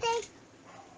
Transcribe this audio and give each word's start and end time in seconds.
gente. 0.00 0.28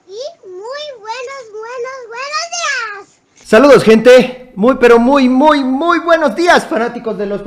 Y 0.07 0.49
muy 0.49 0.85
buenos, 0.99 1.43
buenos, 1.53 1.99
buenos 2.09 2.45
días. 2.57 3.21
Saludos, 3.47 3.85
gente. 3.85 4.53
Muy, 4.55 4.77
pero 4.77 4.99
muy, 4.99 5.29
muy, 5.29 5.63
muy 5.65 5.99
buenos 6.01 6.35
días, 6.35 6.67
fanáticos 6.67 7.17
de 7.17 7.27
los. 7.27 7.43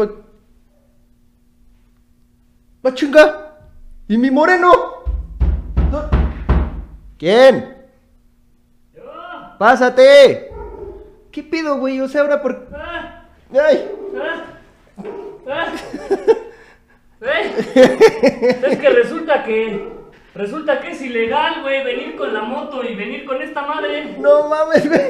¡Va 2.85 2.93
chinga! 2.93 3.57
¿Y 4.07 4.17
mi 4.17 4.29
moreno? 4.31 4.71
¿Dó- 5.91 6.09
¿Quién? 7.17 7.77
¡Pásate! 9.59 10.51
¿Qué 11.31 11.43
pido, 11.43 11.77
güey? 11.77 12.01
O 12.01 12.09
sea, 12.09 12.21
ahora 12.21 12.41
por. 12.41 12.67
¡Ay! 13.51 13.89
¿Eh? 17.21 18.59
Es 18.63 18.77
que 18.79 18.89
resulta 18.89 19.43
que. 19.43 20.02
Resulta 20.35 20.79
que 20.81 20.91
es 20.91 21.01
ilegal, 21.01 21.61
güey, 21.61 21.83
venir 21.83 22.15
con 22.15 22.33
la 22.33 22.41
moto 22.41 22.83
y 22.83 22.95
venir 22.95 23.23
con 23.25 23.39
esta 23.41 23.61
madre. 23.67 24.15
¡No 24.19 24.47
mames, 24.47 24.87
güey! 24.87 25.01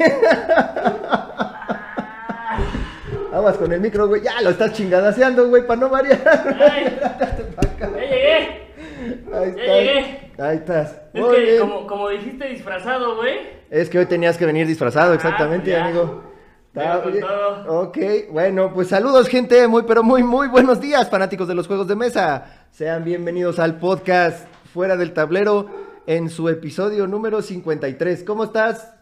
Aguas 3.32 3.56
con 3.56 3.72
el 3.72 3.80
micro, 3.80 4.06
güey. 4.06 4.20
Ya 4.22 4.40
lo 4.42 4.50
estás 4.50 4.72
chingadaseando, 4.74 5.48
güey, 5.48 5.66
para 5.66 5.80
no 5.80 5.88
variar. 5.88 6.20
Ay, 6.60 6.98
ya 7.80 7.88
llegué. 7.88 8.64
Ahí 9.32 9.54
Ya 9.56 9.62
llegué. 9.64 9.98
estás. 10.00 10.40
Ahí 10.46 10.56
estás. 10.56 11.00
Es 11.14 11.20
Muy 11.22 11.34
que, 11.34 11.40
bien. 11.42 11.58
como, 11.60 11.86
como 11.86 12.08
dijiste 12.10 12.46
disfrazado, 12.48 13.16
güey. 13.16 13.38
Es 13.70 13.88
que 13.88 13.98
hoy 14.00 14.06
tenías 14.06 14.36
que 14.36 14.44
venir 14.46 14.66
disfrazado, 14.66 15.12
Ah, 15.12 15.14
exactamente, 15.14 15.70
ya. 15.70 15.86
amigo. 15.86 16.22
Ok, 17.68 17.98
bueno, 18.30 18.72
pues 18.74 18.88
saludos, 18.88 19.28
gente. 19.28 19.66
Muy, 19.68 19.84
pero 19.84 20.02
muy, 20.02 20.22
muy 20.22 20.48
buenos 20.48 20.80
días, 20.80 21.08
fanáticos 21.08 21.48
de 21.48 21.54
los 21.54 21.66
juegos 21.66 21.88
de 21.88 21.94
mesa. 21.96 22.66
Sean 22.72 23.04
bienvenidos 23.04 23.58
al 23.60 23.78
podcast 23.78 24.46
Fuera 24.74 24.96
del 24.96 25.12
Tablero 25.12 25.70
en 26.04 26.28
su 26.28 26.48
episodio 26.48 27.06
número 27.06 27.42
53. 27.42 28.24
¿Cómo 28.24 28.42
estás, 28.42 28.92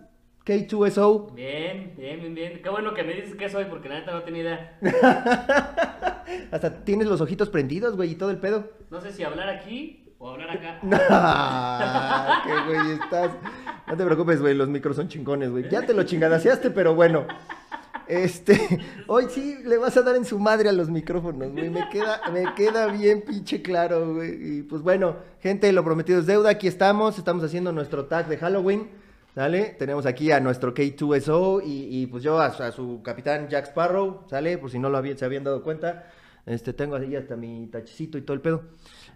K2SO? 0.44 1.32
Bien, 1.32 1.94
bien, 1.96 2.20
bien, 2.20 2.34
bien. 2.34 2.60
Qué 2.62 2.68
bueno 2.68 2.92
que 2.92 3.02
me 3.02 3.14
dices 3.14 3.34
que 3.36 3.48
soy, 3.48 3.64
porque 3.64 3.88
la 3.88 4.00
neta 4.00 4.12
no 4.12 4.22
tenía 4.22 4.42
idea. 4.42 4.78
Hasta 6.52 6.84
tienes 6.84 7.08
los 7.08 7.22
ojitos 7.22 7.48
prendidos, 7.48 7.96
güey, 7.96 8.10
y 8.10 8.14
todo 8.16 8.28
el 8.28 8.36
pedo. 8.36 8.70
No 8.90 9.00
sé 9.00 9.12
si 9.12 9.22
hablar 9.24 9.48
aquí 9.48 10.12
o 10.18 10.32
hablar 10.32 10.50
acá. 10.50 10.78
No, 10.82 10.98
qué 12.44 12.66
güey 12.66 12.92
estás. 12.92 13.30
No 13.86 13.96
te 13.96 14.04
preocupes, 14.04 14.42
güey, 14.42 14.54
los 14.54 14.68
micros 14.68 14.96
son 14.96 15.08
chingones, 15.08 15.48
güey. 15.48 15.70
Ya 15.70 15.86
te 15.86 15.94
lo 15.94 16.02
chingadaseaste, 16.02 16.68
pero 16.68 16.94
bueno. 16.94 17.26
Este, 18.08 18.58
hoy 19.06 19.26
sí 19.28 19.58
le 19.64 19.78
vas 19.78 19.96
a 19.96 20.02
dar 20.02 20.16
en 20.16 20.24
su 20.24 20.38
madre 20.38 20.68
a 20.68 20.72
los 20.72 20.90
micrófonos, 20.90 21.52
güey. 21.52 21.70
Me 21.70 21.88
queda, 21.90 22.20
me 22.32 22.54
queda 22.54 22.86
bien 22.88 23.22
pinche 23.22 23.62
claro, 23.62 24.14
güey. 24.14 24.58
Y 24.58 24.62
pues 24.62 24.82
bueno, 24.82 25.16
gente, 25.40 25.70
lo 25.72 25.84
prometido 25.84 26.20
es 26.20 26.26
deuda. 26.26 26.50
Aquí 26.50 26.68
estamos, 26.68 27.18
estamos 27.18 27.42
haciendo 27.44 27.72
nuestro 27.72 28.06
tag 28.06 28.28
de 28.28 28.36
Halloween. 28.38 28.88
¿Sale? 29.34 29.74
Tenemos 29.78 30.04
aquí 30.04 30.30
a 30.30 30.40
nuestro 30.40 30.74
K2SO 30.74 31.62
y, 31.64 32.02
y 32.02 32.06
pues 32.06 32.22
yo 32.22 32.38
a, 32.38 32.50
su- 32.70 33.00
capitán 33.02 33.48
Jack 33.48 33.68
Sparrow, 33.68 34.24
¿sale? 34.28 34.58
Por 34.58 34.70
si 34.70 34.78
no 34.78 34.90
lo 34.90 34.98
habían, 34.98 35.16
se 35.16 35.24
habían 35.24 35.42
dado 35.42 35.62
cuenta. 35.62 36.10
Este, 36.44 36.74
tengo 36.74 36.96
ahí 36.96 37.16
hasta 37.16 37.34
mi 37.34 37.66
tachecito 37.68 38.18
y 38.18 38.22
todo 38.22 38.34
el 38.34 38.42
pedo. 38.42 38.62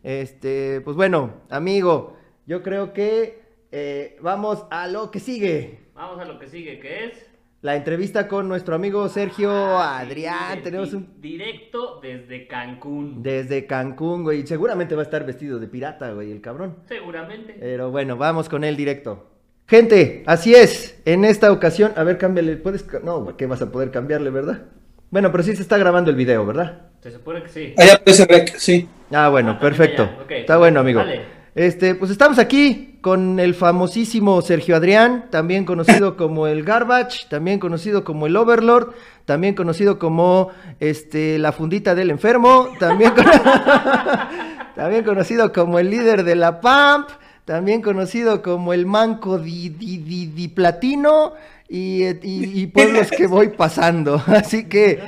Este, 0.02 0.80
pues 0.80 0.96
bueno, 0.96 1.42
amigo, 1.50 2.16
yo 2.46 2.62
creo 2.62 2.94
que 2.94 3.42
eh, 3.72 4.16
vamos 4.22 4.64
a 4.70 4.86
lo 4.88 5.10
que 5.10 5.20
sigue. 5.20 5.80
Vamos 5.94 6.18
a 6.18 6.24
lo 6.24 6.38
que 6.38 6.48
sigue, 6.48 6.78
que 6.80 7.04
es. 7.06 7.26
La 7.62 7.74
entrevista 7.74 8.28
con 8.28 8.48
nuestro 8.48 8.74
amigo 8.74 9.08
Sergio 9.08 9.50
Adrián. 9.78 10.56
Di- 10.58 10.62
Tenemos 10.62 10.92
un... 10.92 11.20
Directo 11.20 11.98
desde 12.00 12.46
Cancún. 12.46 13.22
Desde 13.22 13.66
Cancún, 13.66 14.22
güey. 14.22 14.46
Seguramente 14.46 14.94
va 14.94 15.02
a 15.02 15.04
estar 15.04 15.24
vestido 15.26 15.58
de 15.58 15.66
pirata, 15.66 16.12
güey, 16.12 16.30
el 16.30 16.40
cabrón. 16.40 16.76
Seguramente. 16.86 17.56
Pero 17.58 17.90
bueno, 17.90 18.16
vamos 18.16 18.48
con 18.48 18.62
él 18.62 18.76
directo. 18.76 19.30
Gente, 19.66 20.22
así 20.26 20.54
es. 20.54 21.00
En 21.06 21.24
esta 21.24 21.50
ocasión, 21.50 21.92
a 21.96 22.04
ver, 22.04 22.18
cámbiale. 22.18 22.56
¿Puedes? 22.56 22.86
No, 23.02 23.22
güey, 23.24 23.36
¿qué 23.36 23.46
vas 23.46 23.62
a 23.62 23.72
poder 23.72 23.90
cambiarle, 23.90 24.30
verdad? 24.30 24.62
Bueno, 25.10 25.32
pero 25.32 25.42
sí 25.42 25.56
se 25.56 25.62
está 25.62 25.76
grabando 25.78 26.10
el 26.10 26.16
video, 26.16 26.46
¿verdad? 26.46 26.82
Se 27.00 27.10
supone 27.10 27.42
que 27.42 27.48
sí. 27.48 27.74
Allá 27.76 27.94
aparece 27.94 28.26
Rec, 28.26 28.56
sí. 28.58 28.88
Ah, 29.10 29.28
bueno, 29.28 29.52
Ah, 29.52 29.60
perfecto. 29.60 30.08
ya. 30.28 30.36
Está 30.36 30.56
bueno, 30.58 30.80
amigo. 30.80 31.00
Dale. 31.00 31.35
Este, 31.56 31.94
pues 31.94 32.10
estamos 32.10 32.38
aquí 32.38 32.98
con 33.00 33.40
el 33.40 33.54
famosísimo 33.54 34.42
Sergio 34.42 34.76
Adrián, 34.76 35.24
también 35.30 35.64
conocido 35.64 36.14
como 36.18 36.46
el 36.46 36.62
Garbage, 36.64 37.26
también 37.30 37.58
conocido 37.58 38.04
como 38.04 38.26
el 38.26 38.36
Overlord, 38.36 38.90
también 39.24 39.54
conocido 39.54 39.98
como 39.98 40.50
este 40.80 41.38
la 41.38 41.52
fundita 41.52 41.94
del 41.94 42.10
enfermo, 42.10 42.68
también, 42.78 43.12
con- 43.12 43.24
también 44.74 45.02
conocido 45.02 45.50
como 45.50 45.78
el 45.78 45.88
líder 45.88 46.24
de 46.24 46.36
la 46.36 46.60
PAMP, 46.60 47.08
también 47.46 47.80
conocido 47.80 48.42
como 48.42 48.74
el 48.74 48.84
manco 48.84 49.38
di, 49.38 49.70
di, 49.70 49.96
di, 49.98 50.26
di 50.26 50.48
platino 50.48 51.32
y, 51.70 52.04
y, 52.04 52.60
y 52.60 52.66
pueblos 52.66 53.10
que 53.10 53.26
voy 53.26 53.48
pasando. 53.48 54.22
Así 54.26 54.68
que, 54.68 55.00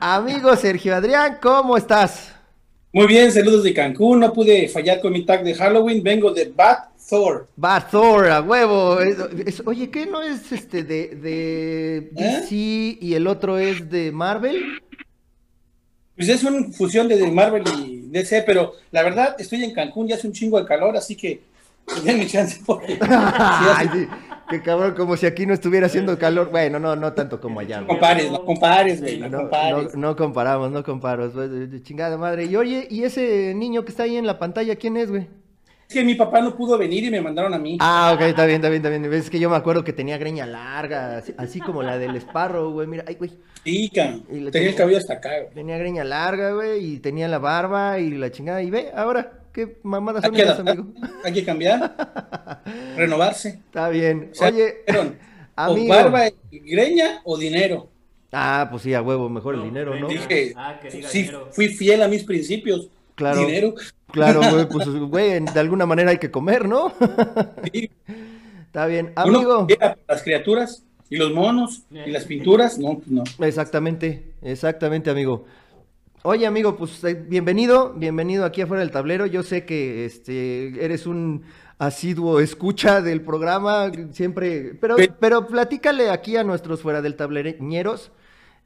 amigo 0.00 0.54
Sergio 0.54 0.94
Adrián, 0.94 1.38
¿cómo 1.42 1.76
estás? 1.76 2.34
Muy 2.92 3.06
bien, 3.06 3.30
saludos 3.30 3.64
de 3.64 3.74
Cancún. 3.74 4.20
No 4.20 4.32
pude 4.32 4.68
fallar 4.68 5.00
con 5.00 5.12
mi 5.12 5.24
tag 5.24 5.44
de 5.44 5.54
Halloween. 5.54 6.02
Vengo 6.02 6.32
de 6.32 6.46
Bat 6.46 6.88
Thor. 7.08 7.46
Va 7.62 7.86
Thor, 7.86 8.28
a 8.28 8.40
huevo. 8.40 9.00
Es- 9.00 9.18
es- 9.46 9.62
oye, 9.66 9.90
¿qué 9.90 10.06
no 10.06 10.22
es 10.22 10.50
este 10.52 10.82
de, 10.82 11.08
de 11.08 12.08
DC 12.12 12.54
y 13.00 13.14
el 13.14 13.26
otro 13.26 13.58
es 13.58 13.88
de 13.90 14.10
Marvel? 14.10 14.56
Pues 16.16 16.28
es 16.30 16.42
una 16.42 16.72
fusión 16.72 17.06
de 17.08 17.30
Marvel 17.30 17.62
y 17.78 18.00
DC, 18.10 18.42
pero 18.42 18.72
la 18.90 19.02
verdad 19.02 19.36
estoy 19.38 19.62
en 19.62 19.72
Cancún, 19.72 20.08
ya 20.08 20.16
hace 20.16 20.26
un 20.26 20.32
chingo 20.32 20.58
de 20.58 20.66
calor, 20.66 20.96
así 20.96 21.14
que 21.14 21.40
pues, 21.88 22.04
denme 22.04 22.26
chance 22.26 22.60
porque 22.64 22.98
Ay, 23.00 23.88
sí, 23.92 24.08
qué 24.50 24.62
cabrón, 24.62 24.94
como 24.96 25.16
si 25.16 25.26
aquí 25.26 25.46
no 25.46 25.54
estuviera 25.54 25.86
haciendo 25.86 26.18
calor. 26.18 26.50
Bueno, 26.50 26.78
no, 26.78 26.94
no 26.96 27.12
tanto 27.12 27.40
como 27.40 27.60
allá. 27.60 27.80
no 27.80 27.86
compares, 27.88 28.30
no 28.30 28.44
compares, 28.44 29.00
güey, 29.00 29.18
no, 29.18 29.28
No, 29.28 29.38
compares. 29.38 29.94
no- 29.94 30.08
no 30.08 30.16
comparamos, 30.16 30.70
no 30.70 30.82
de 31.48 31.82
Chingada 31.82 32.16
madre. 32.16 32.44
Y 32.44 32.56
oye, 32.56 32.86
¿y 32.90 33.04
ese 33.04 33.54
niño 33.54 33.84
que 33.84 33.90
está 33.90 34.04
ahí 34.04 34.16
en 34.16 34.26
la 34.26 34.38
pantalla, 34.38 34.76
quién 34.76 34.96
es, 34.96 35.10
güey? 35.10 35.26
Es 35.88 35.94
que 35.94 36.04
mi 36.04 36.14
papá 36.16 36.42
no 36.42 36.54
pudo 36.54 36.76
venir 36.76 37.04
y 37.04 37.10
me 37.10 37.22
mandaron 37.22 37.54
a 37.54 37.58
mí. 37.58 37.78
Ah, 37.80 38.12
ok, 38.14 38.20
está 38.20 38.44
bien, 38.44 38.56
está 38.56 38.68
bien, 38.68 38.82
está 38.84 38.90
bien. 38.90 39.10
Es 39.14 39.30
que 39.30 39.38
yo 39.40 39.48
me 39.48 39.56
acuerdo 39.56 39.84
que 39.84 39.94
tenía 39.94 40.18
greña 40.18 40.44
larga, 40.44 41.16
así, 41.16 41.32
así 41.38 41.60
como 41.60 41.82
la 41.82 41.96
del 41.96 42.14
Sparrow, 42.16 42.70
güey. 42.72 42.86
Mira, 42.86 43.04
ay, 43.08 43.14
güey. 43.14 43.30
Sí, 43.64 43.90
Tenía 43.90 44.68
el 44.68 44.74
cabello 44.74 44.98
hasta 44.98 45.14
acá, 45.14 45.30
güey. 45.40 45.54
Tenía 45.54 45.78
greña 45.78 46.04
larga, 46.04 46.52
güey, 46.52 46.84
y 46.84 46.98
tenía 46.98 47.26
la 47.26 47.38
barba 47.38 47.98
y 47.98 48.10
la 48.10 48.30
chingada. 48.30 48.62
Y 48.62 48.68
ve, 48.68 48.90
ahora, 48.94 49.32
¿qué 49.52 49.78
mamadas 49.82 50.24
Hay 50.24 50.28
son 50.30 50.36
que 50.36 50.42
esas, 50.42 50.58
amigo? 50.60 50.86
hay 51.24 51.32
que 51.32 51.44
cambiar, 51.44 51.94
renovarse. 52.96 53.48
Está 53.66 53.88
bien. 53.88 54.30
O 54.32 54.34
sea, 54.34 54.48
Oye, 54.48 54.76
dijeron, 54.86 55.16
o 55.56 55.86
barba 55.88 56.28
y 56.50 56.58
greña 56.60 57.20
o 57.24 57.36
dinero. 57.36 57.88
Ah, 58.32 58.68
pues 58.70 58.82
sí, 58.82 58.92
a 58.94 59.00
huevo, 59.02 59.28
mejor 59.28 59.54
el 59.54 59.62
dinero, 59.62 59.98
¿no? 59.98 60.08
Dije, 60.08 60.52
Ah, 60.56 60.78
que 60.80 60.90
diga 60.90 61.08
sí, 61.08 61.22
dinero. 61.22 61.48
fui 61.50 61.68
fiel 61.68 62.02
a 62.02 62.08
mis 62.08 62.24
principios. 62.24 62.88
Claro. 63.14 63.40
Dinero. 63.40 63.74
Claro, 64.10 64.40
güey, 64.50 64.66
pues, 64.66 64.88
güey, 65.10 65.40
de 65.40 65.60
alguna 65.60 65.84
manera 65.84 66.12
hay 66.12 66.16
que 66.16 66.30
comer, 66.30 66.66
¿no? 66.66 66.94
Sí. 67.70 67.90
Está 68.64 68.86
bien. 68.86 69.12
Amigo. 69.16 69.66
las 70.08 70.22
criaturas 70.22 70.82
y 71.10 71.16
los 71.18 71.34
monos 71.34 71.82
y 71.90 72.10
las 72.10 72.24
pinturas, 72.24 72.78
no, 72.78 72.94
pues 73.00 73.08
no. 73.08 73.22
Exactamente, 73.46 74.32
exactamente, 74.40 75.10
amigo. 75.10 75.44
Oye, 76.22 76.46
amigo, 76.46 76.76
pues 76.76 77.02
eh, 77.04 77.14
bienvenido, 77.14 77.92
bienvenido 77.94 78.44
aquí 78.44 78.60
afuera 78.60 78.80
del 78.82 78.90
tablero. 78.90 79.26
Yo 79.26 79.42
sé 79.42 79.64
que 79.64 80.04
este 80.04 80.84
eres 80.84 81.06
un 81.06 81.42
asiduo 81.78 82.40
escucha 82.40 83.00
del 83.00 83.22
programa, 83.22 83.90
siempre, 84.12 84.74
pero, 84.80 84.96
Pe- 84.96 85.12
pero 85.18 85.46
platícale 85.46 86.10
aquí 86.10 86.36
a 86.36 86.42
nuestros 86.44 86.82
fuera 86.82 87.00
del 87.02 87.14
tablereñeros, 87.14 88.10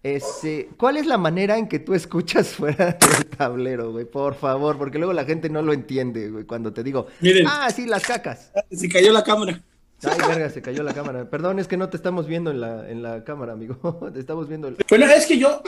este, 0.02 0.70
¿cuál 0.78 0.96
es 0.96 1.06
la 1.06 1.18
manera 1.18 1.58
en 1.58 1.68
que 1.68 1.78
tú 1.78 1.94
escuchas 1.94 2.48
fuera 2.54 2.86
del 2.98 3.26
tablero, 3.26 3.92
güey? 3.92 4.06
Por 4.06 4.34
favor, 4.34 4.78
porque 4.78 4.98
luego 4.98 5.12
la 5.12 5.24
gente 5.26 5.50
no 5.50 5.60
lo 5.62 5.72
entiende, 5.74 6.30
güey, 6.30 6.44
cuando 6.44 6.72
te 6.72 6.82
digo, 6.82 7.06
Miren. 7.20 7.46
ah, 7.48 7.68
sí, 7.70 7.86
las 7.86 8.02
cacas. 8.04 8.50
Se 8.70 8.88
cayó 8.88 9.12
la 9.12 9.22
cámara. 9.22 9.60
Ay, 10.04 10.18
verga, 10.26 10.50
se 10.50 10.62
cayó 10.62 10.82
la 10.82 10.94
cámara. 10.94 11.30
Perdón, 11.30 11.60
es 11.60 11.68
que 11.68 11.76
no 11.76 11.88
te 11.90 11.96
estamos 11.96 12.26
viendo 12.26 12.50
en 12.50 12.60
la, 12.60 12.90
en 12.90 13.02
la 13.02 13.22
cámara, 13.22 13.52
amigo. 13.52 13.76
Te 14.12 14.18
estamos 14.18 14.48
viendo. 14.48 14.66
el- 14.66 14.76
Bueno, 14.88 15.04
es 15.06 15.26
que 15.26 15.38
yo, 15.38 15.62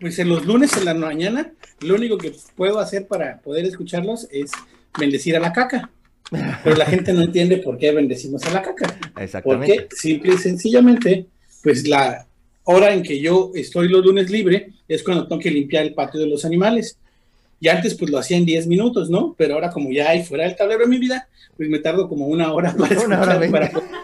pues 0.00 0.18
en 0.18 0.28
los 0.28 0.44
lunes 0.44 0.76
en 0.76 0.84
la 0.84 0.94
mañana, 0.94 1.52
lo 1.80 1.94
único 1.94 2.18
que 2.18 2.32
puedo 2.56 2.78
hacer 2.78 3.06
para 3.06 3.40
poder 3.40 3.64
escucharlos 3.64 4.28
es 4.30 4.50
bendecir 4.98 5.36
a 5.36 5.40
la 5.40 5.52
caca. 5.52 5.90
Pero 6.64 6.76
la 6.76 6.86
gente 6.86 7.12
no 7.12 7.22
entiende 7.22 7.58
por 7.58 7.78
qué 7.78 7.92
bendecimos 7.92 8.44
a 8.46 8.50
la 8.50 8.62
caca. 8.62 8.98
Exactamente. 9.18 9.74
Porque 9.74 9.96
simple 9.96 10.34
y 10.34 10.38
sencillamente, 10.38 11.26
pues 11.62 11.86
la 11.86 12.26
hora 12.64 12.92
en 12.92 13.02
que 13.02 13.20
yo 13.20 13.52
estoy 13.54 13.88
los 13.88 14.04
lunes 14.04 14.30
libre 14.30 14.72
es 14.88 15.02
cuando 15.02 15.28
tengo 15.28 15.40
que 15.40 15.50
limpiar 15.50 15.84
el 15.84 15.94
patio 15.94 16.20
de 16.20 16.26
los 16.26 16.44
animales. 16.44 16.98
Y 17.64 17.68
antes 17.68 17.94
pues 17.94 18.10
lo 18.10 18.18
hacía 18.18 18.36
en 18.36 18.44
10 18.44 18.66
minutos, 18.66 19.08
¿no? 19.08 19.34
Pero 19.38 19.54
ahora 19.54 19.70
como 19.70 19.90
ya 19.90 20.10
hay 20.10 20.22
fuera 20.22 20.44
del 20.44 20.54
tablero 20.54 20.84
en 20.84 20.90
mi 20.90 20.98
vida, 20.98 21.26
pues 21.56 21.66
me 21.70 21.78
tardo 21.78 22.10
como 22.10 22.26
una 22.26 22.52
hora 22.52 22.74
para 22.76 23.00
Una 23.06 23.22
escuchar, 23.22 23.50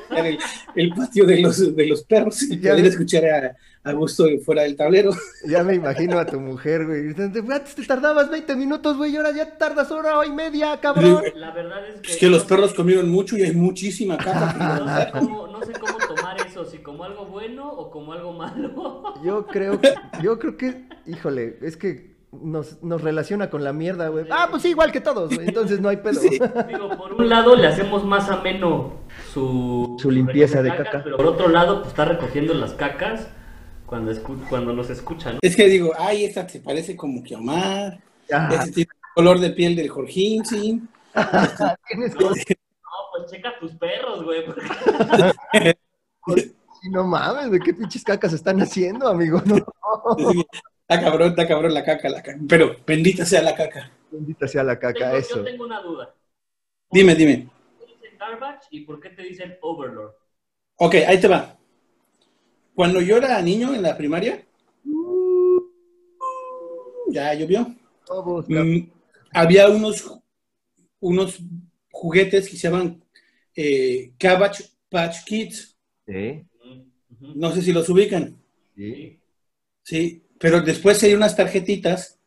para 0.09 0.27
el, 0.27 0.39
el 0.77 0.95
patio 0.95 1.27
de 1.27 1.41
los, 1.43 1.77
de 1.77 1.87
los 1.87 2.03
perros 2.03 2.41
y 2.45 2.59
Ya 2.59 2.71
poder 2.71 2.87
escuchar 2.87 3.25
a, 3.27 3.57
a 3.85 3.93
gusto 3.93 4.25
fuera 4.47 4.63
del 4.63 4.77
tablero. 4.77 5.11
Ya 5.47 5.63
me 5.63 5.75
imagino 5.75 6.19
a 6.19 6.25
tu 6.25 6.41
mujer, 6.41 6.87
güey. 6.87 7.09
Antes 7.09 7.75
te 7.75 7.85
tardabas 7.85 8.31
20 8.31 8.57
minutos, 8.57 8.97
güey, 8.97 9.13
y 9.13 9.17
ahora 9.19 9.33
ya 9.33 9.59
tardas 9.59 9.91
hora 9.91 10.25
y 10.25 10.33
media, 10.33 10.81
cabrón. 10.81 11.23
La 11.35 11.51
verdad 11.51 11.87
es 11.87 12.01
que. 12.01 12.13
Es 12.13 12.17
que 12.17 12.31
los 12.31 12.45
perros 12.45 12.73
comieron 12.73 13.11
mucho 13.11 13.37
y 13.37 13.43
hay 13.43 13.53
muchísima 13.53 14.17
caca. 14.19 14.79
No 14.79 14.97
sé, 14.97 15.11
cómo, 15.13 15.47
no 15.49 15.63
sé 15.63 15.73
cómo 15.73 15.99
tomar 15.99 16.47
eso, 16.47 16.65
si 16.65 16.79
como 16.79 17.05
algo 17.05 17.27
bueno 17.27 17.71
o 17.71 17.91
como 17.91 18.15
algo 18.15 18.33
malo. 18.33 19.15
Yo 19.23 19.47
creo 19.47 19.79
que, 19.79 19.93
yo 20.23 20.39
creo 20.39 20.57
que, 20.57 20.89
híjole, 21.07 21.59
es 21.61 21.77
que 21.77 22.10
nos, 22.33 22.83
nos 22.83 23.03
relaciona 23.03 23.51
con 23.51 23.65
la 23.65 23.73
mierda, 23.73 24.09
güey. 24.09 24.27
Ah, 24.31 24.47
pues 24.51 24.63
sí, 24.63 24.69
igual 24.71 24.93
que 24.93 25.01
todos, 25.01 25.35
güey. 25.35 25.49
Entonces 25.49 25.81
no 25.81 25.89
hay 25.89 25.97
pedo. 26.05 26.21
Digo, 26.21 26.97
por 26.97 27.15
un 27.15 27.29
lado 27.29 27.57
le 27.57 27.67
hacemos 27.67 28.05
más 28.05 28.29
ameno 28.31 28.93
su, 29.33 29.97
Su 30.01 30.11
limpieza 30.11 30.63
de 30.63 30.75
caca. 30.77 31.03
Pero 31.03 31.17
por 31.17 31.27
otro 31.27 31.49
lado, 31.49 31.79
pues 31.79 31.89
está 31.89 32.05
recogiendo 32.05 32.55
las 32.55 32.73
cacas 32.75 33.27
cuando, 33.87 34.13
escu- 34.13 34.49
cuando 34.49 34.73
nos 34.73 34.89
escuchan. 34.91 35.39
Es 35.43 35.57
que 35.57 35.67
digo, 35.69 35.93
ay, 35.99 36.25
esta 36.25 36.47
te 36.47 36.61
parece 36.61 36.97
como 36.97 37.23
que 37.23 37.35
Omar, 37.35 37.99
Ah, 38.33 38.49
este 38.53 38.71
tiene 38.73 38.91
el 38.93 39.15
color 39.17 39.41
de 39.41 39.51
piel 39.51 39.75
del 39.75 39.89
Jorgín, 39.89 40.45
sí. 40.45 40.81
tienes 41.89 42.15
No, 42.15 42.31
que- 42.33 42.55
no, 42.85 42.91
pues 43.19 43.31
checa 43.33 43.59
tus 43.59 43.73
perros, 43.73 44.23
güey. 44.25 44.45
porque- 44.47 45.75
Sí, 46.83 46.89
no 46.91 47.05
mames, 47.05 47.49
güey, 47.49 47.61
qué 47.61 47.75
pinches 47.75 48.03
cacas 48.05 48.33
están 48.33 48.61
haciendo, 48.63 49.07
amigo. 49.09 49.43
No, 49.45 49.57
Está 50.91 51.01
cabrón, 51.05 51.29
está 51.31 51.47
cabrón 51.47 51.73
la 51.75 51.85
caca, 51.85 52.09
la 52.09 52.21
caca. 52.23 52.41
Pero 52.49 52.77
bendita 52.85 53.25
sea 53.25 53.43
la 53.43 53.55
caca. 53.55 53.93
bendita 54.11 54.49
sea 54.49 54.65
la 54.65 54.77
caca, 54.79 54.99
Tengo- 55.13 55.17
eso. 55.17 55.37
Yo 55.37 55.45
tengo 55.45 55.65
una 55.65 55.81
duda. 55.81 56.15
Dime, 56.91 57.15
dime. 57.15 57.49
¿Por 57.79 57.87
qué 57.87 57.95
te 57.95 58.07
dicen 58.07 58.19
garbage 58.19 58.67
y 58.73 58.81
por 58.81 59.01
qué 59.01 59.11
te 59.11 59.23
dicen 59.23 59.57
overlord? 59.63 60.13
Ok, 60.77 60.95
ahí 61.07 61.21
te 61.21 61.29
va. 61.29 61.57
Cuando 62.75 63.01
yo 63.01 63.19
era 63.19 63.41
niño 63.41 63.73
en 63.73 63.83
la 63.83 63.97
primaria, 63.97 64.45
ya 67.09 67.35
llovió. 67.35 67.67
Mm, 68.49 68.89
había 69.33 69.69
unos, 69.69 70.19
unos 71.01 71.39
juguetes 71.93 72.49
que 72.49 72.57
se 72.57 72.69
llaman 72.69 73.03
eh, 73.55 74.13
Cabbage 74.19 74.65
Patch 74.89 75.25
Kids. 75.25 75.77
Sí, 76.07 76.45
No 77.21 77.53
sé 77.53 77.63
si 77.63 77.73
los 77.73 77.89
ubican. 77.89 78.37
sí. 78.75 79.21
sí. 79.85 80.25
Pero 80.41 80.63
después 80.63 81.03
hay 81.03 81.13
unas 81.13 81.37
tarjetitas 81.37 82.19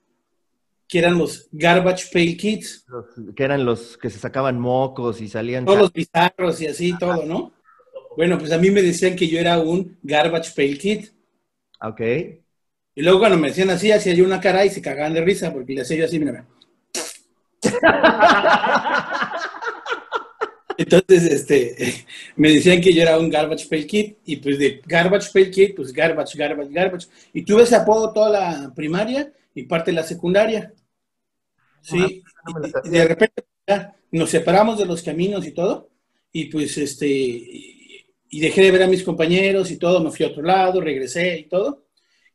que 0.87 0.99
eran 0.99 1.17
los 1.17 1.47
Garbage 1.51 2.05
Pail 2.13 2.37
Kids. 2.37 2.85
Los- 2.87 3.07
que 3.35 3.43
eran 3.43 3.65
los 3.65 3.97
que 3.97 4.11
se 4.11 4.19
sacaban 4.19 4.59
mocos 4.59 5.19
y 5.19 5.27
salían. 5.27 5.65
Todos 5.65 5.79
los 5.79 5.93
bizarros 5.93 6.61
y 6.61 6.67
así, 6.67 6.95
todo, 6.99 7.25
¿no? 7.25 7.51
Bueno, 8.15 8.37
pues 8.37 8.51
a 8.51 8.59
mí 8.59 8.69
me 8.69 8.83
decían 8.83 9.15
que 9.15 9.27
yo 9.27 9.39
era 9.39 9.57
un 9.59 9.97
Garbage 10.03 10.51
Pail 10.55 10.77
Kid. 10.77 11.07
Ok. 11.81 12.01
Y 12.95 13.01
luego 13.01 13.17
cuando 13.17 13.39
me 13.39 13.47
decían 13.47 13.71
así, 13.71 13.91
hacía 13.91 14.13
yo 14.13 14.23
una 14.23 14.39
cara 14.39 14.63
y 14.63 14.69
se 14.69 14.79
cagaban 14.83 15.15
de 15.15 15.21
risa 15.21 15.51
porque 15.51 15.73
le 15.73 15.81
hacía 15.81 15.97
yo 15.97 16.05
así, 16.05 16.19
mira. 16.19 16.45
Entonces, 20.77 21.23
este, 21.25 22.05
me 22.35 22.51
decían 22.51 22.81
que 22.81 22.93
yo 22.93 23.01
era 23.01 23.19
un 23.19 23.29
Garbage 23.29 23.67
Pail 23.67 23.87
Kid 23.87 24.13
y 24.25 24.37
pues 24.37 24.57
de 24.59 24.81
Garbage 24.85 25.31
Pail 25.31 25.51
Kid, 25.51 25.75
pues 25.75 25.93
Garbage, 25.93 26.37
Garbage, 26.37 26.71
Garbage. 26.71 27.07
Y 27.33 27.43
tuve 27.43 27.63
ese 27.63 27.75
apodo 27.75 28.11
toda 28.13 28.29
la 28.29 28.73
primaria 28.73 29.31
y 29.55 29.63
parte 29.63 29.91
de 29.91 29.95
la 29.95 30.03
secundaria. 30.03 30.73
Sí, 31.81 31.97
no 31.97 32.07
y- 32.07 32.69
sabía. 32.69 33.01
de 33.01 33.07
repente 33.07 33.43
ya 33.67 33.95
nos 34.11 34.29
separamos 34.29 34.77
de 34.79 34.85
los 34.85 35.01
caminos 35.01 35.45
y 35.47 35.51
todo 35.51 35.89
y 36.31 36.45
pues 36.45 36.77
este, 36.77 37.07
y, 37.07 38.05
y 38.29 38.39
dejé 38.39 38.61
de 38.63 38.71
ver 38.71 38.83
a 38.83 38.87
mis 38.87 39.03
compañeros 39.03 39.69
y 39.71 39.77
todo, 39.77 40.03
me 40.03 40.11
fui 40.11 40.25
a 40.25 40.29
otro 40.29 40.43
lado, 40.43 40.81
regresé 40.81 41.37
y 41.39 41.43
todo. 41.47 41.85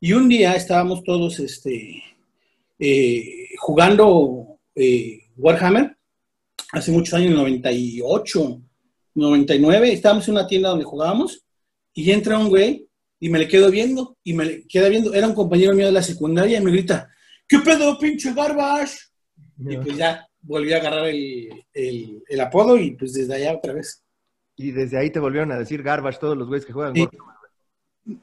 Y 0.01 0.13
un 0.13 0.29
día 0.29 0.55
estábamos 0.55 1.03
todos 1.03 1.41
este, 1.41 2.03
eh, 2.79 3.49
jugando 3.59 4.59
eh, 4.75 5.21
Warhammer, 5.37 5.97
hace 6.73 6.91
muchos 6.93 7.15
años, 7.15 7.35
98, 7.35 8.63
99, 9.15 9.93
estábamos 9.93 10.27
en 10.29 10.35
una 10.35 10.47
tienda 10.47 10.69
donde 10.71 10.85
jugábamos 10.85 11.45
y 11.95 12.11
entra 12.11 12.39
un 12.39 12.49
güey 12.49 12.87
y 13.21 13.29
me 13.29 13.39
le 13.39 13.49
quedo 13.49 13.71
viendo 13.71 14.17
y 14.23 14.33
me 14.33 14.45
le 14.45 14.67
queda 14.67 14.89
viendo, 14.89 15.13
era 15.15 15.27
un 15.27 15.35
compañero 15.35 15.75
mío 15.75 15.87
de 15.87 15.93
la 15.93 16.03
secundaria 16.03 16.59
y 16.59 16.65
me 16.65 16.71
grita, 16.71 17.11
¿qué 17.49 17.59
pedo, 17.59 17.99
pinche 17.99 18.33
garbage? 18.33 18.97
Y 19.59 19.77
pues 19.79 19.97
ya 19.97 20.25
volví 20.41 20.73
a 20.73 20.77
agarrar 20.77 21.09
el, 21.09 21.49
el- 21.73 22.23
el 22.29 22.41
apodo 22.41 22.77
y 22.79 22.93
pues 22.93 23.13
desde 23.13 23.35
allá 23.35 23.57
otra 23.57 23.73
vez. 23.73 24.05
Y 24.57 24.71
desde 24.71 24.99
ahí 24.99 25.11
te 25.11 25.19
volvieron 25.21 25.51
a 25.53 25.59
decir 25.59 25.83
garbage 25.83 26.19
todos 26.21 26.37
los 26.37 26.47
güeyes 26.49 26.65
que 26.67 26.73
juegan. 26.73 26.93
Warhammer. 26.93 27.39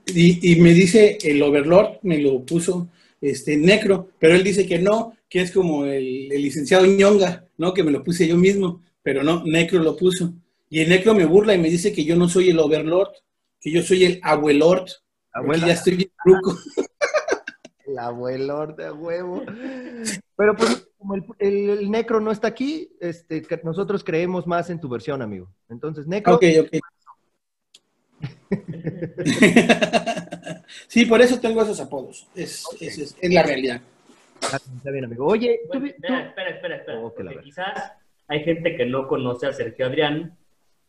Y, 0.08 0.54
y 0.54 0.62
me 0.62 0.74
dice 0.74 1.18
el 1.24 1.42
Overlord, 1.44 2.00
me 2.04 2.18
lo 2.20 2.44
puso 2.46 2.90
este 3.22 3.58
Necro, 3.58 4.10
pero 4.20 4.36
él 4.36 4.44
dice 4.44 4.66
que 4.66 4.80
no, 4.80 5.15
que 5.30 5.42
es 5.42 5.52
como 5.52 5.86
el, 5.86 6.32
el 6.32 6.42
licenciado 6.42 6.86
Ñonga, 6.86 7.46
¿no? 7.58 7.74
Que 7.74 7.84
me 7.84 7.92
lo 7.92 8.04
puse 8.04 8.28
yo 8.28 8.38
mismo, 8.38 8.82
pero 9.04 9.24
no, 9.24 9.44
Necro 9.46 9.80
lo 9.80 9.96
puso. 9.96 10.34
Y 10.70 10.82
el 10.82 10.90
Necro 10.90 11.14
me 11.14 11.26
burla 11.26 11.54
y 11.54 11.60
me 11.60 11.70
dice 11.70 11.92
que 11.94 12.04
yo 12.06 12.16
no 12.16 12.28
soy 12.30 12.50
el 12.50 12.60
Overlord, 12.60 13.10
que 13.60 13.72
yo 13.72 13.82
soy 13.82 14.06
el 14.06 14.20
Abuelord, 14.24 14.90
Abuela. 15.34 15.68
ya 15.68 15.74
estoy 15.74 15.96
bien 15.96 16.12
ruco. 16.24 16.58
El 17.88 18.00
abuelo 18.00 18.66
de 18.76 18.90
huevo. 18.92 19.44
Pero 20.36 20.56
pues, 20.58 20.88
como 20.98 21.14
el, 21.14 21.24
el- 21.38 21.70
el 21.70 21.92
necro 21.92 22.20
no 22.20 22.32
está 22.32 22.48
aquí, 22.48 22.90
este, 23.00 23.46
nosotros 23.64 24.04
creemos 24.04 24.48
más 24.48 24.72
en 24.72 24.80
tu 24.82 24.90
versión, 24.90 25.22
amigo. 25.22 25.48
Entonces, 25.70 26.08
necro, 26.08 26.34
Ok, 26.34 26.44
ok. 26.62 26.80
sí, 30.88 31.06
por 31.06 31.22
eso 31.22 31.40
tengo 31.40 31.62
esos 31.62 31.80
apodos. 31.80 32.28
Es, 32.36 32.64
es- 32.80 32.98
es- 32.98 33.16
es 33.22 33.34
la 33.34 33.44
realidad. 33.44 33.82
Ah, 34.44 34.58
está 34.78 34.92
bien, 34.92 35.06
amigo. 35.06 35.26
Oye, 35.26 35.62
tú, 35.72 35.80
Bueno, 35.80 35.86
vi- 35.86 35.92
tú- 35.94 36.14
espera, 36.14 36.50
espera, 36.50 36.76
espera, 36.78 37.00
Oh, 37.00 37.14
porque 37.14 37.40
quizás 37.44 37.94
hay 38.28 38.44
gente 38.44 38.76
que 38.76 38.86
no 38.86 39.08
conoce 39.08 39.48
a 39.48 39.54
Sergio 39.54 39.86
Adrián, 39.88 40.38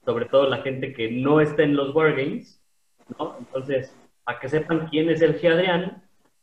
sobre 0.04 0.26
todo 0.26 0.48
la 0.48 0.58
gente 0.58 0.92
que 0.92 1.10
no 1.10 1.40
está 1.40 1.62
en 1.62 1.76
los 1.76 1.94
Wargames, 1.94 2.60
¿no? 3.18 3.36
Entonces, 3.38 3.94
para 4.24 4.38
que 4.40 4.48
sepan 4.48 4.88
quién 4.88 5.08
es 5.10 5.20
Sergio 5.20 5.52
Adrián, 5.54 6.02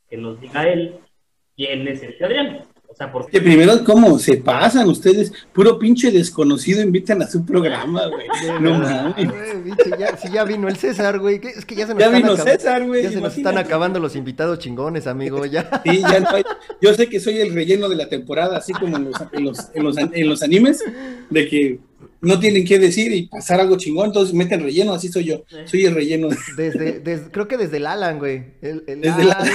que 0.10 0.18
nos 0.18 0.40
diga 0.42 0.68
él 0.68 1.00
quién 1.56 1.88
es 1.88 2.00
Sergio 2.00 2.26
Adrián. 2.26 2.62
O 2.94 2.96
sea, 2.96 3.08
Que 3.08 3.12
porque 3.14 3.42
primero, 3.42 3.84
¿cómo 3.84 4.20
se 4.20 4.38
pasan 4.38 4.88
ustedes? 4.88 5.32
Puro 5.52 5.80
pinche 5.80 6.12
desconocido 6.12 6.80
invitan 6.82 7.22
a 7.24 7.28
su 7.28 7.44
programa, 7.44 8.04
güey. 8.08 8.28
No 8.62 8.78
mames. 8.80 9.28
ya- 10.00 10.16
si 10.18 10.32
ya 10.32 10.44
vino 10.44 10.68
el 10.68 10.76
César, 10.78 11.18
güey. 11.20 11.42
Es 11.44 11.66
que 11.66 11.74
ya 11.76 11.88
se 11.88 11.94
nos 11.94 12.00
Ya 12.00 12.06
están 12.08 12.22
vino 12.22 12.34
acabando- 12.34 12.52
César, 12.60 12.86
güey. 12.86 13.04
Ya 13.04 13.10
se 13.10 13.16
nos 13.16 13.30
están 13.30 13.42
imagínate. 13.54 13.68
acabando 13.68 14.00
los 14.00 14.16
invitados 14.16 14.60
chingones, 14.60 15.08
amigo. 15.08 15.44
Ya. 15.46 15.82
Sí, 15.84 16.02
ya 16.02 16.20
no 16.20 16.30
hay- 16.30 16.44
Yo 16.82 16.94
sé 16.94 17.10
que 17.10 17.20
soy 17.20 17.40
el 17.40 17.54
relleno 17.54 17.90
de 17.90 17.96
la 17.96 18.10
temporada, 18.10 18.58
así 18.58 18.74
como 18.74 18.98
en 18.98 19.06
los, 19.06 19.16
en 19.32 19.44
los, 19.44 19.58
en 19.74 19.84
los, 19.84 19.98
en 19.98 20.30
los 20.30 20.44
animes, 20.44 20.84
de 21.30 21.48
que 21.48 21.80
no 22.24 22.40
tienen 22.40 22.66
qué 22.66 22.80
decir 22.80 23.12
y 23.14 23.28
pasar 23.28 23.60
algo 23.60 23.78
chingón, 23.78 24.08
entonces 24.08 24.34
meten 24.34 24.62
relleno, 24.62 24.94
así 24.94 25.08
soy 25.10 25.26
yo. 25.26 25.44
Soy 25.66 25.86
el 25.86 25.94
relleno. 25.94 26.30
Desde, 26.58 27.00
des- 27.00 27.30
creo 27.32 27.48
que 27.48 27.58
desde 27.58 27.78
el 27.78 27.86
Alan, 27.86 28.18
güey. 28.20 28.44
El, 28.62 28.84
el 28.88 29.02
Desde 29.02 29.22
el 29.22 29.32
Alan, 29.32 29.48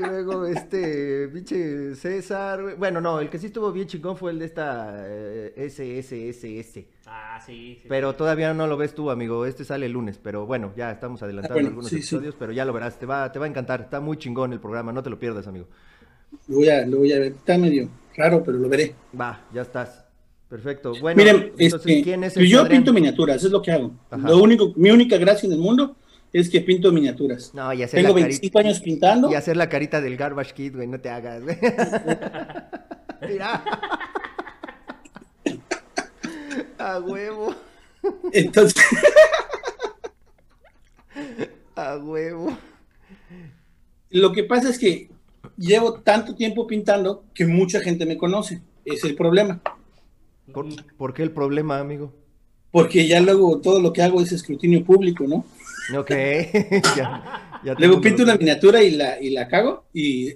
güey. 0.00 0.10
Luego 0.10 0.46
este 0.46 1.28
pinche 1.28 1.94
César, 1.96 2.62
güey. 2.62 2.74
Bueno, 2.76 3.00
no, 3.00 3.20
el 3.20 3.28
que 3.28 3.38
sí 3.38 3.46
estuvo 3.46 3.70
bien 3.72 3.86
chingón 3.88 4.16
fue 4.16 4.30
el 4.30 4.38
de 4.38 4.46
esta 4.46 5.04
eh, 5.06 5.68
SSSS. 5.68 6.84
Ah, 7.06 7.40
sí, 7.44 7.78
sí. 7.80 7.86
Pero 7.88 8.14
todavía 8.14 8.52
no 8.54 8.66
lo 8.66 8.76
ves 8.76 8.94
tú, 8.94 9.10
amigo. 9.10 9.46
Este 9.46 9.64
sale 9.64 9.86
el 9.86 9.92
lunes. 9.92 10.18
Pero 10.22 10.46
bueno, 10.46 10.72
ya 10.76 10.90
estamos 10.90 11.22
adelantando 11.22 11.54
Ah, 11.54 11.56
bueno, 11.56 11.68
algunos 11.68 11.90
sí, 11.90 11.96
sí. 11.96 12.14
episodios, 12.16 12.34
pero 12.38 12.52
ya 12.52 12.64
lo 12.64 12.72
verás. 12.72 12.98
Te 12.98 13.06
va, 13.06 13.30
te 13.32 13.38
va 13.38 13.46
a 13.46 13.48
encantar. 13.48 13.80
Está 13.82 14.00
muy 14.00 14.16
chingón 14.18 14.52
el 14.52 14.60
programa. 14.60 14.92
No 14.92 15.02
te 15.02 15.10
lo 15.10 15.18
pierdas, 15.18 15.46
amigo. 15.46 15.66
Lo 16.48 16.56
voy 16.56 16.68
a, 16.68 16.86
lo 16.86 16.98
voy 16.98 17.12
a 17.12 17.18
ver. 17.18 17.32
Está 17.32 17.56
medio 17.56 17.88
raro, 18.16 18.42
pero 18.44 18.58
lo 18.58 18.68
veré. 18.68 18.94
Va, 19.18 19.46
ya 19.54 19.62
estás. 19.62 20.04
Perfecto. 20.48 20.92
Bueno, 21.00 21.18
Miren, 21.18 21.36
entonces, 21.58 21.74
este, 21.74 22.02
¿quién 22.02 22.24
es 22.24 22.36
el 22.36 22.46
yo 22.46 22.60
Adrián? 22.62 22.78
pinto 22.78 22.92
miniaturas, 22.94 23.44
es 23.44 23.50
lo 23.50 23.60
que 23.60 23.70
hago. 23.72 23.92
Ajá. 24.10 24.26
Lo 24.28 24.38
único, 24.38 24.72
mi 24.76 24.90
única 24.90 25.18
gracia 25.18 25.46
en 25.46 25.52
el 25.52 25.58
mundo 25.58 25.94
es 26.32 26.48
que 26.48 26.60
pinto 26.62 26.90
miniaturas. 26.90 27.52
No, 27.54 27.70
y 27.74 27.82
hacer 27.82 28.00
Tengo 28.02 28.14
la 28.16 28.22
25 28.22 28.52
carita- 28.52 28.68
años 28.68 28.80
pintando. 28.80 29.30
Y 29.30 29.34
hacer 29.34 29.56
la 29.58 29.68
carita 29.68 30.00
del 30.00 30.16
Garbage 30.16 30.54
Kid, 30.54 30.76
güey. 30.76 30.86
No 30.86 30.98
te 31.00 31.10
hagas, 31.10 31.42
güey. 31.42 31.58
Mira. 33.28 33.62
A 36.78 36.98
huevo. 37.00 37.54
Entonces, 38.32 38.82
A 41.74 41.96
huevo. 41.98 42.56
lo 44.10 44.32
que 44.32 44.44
pasa 44.44 44.68
es 44.70 44.78
que 44.78 45.10
llevo 45.56 45.94
tanto 46.00 46.34
tiempo 46.34 46.66
pintando 46.66 47.24
que 47.34 47.46
mucha 47.46 47.80
gente 47.80 48.06
me 48.06 48.16
conoce. 48.16 48.62
Es 48.84 49.04
el 49.04 49.14
problema. 49.14 49.60
¿Por, 50.52 50.66
por 50.96 51.14
qué 51.14 51.22
el 51.22 51.30
problema, 51.30 51.78
amigo? 51.78 52.12
Porque 52.70 53.06
ya 53.06 53.20
luego 53.20 53.60
todo 53.60 53.80
lo 53.80 53.92
que 53.92 54.02
hago 54.02 54.20
es 54.20 54.32
escrutinio 54.32 54.84
público, 54.84 55.24
¿no? 55.26 55.44
Ok. 55.98 56.10
ya, 56.96 57.60
ya 57.64 57.74
Luego 57.78 58.00
pinto 58.00 58.22
una 58.22 58.36
miniatura 58.36 58.82
y 58.82 58.90
la, 58.90 59.20
y 59.20 59.30
la 59.30 59.48
cago 59.48 59.84
y 59.92 60.34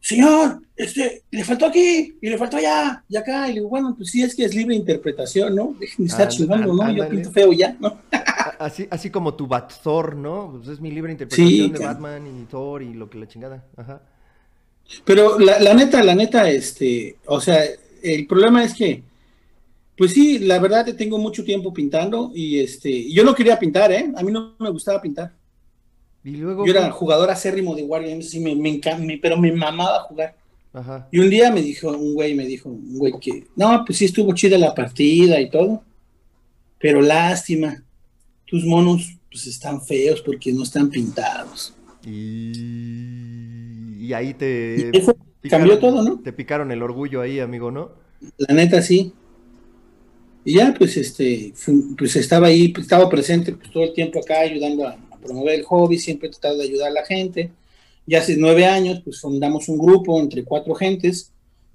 señor, 0.00 0.62
este, 0.76 1.22
le 1.30 1.44
faltó 1.44 1.66
aquí 1.66 2.16
y 2.20 2.30
le 2.30 2.38
faltó 2.38 2.56
allá 2.56 3.04
y 3.08 3.16
acá. 3.16 3.46
Y 3.46 3.52
le 3.52 3.60
digo, 3.60 3.68
bueno, 3.68 3.94
pues 3.96 4.10
sí, 4.10 4.22
es 4.22 4.34
que 4.34 4.44
es 4.44 4.54
libre 4.54 4.74
interpretación, 4.74 5.54
¿no? 5.54 5.74
Dejen 5.78 6.06
de 6.06 6.10
estar 6.10 6.28
chingando, 6.28 6.72
¿no? 6.72 6.90
Yo 6.90 7.08
pinto 7.08 7.30
feo 7.30 7.52
ya, 7.52 7.76
¿no? 7.78 7.98
Así, 8.58 8.88
así 8.90 9.10
como 9.10 9.34
tu 9.34 9.46
Bat-Thor, 9.46 10.16
¿no? 10.16 10.52
Pues 10.56 10.68
es 10.68 10.80
mi 10.80 10.90
libre 10.90 11.12
interpretación 11.12 11.72
de. 11.72 11.84
Batman 11.84 12.26
y 12.26 12.44
Thor 12.46 12.82
y 12.82 12.94
lo 12.94 13.08
que 13.10 13.18
la 13.18 13.28
chingada. 13.28 13.64
Ajá. 13.76 14.00
Pero 15.04 15.38
la, 15.38 15.60
la 15.60 15.74
neta, 15.74 16.02
la 16.02 16.14
neta, 16.14 16.48
este, 16.48 17.18
o 17.26 17.40
sea, 17.40 17.62
el 18.14 18.26
problema 18.26 18.64
es 18.64 18.74
que, 18.74 19.02
pues 19.96 20.12
sí, 20.12 20.38
la 20.38 20.58
verdad 20.58 20.86
tengo 20.96 21.18
mucho 21.18 21.44
tiempo 21.44 21.72
pintando 21.72 22.30
y 22.34 22.58
este, 22.60 23.10
yo 23.12 23.24
no 23.24 23.34
quería 23.34 23.58
pintar, 23.58 23.92
¿eh? 23.92 24.10
A 24.16 24.22
mí 24.22 24.32
no 24.32 24.54
me 24.58 24.70
gustaba 24.70 25.00
pintar. 25.02 25.32
Y 26.24 26.32
luego. 26.36 26.66
Yo 26.66 26.72
era 26.72 26.90
jugador 26.90 27.30
acérrimo 27.30 27.74
de 27.74 27.82
Wargames, 27.84 28.30
sí, 28.30 28.40
me, 28.40 28.54
me 28.54 28.70
encan- 28.70 29.04
me- 29.04 29.18
pero 29.18 29.36
me 29.36 29.52
mamaba 29.52 30.00
jugar. 30.04 30.36
Ajá. 30.72 31.08
Y 31.10 31.18
un 31.18 31.30
día 31.30 31.50
me 31.50 31.62
dijo, 31.62 31.90
un 31.90 32.14
güey 32.14 32.34
me 32.34 32.46
dijo, 32.46 32.68
un 32.68 32.98
güey 32.98 33.12
que, 33.20 33.46
no, 33.56 33.84
pues 33.86 33.98
sí 33.98 34.04
estuvo 34.04 34.34
chida 34.34 34.58
la 34.58 34.74
partida 34.74 35.40
y 35.40 35.50
todo, 35.50 35.82
pero 36.78 37.00
lástima, 37.00 37.82
tus 38.44 38.64
monos 38.64 39.14
pues 39.30 39.46
están 39.46 39.80
feos 39.82 40.20
porque 40.22 40.52
no 40.52 40.62
están 40.62 40.90
pintados. 40.90 41.74
Y, 42.04 44.04
y 44.06 44.12
ahí 44.12 44.34
te. 44.34 44.90
Y 44.92 44.96
eso 44.98 45.16
cambió 45.48 45.78
todo, 45.78 46.02
¿no? 46.02 46.20
Te 46.20 46.32
picaron 46.32 46.70
el 46.72 46.82
orgullo 46.82 47.20
ahí, 47.20 47.40
amigo, 47.40 47.70
¿no? 47.70 47.90
La 48.36 48.54
neta 48.54 48.82
sí. 48.82 49.12
Y 50.44 50.54
ya, 50.54 50.74
pues, 50.76 50.96
este, 50.96 51.52
pues 51.96 52.16
estaba 52.16 52.46
ahí, 52.46 52.68
pues, 52.68 52.86
estaba 52.86 53.08
presente 53.08 53.52
pues, 53.52 53.70
todo 53.70 53.84
el 53.84 53.92
tiempo 53.92 54.20
acá 54.20 54.40
ayudando 54.40 54.86
a, 54.86 54.98
a 55.10 55.16
promover 55.18 55.58
el 55.58 55.64
hobby, 55.64 55.98
siempre 55.98 56.28
he 56.28 56.30
tratado 56.32 56.58
de 56.58 56.64
ayudar 56.64 56.88
a 56.88 56.94
la 56.94 57.04
gente. 57.04 57.50
Ya 58.06 58.20
hace 58.20 58.36
nueve 58.36 58.64
años, 58.64 59.00
pues 59.04 59.20
fundamos 59.20 59.68
un 59.68 59.78
grupo 59.78 60.18
entre 60.18 60.42
cuatro 60.42 60.74
gentes 60.74 61.32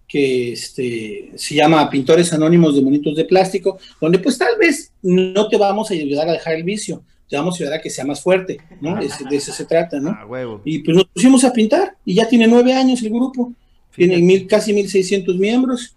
que 0.08 0.52
este, 0.52 1.32
se 1.36 1.56
llama 1.56 1.90
Pintores 1.90 2.34
Anónimos 2.34 2.76
de 2.76 2.82
Monitos 2.82 3.16
de 3.16 3.26
Plástico, 3.26 3.80
donde 4.00 4.20
pues 4.20 4.38
tal 4.38 4.58
vez 4.60 4.92
no 5.02 5.48
te 5.48 5.58
vamos 5.58 5.90
a 5.90 5.94
ayudar 5.94 6.30
a 6.30 6.34
dejar 6.34 6.56
el 6.56 6.64
vicio, 6.64 7.04
te 7.34 7.38
vamos 7.38 7.56
a 7.56 7.64
ayudar 7.64 7.80
a 7.80 7.82
que 7.82 7.90
sea 7.90 8.06
más 8.06 8.22
fuerte, 8.22 8.60
¿no? 8.80 9.00
Es- 9.02 9.18
de 9.28 9.36
eso 9.36 9.52
se 9.52 9.66
trata, 9.66 10.00
¿no? 10.00 10.12
Ah, 10.12 10.24
huevo. 10.28 10.62
Y 10.64 10.80
pues 10.84 10.96
nos 10.96 11.06
pusimos 11.06 11.44
a 11.44 11.52
pintar 11.52 11.96
y 12.06 12.14
ya 12.14 12.28
tiene 12.30 12.46
nueve 12.48 12.74
años 12.74 13.02
el 13.02 13.10
grupo, 13.10 13.52
tiene 13.96 14.20
mil, 14.20 14.46
casi 14.46 14.72
1600 14.72 15.36
miembros 15.40 15.96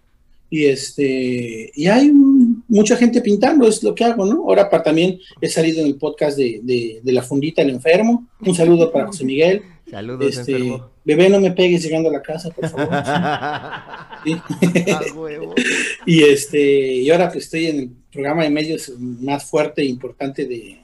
y 0.49 0.65
este 0.65 1.71
y 1.75 1.85
hay 1.85 2.11
mucha 2.67 2.95
gente 2.97 3.21
pintando, 3.21 3.67
es 3.67 3.83
lo 3.83 3.93
que 3.93 4.03
hago, 4.03 4.25
¿no? 4.25 4.45
Ahora 4.47 4.67
para, 4.67 4.81
también 4.81 5.19
he 5.39 5.47
salido 5.47 5.81
en 5.81 5.85
el 5.87 5.95
podcast 5.97 6.35
de, 6.39 6.59
de- 6.63 7.01
de 7.03 7.11
La 7.13 7.21
Fundita 7.21 7.61
el 7.61 7.69
Enfermo, 7.69 8.25
un 8.43 8.55
saludo 8.55 8.91
para 8.91 9.05
José 9.05 9.23
Miguel, 9.23 9.61
Saludos, 9.91 10.35
este, 10.39 10.53
enfermo. 10.53 10.89
bebé 11.05 11.29
no 11.29 11.39
me 11.39 11.51
pegues 11.51 11.83
llegando 11.83 12.09
a 12.09 12.13
la 12.13 12.21
casa, 12.23 12.49
por 12.49 12.67
favor. 12.67 12.89
Sí. 14.25 14.33
Ah, 14.91 15.01
y 16.05 16.23
este 16.23 16.59
y 16.95 17.09
ahora 17.11 17.31
que 17.31 17.37
estoy 17.37 17.67
en 17.67 17.79
el 17.79 17.89
programa 18.11 18.43
de 18.43 18.49
medios 18.49 18.91
más 18.99 19.45
fuerte 19.45 19.83
e 19.83 19.85
importante 19.85 20.45
de, 20.45 20.79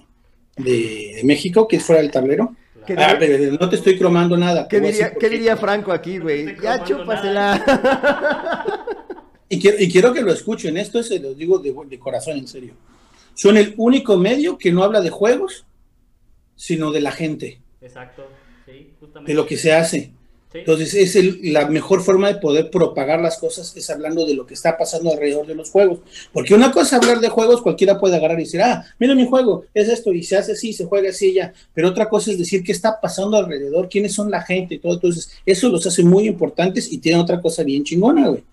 de- 0.57 1.13
de 1.17 1.21
México, 1.23 1.67
que 1.67 1.77
es 1.77 1.83
fuera 1.83 2.01
del 2.01 2.11
tablero. 2.11 2.55
¿Qué 2.85 2.95
Ah, 2.97 3.15
pero 3.17 3.57
no 3.59 3.69
te 3.69 3.77
estoy 3.77 3.97
cromando 3.97 4.35
nada. 4.35 4.67
qué 4.67 4.81
diría- 4.81 5.13
qué 5.17 5.55
Franco 5.55 5.91
aquí, 5.93 6.17
güey? 6.17 6.55
Ya 6.61 6.83
chúpasela. 6.83 7.63
Y 9.49 9.59
quiero, 9.59 9.77
y 9.79 9.91
quiero 9.91 10.11
que 10.13 10.21
lo 10.23 10.31
escuchen, 10.33 10.77
esto 10.77 11.03
se 11.03 11.19
los 11.19 11.37
digo 11.37 11.59
de, 11.59 11.75
de 11.87 11.99
corazón, 11.99 12.37
en 12.39 12.47
serio. 12.47 12.73
Son 13.35 13.55
el 13.55 13.75
único 13.77 14.17
medio 14.17 14.57
que 14.57 14.71
no 14.71 14.83
habla 14.83 14.99
de 14.99 15.11
juegos, 15.11 15.65
sino 16.55 16.91
de 16.91 17.01
la 17.01 17.11
gente, 17.11 17.61
Exacto, 17.79 18.25
sí, 18.65 18.93
justamente. 18.99 19.31
de 19.31 19.35
lo 19.35 19.45
que 19.45 19.57
se 19.57 19.71
hace. 19.73 20.11
Sí. 20.53 20.59
Entonces, 20.59 20.93
es 20.93 21.15
el- 21.15 21.39
la 21.51 21.67
mejor 21.67 22.01
forma 22.03 22.27
de 22.27 22.35
poder 22.39 22.69
propagar 22.69 23.19
las 23.19 23.37
cosas 23.39 23.75
es 23.75 23.89
hablando 23.89 24.25
de 24.25 24.35
lo 24.35 24.45
que 24.45 24.53
está 24.53 24.77
pasando 24.77 25.11
alrededor 25.11 25.47
de 25.47 25.55
los 25.55 25.71
juegos. 25.71 25.99
Porque 26.31 26.53
una 26.53 26.71
cosa 26.71 26.95
es 26.97 27.01
hablar 27.03 27.19
de 27.21 27.29
juegos, 27.29 27.61
cualquiera 27.63 27.99
puede 27.99 28.15
agarrar 28.17 28.39
y 28.39 28.43
decir, 28.43 28.61
ah, 28.61 28.85
mira 28.99 29.15
mi 29.15 29.27
juego, 29.27 29.65
es 29.73 29.89
esto, 29.89 30.13
y 30.13 30.21
se 30.23 30.37
hace 30.37 30.51
así, 30.51 30.71
se 30.71 30.85
juega 30.85 31.09
así 31.09 31.31
y 31.31 31.33
ya. 31.33 31.53
Pero 31.73 31.89
otra 31.89 32.07
cosa 32.07 32.31
es 32.31 32.37
decir 32.37 32.63
qué 32.63 32.71
está 32.71 33.01
pasando 33.01 33.35
alrededor, 33.35 33.89
quiénes 33.89 34.13
son 34.13 34.29
la 34.29 34.43
gente 34.43 34.75
y 34.75 34.79
todo. 34.79 34.93
Entonces, 34.93 35.31
eso 35.45 35.69
los 35.69 35.85
hace 35.87 36.03
muy 36.03 36.27
importantes 36.27 36.91
y 36.91 36.99
tienen 36.99 37.19
otra 37.21 37.41
cosa 37.41 37.63
bien 37.63 37.83
chingona, 37.83 38.27
güey. 38.29 38.43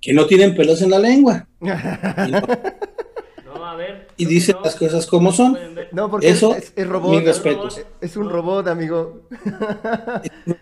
Que 0.00 0.12
no 0.14 0.26
tienen 0.26 0.54
pelos 0.56 0.80
en 0.80 0.90
la 0.90 0.98
lengua. 0.98 1.46
Y, 4.16 4.24
no- 4.24 4.30
No, 4.30 4.30
ver. 4.30 4.56
y 4.58 4.64
las 4.64 4.76
cosas 4.76 5.06
como 5.06 5.32
son. 5.32 5.56
No, 5.92 6.10
porque 6.10 6.28
Eso, 6.28 6.54
es, 6.54 6.72
es 6.74 6.86
robot. 6.86 7.22
respetos. 7.24 7.80
Es 8.00 8.16
un 8.16 8.28
robot, 8.30 8.68
amigo. 8.68 9.22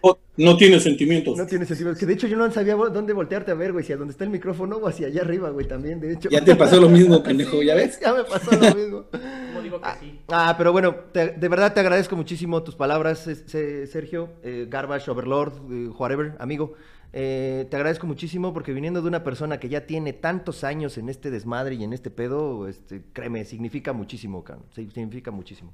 No, 0.03 0.19
no 0.37 0.57
tiene 0.57 0.81
sentimientos. 0.81 1.37
No 1.39 1.47
tiene 1.47 1.65
sentido. 1.65 1.95
Que 1.95 2.05
de 2.07 2.13
hecho 2.15 2.27
yo 2.27 2.37
no 2.37 2.51
sabía 2.51 2.75
dónde 2.75 3.13
voltearte 3.13 3.53
a 3.53 3.55
ver, 3.55 3.73
güey. 3.73 3.85
Si 3.85 3.93
a 3.93 3.97
dónde 3.97 4.13
está 4.13 4.25
el 4.25 4.31
micrófono 4.31 4.77
o 4.77 4.89
hacia 4.89 5.07
allá 5.07 5.23
arriba, 5.23 5.51
güey, 5.51 5.67
también, 5.67 6.01
de 6.01 6.13
hecho. 6.15 6.29
Ya 6.29 6.45
te 6.45 6.55
pasó 6.57 6.81
lo 6.81 6.89
mismo, 6.89 7.23
pendejo, 7.23 7.63
¿ya 7.63 7.75
ves? 7.75 7.99
Ya 8.01 8.13
me 8.13 8.25
pasó 8.25 8.51
lo 8.51 8.75
mismo. 8.75 9.05
¿Cómo 9.13 9.63
digo 9.63 9.81
que 9.81 9.89
sí? 10.01 10.21
Ah, 10.29 10.55
pero 10.59 10.73
bueno, 10.73 10.95
te- 11.13 11.31
de 11.31 11.49
verdad 11.49 11.73
te 11.73 11.81
agradezco 11.81 12.17
muchísimo 12.17 12.63
tus 12.63 12.75
palabras, 12.75 13.21
se- 13.47 13.87
Sergio, 13.87 14.31
eh, 14.43 14.67
Garbage, 14.69 15.11
Overlord, 15.11 15.53
eh, 15.71 15.89
whatever, 15.97 16.35
amigo. 16.39 16.75
Eh, 17.13 17.67
te 17.71 17.77
agradezco 17.77 18.07
muchísimo 18.07 18.53
porque 18.53 18.73
viniendo 18.73 19.01
de 19.01 19.09
una 19.09 19.25
persona 19.25 19.59
que 19.59 19.69
ya 19.69 19.87
tiene 19.87 20.13
tantos 20.13 20.65
años 20.65 20.99
en 20.99 21.09
este 21.09 21.31
desmadre 21.31 21.77
y 21.77 21.85
en 21.85 21.93
este 21.93 22.11
pedo, 22.11 22.69
este, 22.69 23.03
créeme, 23.13 23.45
significa 23.45 23.93
muchísimo, 23.93 24.45
significa 24.75 25.31
muchísimo. 25.31 25.73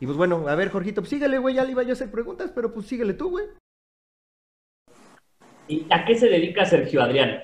Y 0.00 0.06
pues 0.06 0.16
bueno, 0.16 0.46
a 0.48 0.54
ver, 0.54 0.70
Jorgito, 0.70 1.00
pues 1.00 1.10
síguele, 1.10 1.38
güey, 1.38 1.54
ya 1.56 1.64
le 1.64 1.72
iba 1.72 1.82
yo 1.82 1.90
a 1.90 1.92
hacer 1.92 2.10
preguntas, 2.10 2.52
pero 2.54 2.72
pues 2.72 2.86
síguele 2.86 3.14
tú, 3.14 3.30
güey. 3.30 3.46
¿Y 5.68 5.86
a 5.90 6.04
qué 6.04 6.16
se 6.16 6.28
dedica 6.28 6.64
Sergio 6.64 7.02
Adrián? 7.02 7.40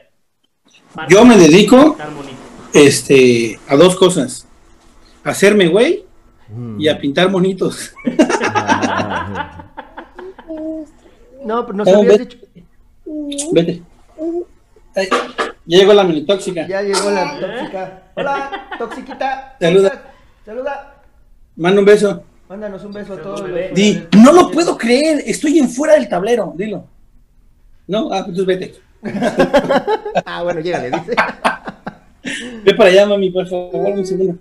Yo 1.09 1.25
me 1.25 1.37
dedico 1.37 1.97
este, 2.75 3.59
a 3.69 3.77
dos 3.77 3.97
cosas. 3.97 4.47
A 5.25 5.31
hacerme 5.31 5.69
güey 5.69 6.05
y 6.79 6.89
a 6.89 6.99
pintar 6.99 7.31
monitos. 7.31 7.93
No, 11.45 11.65
pero 11.65 11.79
nos 11.79 11.89
Ah, 11.89 11.97
habías 11.99 12.19
dicho, 12.19 12.39
Vete. 13.53 13.83
Ay, 14.95 15.09
ya 15.67 15.79
llegó 15.79 15.95
la 15.95 16.05
mini 16.05 16.25
tóxica. 16.25 16.67
ya 16.67 16.83
llegó 16.83 17.11
la 17.11 17.39
tóxica. 17.41 18.03
Hola, 18.17 18.69
toxiquita. 18.79 19.57
Saluda. 19.61 20.03
Saluda. 20.45 20.95
Manda 21.57 21.81
un 21.81 21.87
beso. 21.87 22.23
Mándanos 22.49 22.83
un 22.85 22.93
beso 22.93 23.15
a 23.15 23.23
todos. 23.23 23.45
Di, 23.75 24.07
no 24.17 24.33
lo 24.33 24.51
puedo 24.51 24.77
creer, 24.79 25.23
estoy 25.27 25.59
en 25.59 25.69
fuera 25.69 25.95
del 25.95 26.09
tablero, 26.09 26.55
dilo. 26.57 26.87
No, 27.87 28.11
ah, 28.13 28.25
pues 28.25 28.45
vete. 28.45 28.75
Ah, 30.25 30.43
bueno, 30.43 30.61
llégale, 30.61 30.91
dice. 30.91 31.15
Ve 32.65 32.75
para 32.75 32.91
allá, 32.91 33.07
mami, 33.07 33.31
por 33.31 33.47
favor, 33.47 33.91
un 33.91 34.07
segundo. 34.07 34.39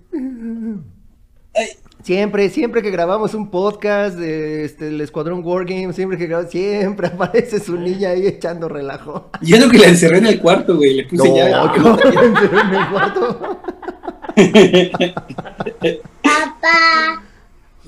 Ay, 1.53 1.69
Siempre, 2.03 2.49
siempre 2.49 2.81
que 2.81 2.89
grabamos 2.91 3.33
un 3.33 3.49
podcast 3.49 4.17
de 4.17 4.63
este, 4.63 4.87
el 4.87 5.01
Escuadrón 5.01 5.41
Wargame, 5.43 5.91
siempre 5.91 6.17
que 6.17 6.27
grabamos, 6.27 6.51
siempre 6.51 7.07
aparece 7.13 7.59
su 7.59 7.75
niña 7.77 8.09
ahí 8.11 8.25
echando 8.27 8.69
relajo. 8.69 9.29
y 9.41 9.53
es 9.55 9.59
lo 9.65 9.69
que 9.69 9.77
la 9.79 9.87
encerré 9.87 10.19
en 10.19 10.27
el 10.27 10.39
cuarto, 10.39 10.77
güey. 10.77 10.93
Le 10.93 11.03
puse 11.05 11.33
ya. 11.35 11.71
¿cómo? 11.73 11.97
en 12.01 12.75
el 12.75 12.89
cuarto. 12.89 13.59
Papá, 16.21 17.23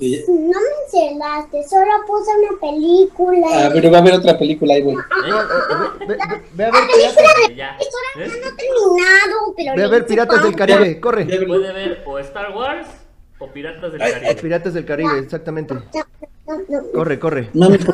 no 0.00 0.58
me 0.60 1.06
encerraste, 1.06 1.62
solo 1.68 1.90
puse 2.06 2.30
una 2.38 2.60
película. 2.60 3.46
Ah, 3.52 3.70
pero 3.72 3.90
va 3.90 3.98
a 3.98 4.00
haber 4.00 4.14
otra 4.14 4.36
película 4.38 4.74
ahí, 4.74 4.82
güey. 4.82 4.96
Ve, 4.96 6.06
ve- 6.08 6.16
ve 6.54 6.64
a 6.64 6.70
ver 6.70 6.82
piratas, 6.94 7.56
Ya. 7.56 7.76
Esto 7.78 7.96
no 8.18 8.48
ha 8.48 8.56
terminado, 8.56 9.54
pero 9.56 9.74
ve 9.76 9.82
a 9.82 9.86
le 9.86 9.90
ver 9.92 10.00
hice 10.02 10.08
Piratas 10.08 10.42
del. 10.42 10.56
Caribe, 10.56 11.00
corre. 11.00 11.26
Ya, 11.26 11.46
Puede 11.46 11.72
ver 11.72 12.02
o 12.06 12.18
Star 12.18 12.50
Wars 12.54 12.86
o 13.40 13.48
Piratas 13.48 13.92
del 13.92 14.00
Ay, 14.02 14.12
Caribe. 14.12 14.34
Piratas 14.36 14.74
del 14.74 14.84
Caribe, 14.84 15.18
exactamente. 15.18 15.74
Corre, 16.94 17.18
corre. 17.18 17.50
Mami, 17.54 17.78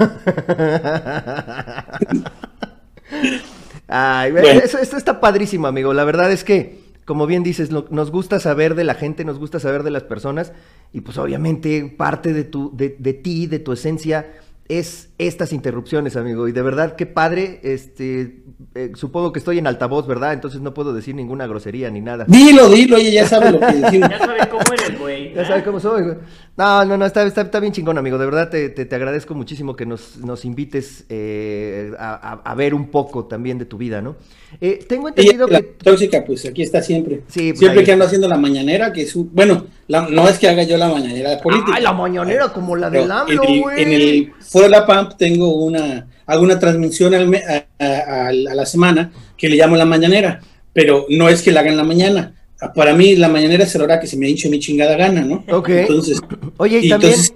Ay, 3.88 4.32
Bueno. 4.32 4.48
eso, 4.48 4.78
esto 4.78 4.96
está 4.96 5.20
padrísimo, 5.20 5.66
amigo. 5.66 5.92
La 5.94 6.04
verdad 6.04 6.32
es 6.32 6.42
que, 6.44 6.80
como 7.04 7.26
bien 7.26 7.42
dices, 7.44 7.70
lo- 7.70 7.86
nos 7.90 8.10
gusta 8.10 8.40
saber 8.40 8.74
de 8.74 8.84
la 8.84 8.94
gente, 8.94 9.24
nos 9.24 9.38
gusta 9.38 9.60
saber 9.60 9.82
de 9.84 9.90
las 9.90 10.02
personas. 10.02 10.52
Y 10.92 11.02
pues 11.02 11.18
obviamente 11.18 11.94
parte 11.96 12.32
de, 12.32 12.44
tu, 12.44 12.74
de, 12.76 12.96
de 12.98 13.12
ti, 13.12 13.46
de 13.46 13.58
tu 13.58 13.72
esencia, 13.72 14.26
es 14.68 15.11
estas 15.18 15.52
interrupciones, 15.52 16.16
amigo. 16.16 16.49
Y 16.49 16.52
de 16.52 16.62
verdad, 16.62 16.96
qué 16.96 17.06
padre. 17.06 17.61
Este, 17.62 18.42
eh, 18.75 18.92
supongo 18.94 19.32
que 19.32 19.38
estoy 19.38 19.58
en 19.58 19.66
altavoz, 19.66 20.06
¿verdad? 20.06 20.32
Entonces 20.32 20.61
no 20.61 20.75
puedo 20.75 20.92
decir 20.92 21.14
ninguna 21.14 21.46
grosería 21.46 21.90
ni 21.90 22.00
nada. 22.00 22.25
Dilo, 22.28 22.68
dilo, 22.68 22.96
ella 22.96 23.23
ya 23.23 23.28
sabe 23.28 23.52
lo 23.52 23.61
que 23.61 23.66
decimos. 23.73 24.11
Ya 24.11 24.18
saben 24.18 24.49
cómo 24.50 24.62
eres, 24.73 24.99
güey. 24.99 25.35
Ya 25.35 25.44
sabes 25.44 25.62
cómo 25.64 25.80
soy, 25.80 26.02
güey. 26.02 26.16
No, 26.56 26.86
no, 26.86 26.96
no, 26.96 27.04
está, 27.04 27.22
está, 27.26 27.42
está 27.42 27.60
bien 27.60 27.72
chingón, 27.75 27.98
amigo. 27.98 28.16
De 28.16 28.25
verdad 28.25 28.48
te, 28.48 28.70
te, 28.70 28.86
te 28.86 28.94
agradezco 28.94 29.34
muchísimo 29.34 29.76
que 29.76 29.84
nos, 29.84 30.16
nos 30.16 30.46
invites 30.46 31.04
eh, 31.10 31.92
a, 31.98 32.40
a- 32.42 32.54
ver 32.54 32.72
un 32.72 32.90
poco 32.90 33.26
también 33.26 33.58
de 33.58 33.66
tu 33.66 33.76
vida, 33.76 34.00
¿no? 34.00 34.16
Eh, 34.60 34.78
tengo 34.88 35.08
entendido 35.08 35.46
la 35.48 35.60
que... 35.60 35.66
tóxica, 35.84 36.25
pues 36.25 36.46
aquí 36.46 36.62
está 36.62 36.80
siempre. 36.80 37.20
Sí, 37.28 37.50
pues, 37.50 37.58
siempre 37.58 37.84
que 37.84 37.92
ando 37.92 38.06
haciendo 38.06 38.26
la 38.26 38.38
mañanera, 38.38 38.90
que 38.90 39.02
es 39.02 39.14
un- 39.14 39.28
bueno, 39.34 39.66
la- 39.86 40.08
no 40.08 40.26
es 40.30 40.38
que 40.38 40.48
haga 40.48 40.62
yo 40.62 40.78
la 40.78 40.88
mañanera 40.88 41.28
de 41.30 41.36
política. 41.38 41.72
¡Ay, 41.75 41.82
la 41.82 41.92
mañanera 41.92 42.48
como 42.50 42.75
la 42.75 42.88
del 42.88 43.10
AMLO, 43.10 43.42
güey! 43.60 43.82
en 43.82 43.92
el 43.92 44.32
Fuera 44.40 44.68
la 44.70 44.86
PAMP 44.86 45.12
tengo 45.18 45.54
una, 45.62 46.06
hago 46.25 46.42
una 46.42 46.58
transmisión 46.58 47.12
al 47.12 47.28
me- 47.28 47.44
a, 47.44 47.66
a- 47.78 48.28
a 48.28 48.32
la 48.32 48.64
semana 48.64 49.12
que 49.36 49.50
le 49.50 49.56
llamo 49.56 49.76
la 49.76 49.84
mañanera, 49.84 50.40
pero 50.72 51.04
no 51.10 51.28
es 51.28 51.42
que 51.42 51.52
la 51.52 51.60
haga 51.60 51.68
en 51.70 51.76
la 51.76 51.84
mañana. 51.84 52.32
Para 52.75 52.94
mí 52.94 53.16
la 53.16 53.28
mañanera 53.28 53.64
es 53.64 53.75
la 53.75 53.84
hora 53.84 54.00
que 54.00 54.06
se 54.06 54.16
me 54.16 54.28
hinche 54.28 54.48
mi 54.48 54.58
chingada 54.58 54.96
gana, 54.96 55.20
¿no? 55.22 55.44
Ok. 55.50 55.68
Entonces, 55.70 56.20
Oye, 56.56 56.80
y 56.80 56.86
y 56.86 56.88
también... 56.88 57.12
entonces 57.12 57.32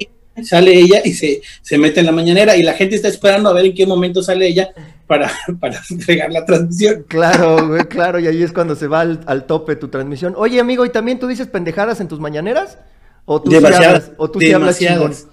sale 0.49 0.73
ella 0.73 1.03
y 1.05 1.12
se, 1.12 1.43
se 1.61 1.77
mete 1.77 2.00
en 2.00 2.07
la 2.07 2.12
mañanera 2.12 2.57
y 2.57 2.62
la 2.62 2.73
gente 2.73 2.97
está 2.97 3.09
esperando 3.09 3.50
a 3.50 3.53
ver 3.53 3.67
en 3.67 3.75
qué 3.75 3.87
momento 3.87 4.23
sale 4.23 4.47
ella 4.47 4.71
para, 5.07 5.31
para 5.61 5.79
entregar 5.91 6.33
la 6.33 6.45
transmisión. 6.47 7.05
Claro, 7.09 7.69
güey, 7.69 7.85
claro, 7.85 8.19
y 8.19 8.27
ahí 8.27 8.43
es 8.43 8.53
cuando 8.53 8.75
se 8.77 8.87
va 8.87 9.00
al, 9.00 9.21
al 9.27 9.45
tope 9.47 9.77
tu 9.77 9.89
transmisión. 9.89 10.33
Oye, 10.37 10.59
amigo, 10.59 10.87
¿y 10.87 10.91
también 10.91 11.19
tú 11.19 11.27
dices 11.27 11.49
pendejadas 11.49 12.00
en 12.00 12.09
tus 12.09 12.21
mañaneras? 12.21 12.79
¿O 13.27 13.43
tú 13.43 13.50
sí 13.50 13.57
Demasiadas, 13.57 14.05
hablas, 14.05 14.12
o 14.17 14.31
tú 14.31 14.41
sí 14.41 14.53
hablas 14.53 14.79
chingón? 14.79 14.99
demasiadas. 14.99 15.27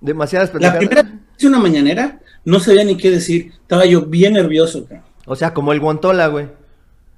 Demasiadas 0.00 0.48
La 0.48 0.52
pendejadas. 0.52 0.78
primera 0.78 1.02
vez 1.02 1.12
hice 1.36 1.46
una 1.48 1.58
mañanera, 1.58 2.20
no 2.44 2.60
sabía 2.60 2.84
ni 2.84 2.96
qué 2.96 3.10
decir. 3.10 3.52
Estaba 3.60 3.84
yo 3.84 4.02
bien 4.02 4.32
nervioso, 4.34 4.84
cabrón. 4.86 5.04
O 5.26 5.36
sea, 5.36 5.52
como 5.54 5.72
el 5.72 5.80
guantola, 5.80 6.26
güey. 6.28 6.46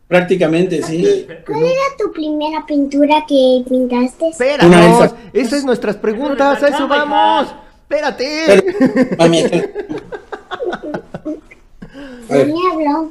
Prácticamente, 0.08 0.82
sí. 0.82 1.26
¿Cuál 1.46 1.62
era 1.64 1.82
tu 1.98 2.12
primera 2.12 2.64
pintura 2.66 3.24
que 3.28 3.64
pintaste? 3.68 4.28
Espéranos, 4.28 5.14
esas 5.32 5.58
son 5.60 5.66
nuestras 5.66 5.96
preguntas, 5.96 6.62
a 6.62 6.68
eso 6.68 6.86
vamos. 6.88 7.54
Espérate. 7.82 8.46
Pero- 8.46 9.16
Mami. 9.18 9.44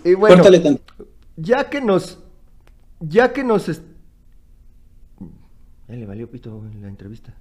Y 0.04 0.14
bueno, 0.16 0.36
córtale 0.36 0.60
tanto. 0.60 0.84
ya 1.38 1.70
que 1.70 1.82
nos, 1.82 2.20
ya 3.00 3.32
que 3.32 3.44
nos, 3.44 3.70
es- 3.70 3.82
ya 5.88 5.96
le 5.96 6.06
valió 6.06 6.30
pito 6.30 6.62
la 6.82 6.88
entrevista. 6.90 7.34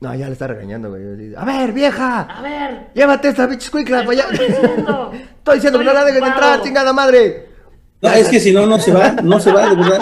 No, 0.00 0.14
ya 0.14 0.26
le 0.26 0.32
está 0.32 0.46
regañando, 0.46 0.90
güey. 0.90 1.34
A 1.36 1.44
ver, 1.44 1.72
vieja, 1.72 2.22
A 2.22 2.42
ver, 2.42 2.90
llévate 2.94 3.28
esta 3.28 3.46
bitch 3.46 3.62
squinkla 3.62 4.00
para 4.04 4.10
allá. 4.12 4.24
estoy 4.32 4.46
diciendo. 4.48 5.12
Estoy 5.38 5.54
diciendo 5.56 5.78
que 5.78 5.84
no 5.84 5.92
la 5.92 6.04
dejen 6.04 6.22
ocupado. 6.22 6.40
entrar, 6.46 6.62
chingada 6.66 6.92
madre. 6.92 7.48
No, 8.02 8.10
es 8.12 8.28
que 8.28 8.40
si 8.40 8.52
no, 8.52 8.66
no 8.66 8.78
se 8.78 8.92
va, 8.92 9.12
no 9.22 9.40
se 9.40 9.52
va, 9.52 9.68
de 9.70 9.76
verdad. 9.76 10.00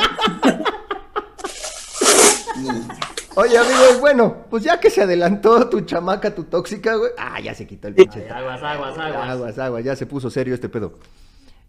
Oye, 3.37 3.59
amigo, 3.59 4.01
bueno, 4.01 4.37
pues 4.49 4.63
ya 4.63 4.79
que 4.79 4.91
se 4.91 5.03
adelantó 5.03 5.69
tu 5.69 5.81
chamaca, 5.81 6.33
tu 6.35 6.45
tóxica, 6.45 6.95
güey. 6.95 7.11
Ah, 7.19 7.41
ya 7.41 7.53
se 7.55 7.67
quitó 7.67 7.89
el 7.89 7.95
pinche. 7.95 8.29
Aguas, 8.31 8.63
aguas, 8.63 8.97
aguas. 8.99 9.29
Aguas, 9.29 9.59
aguas, 9.59 9.85
ya 9.85 9.97
se 9.97 10.07
puso 10.07 10.31
serio 10.31 10.55
este 10.55 10.69
pedo. 10.69 10.95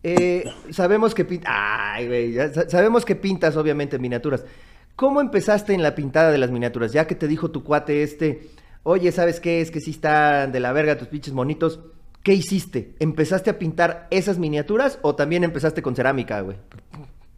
Eh, 0.04 0.44
sabemos 0.70 1.16
que 1.16 1.26
pintas. 1.26 1.52
Ay, 1.56 2.08
güey, 2.08 2.34
ya 2.34 2.54
sa- 2.54 2.70
sabemos 2.70 3.04
que 3.04 3.16
pintas, 3.16 3.56
obviamente, 3.58 3.98
miniaturas. 3.98 4.46
¿Cómo 4.96 5.20
empezaste 5.22 5.74
en 5.74 5.82
la 5.82 5.96
pintada 5.96 6.32
de 6.32 6.38
las 6.38 6.52
miniaturas? 6.52 6.94
Ya 6.94 7.08
que 7.08 7.16
te 7.16 7.28
dijo 7.28 7.50
tu 7.50 7.64
cuate 7.64 8.04
este, 8.04 8.50
oye, 8.84 9.12
¿sabes 9.12 9.40
qué? 9.40 9.60
Es 9.62 9.72
que 9.72 9.82
sí 9.82 9.90
están 9.92 10.52
de 10.52 10.60
la 10.60 10.72
verga 10.72 10.98
tus 11.00 11.08
pinches 11.08 11.34
monitos. 11.34 11.80
¿Qué 12.26 12.34
hiciste? 12.34 12.96
¿Empezaste 12.98 13.52
a 13.52 13.60
pintar 13.60 14.08
esas 14.10 14.40
miniaturas 14.40 14.98
o 15.04 15.14
también 15.14 15.44
empezaste 15.44 15.84
con 15.84 15.96
cerámica, 15.96 16.42
güey? 16.42 16.58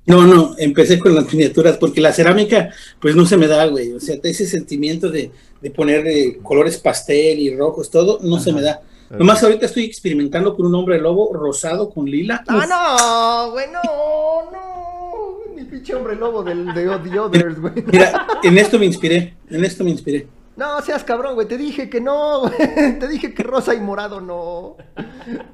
No, 0.05 0.25
no, 0.25 0.55
empecé 0.57 0.97
con 0.97 1.13
las 1.13 1.25
miniaturas 1.33 1.75
porque 1.75 1.99
la 1.99 2.13
cerámica, 2.13 2.69
pues 3.01 3.13
no 3.13 3.25
se 3.25 3.35
me 3.35 3.47
da, 3.47 3.65
güey. 3.65 3.91
O 3.91 3.99
sea, 3.99 4.15
ese 4.23 4.45
sentimiento 4.45 5.09
de, 5.09 5.29
de 5.61 5.71
poner 5.71 6.07
eh, 6.07 6.39
colores 6.41 6.77
pastel 6.77 7.37
y 7.37 7.53
rojos, 7.53 7.91
todo, 7.91 8.19
no 8.21 8.39
se 8.39 8.53
me 8.53 8.61
da. 8.61 8.79
Nomás 9.09 9.43
ahorita 9.43 9.65
estoy 9.65 9.83
experimentando 9.83 10.55
con 10.55 10.65
un 10.65 10.75
hombre 10.75 11.01
lobo 11.01 11.33
rosado 11.33 11.89
con 11.89 12.05
lila. 12.05 12.45
Ah, 12.47 12.65
no, 12.65 13.51
güey, 13.51 13.65
no, 13.69 14.51
no. 14.53 15.53
Mi 15.53 15.65
pinche 15.65 15.95
hombre 15.95 16.15
lobo 16.15 16.43
del, 16.43 16.73
de 16.73 16.85
The 17.09 17.19
Others, 17.19 17.59
güey. 17.59 17.73
Mira, 17.91 18.25
en 18.41 18.57
esto 18.57 18.79
me 18.79 18.85
inspiré, 18.85 19.33
en 19.49 19.65
esto 19.65 19.83
me 19.83 19.89
inspiré. 19.89 20.27
No, 20.57 20.81
seas 20.81 21.03
cabrón, 21.03 21.35
güey. 21.35 21.47
Te 21.47 21.55
dije 21.55 21.87
que 21.87 22.01
no. 22.01 22.51
Te 22.99 23.07
dije 23.07 23.31
que 23.33 23.43
rosa 23.43 23.75
y 23.75 23.79
morado 23.79 24.19
no. 24.19 24.75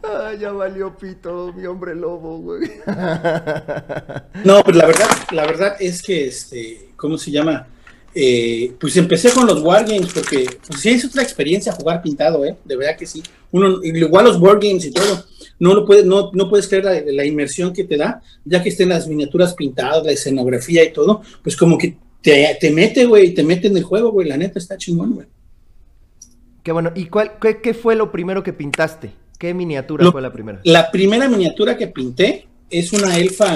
Ay, 0.02 0.40
ya 0.40 0.54
valió 0.54 0.98
pito, 0.98 1.52
mi 1.54 1.66
hombre 1.66 1.94
lobo, 1.94 2.38
güey. 2.40 2.72
No, 4.46 4.64
pues 4.64 4.76
la 4.76 4.86
verdad, 4.86 5.10
la 5.32 5.46
verdad 5.46 5.76
es 5.80 6.02
que, 6.02 6.28
este, 6.28 6.90
¿cómo 6.96 7.18
se 7.18 7.32
llama? 7.32 7.68
Eh, 8.16 8.74
pues 8.80 8.96
empecé 8.96 9.32
con 9.32 9.48
los 9.48 9.62
Wargames 9.62 10.14
porque 10.14 10.48
pues, 10.68 10.80
sí 10.80 10.92
es 10.92 11.06
otra 11.06 11.24
experiencia 11.24 11.72
jugar 11.74 12.02
pintado, 12.02 12.46
¿eh? 12.46 12.56
De 12.64 12.76
verdad 12.78 12.96
que 12.98 13.06
sí. 13.06 13.24
Uno, 13.52 13.84
igual 13.84 14.26
los 14.26 14.40
Wargames 14.40 14.86
y 14.86 14.92
todo, 14.92 15.26
no 15.60 15.74
lo 15.74 16.04
no, 16.04 16.32
no 16.34 16.50
puedes 16.50 16.68
creer 16.68 16.86
la, 16.86 17.02
la 17.06 17.26
inmersión 17.26 17.74
que 17.74 17.84
te 17.84 17.98
da, 17.98 18.22
ya 18.46 18.62
que 18.64 18.70
estén 18.70 18.90
las 18.90 19.08
miniaturas 19.08 19.54
pintadas, 19.54 20.04
la 20.06 20.12
escenografía 20.12 20.84
y 20.84 20.94
todo, 20.94 21.22
pues 21.42 21.58
como 21.58 21.78
que 21.78 21.98
te, 22.24 22.58
te 22.60 22.72
mete, 22.72 23.06
güey, 23.06 23.34
te 23.36 23.44
mete 23.44 23.68
en 23.68 23.78
el 23.78 23.84
juego, 23.84 24.12
güey, 24.12 24.28
la 24.28 24.38
neta 24.38 24.58
está 24.58 24.76
chingón, 24.78 25.14
güey. 25.14 25.28
Qué 26.64 26.72
bueno. 26.72 26.92
¿Y 26.96 27.06
cuál, 27.06 27.34
qué, 27.42 27.62
qué 27.62 27.74
fue 27.76 27.96
lo 27.96 28.12
primero 28.12 28.42
que 28.42 28.54
pintaste? 28.54 29.12
¿Qué 29.38 29.54
miniatura 29.54 30.06
Lo- 30.06 30.12
fue 30.14 30.22
la 30.22 30.32
primera? 30.34 30.62
La 30.64 30.90
primera 30.90 31.28
miniatura 31.28 31.78
que 31.78 31.88
pinté 31.88 32.48
es 32.70 32.94
una 32.94 33.18
elfa 33.18 33.54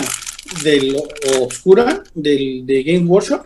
del 0.63 0.95
Oscura, 1.41 2.03
del, 2.13 2.65
de 2.65 2.83
Game 2.83 3.05
Workshop. 3.05 3.45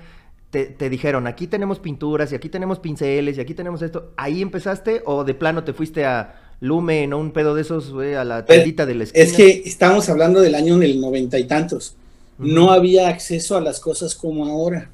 te, 0.50 0.66
te 0.66 0.88
dijeron, 0.88 1.26
aquí 1.26 1.46
tenemos 1.46 1.78
pinturas 1.80 2.30
y 2.32 2.36
aquí 2.36 2.48
tenemos 2.48 2.78
pinceles 2.78 3.36
y 3.36 3.40
aquí 3.40 3.54
tenemos 3.54 3.82
esto. 3.82 4.12
¿Ahí 4.16 4.40
empezaste 4.40 5.02
o 5.04 5.24
de 5.24 5.34
plano 5.34 5.64
te 5.64 5.72
fuiste 5.72 6.04
a 6.04 6.40
Lumen 6.60 7.12
o 7.12 7.18
un 7.18 7.32
pedo 7.32 7.54
de 7.54 7.62
esos, 7.62 7.90
güey, 7.92 8.14
a 8.14 8.24
la 8.24 8.44
tiendita 8.44 8.86
de 8.86 8.94
la 8.94 9.04
esquina? 9.04 9.24
Es 9.24 9.32
que 9.34 9.62
estamos 9.66 10.08
hablando 10.08 10.40
del 10.40 10.54
año 10.54 10.78
del 10.78 11.00
noventa 11.00 11.38
y 11.38 11.44
tantos. 11.46 11.96
No 12.38 12.70
había 12.72 13.08
acceso 13.08 13.56
a 13.56 13.60
las 13.60 13.80
cosas 13.80 14.14
como 14.14 14.44
ahora. 14.46 14.90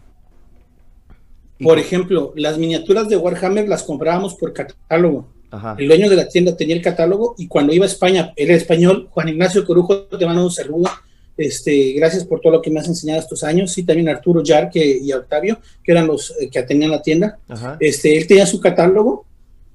Y- 1.59 1.65
Por 1.65 1.79
ejemplo, 1.79 2.33
las 2.37 2.59
miniaturas 2.59 3.09
de 3.09 3.17
Warhammer 3.17 3.69
las 3.69 3.83
comprábamos 3.83 4.35
por 4.35 4.53
catálogo. 4.53 5.29
Ajá. 5.51 5.75
El 5.79 5.89
dueño 5.89 6.09
de 6.09 6.17
la 6.17 6.29
tienda 6.29 6.57
tenía 6.57 6.77
el 6.77 6.83
catálogo 6.83 7.35
y 7.37 7.49
cuando 7.49 7.73
iba 7.73 7.85
a 7.85 7.89
España, 7.89 8.33
era 8.37 8.55
español, 8.55 9.09
Juan 9.11 9.29
Ignacio 9.31 9.65
Corujo 9.67 10.03
te 10.05 10.25
manda 10.25 10.43
un 10.45 10.51
saludo. 10.51 10.89
Este, 11.37 11.93
gracias 11.95 12.25
por 12.25 12.41
todo 12.41 12.53
lo 12.53 12.63
que 12.63 12.71
me 12.71 12.81
has 12.81 12.87
enseñado 12.89 13.19
estos 13.21 13.43
años. 13.43 13.73
Sí, 13.73 13.83
también 13.83 14.09
Arturo 14.09 14.43
Yarque 14.43 14.99
y 15.03 15.11
Octavio, 15.13 15.59
que 15.83 15.93
eran 15.93 16.07
los 16.07 16.35
eh, 16.39 16.49
que 16.51 16.59
atendían 16.59 16.91
la 16.91 17.03
tienda. 17.03 17.39
Ajá. 17.49 17.77
Este, 17.81 18.17
él 18.17 18.27
tenía 18.27 18.47
su 18.47 18.61
catálogo, 18.61 19.25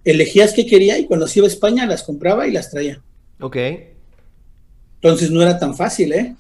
elegías 0.03 0.53
qué 0.53 0.65
quería 0.65 0.97
y 0.97 1.05
cuando 1.07 1.27
se 1.27 1.39
iba 1.39 1.47
a 1.47 1.51
España 1.51 1.85
las 1.87 2.03
compraba 2.03 2.47
y 2.47 2.51
las 2.51 2.69
traía. 2.69 3.01
Ok. 3.41 3.57
Entonces 5.01 5.29
no 5.31 5.41
era 5.41 5.59
tan 5.59 5.75
fácil, 5.75 6.13
¿eh? 6.13 6.35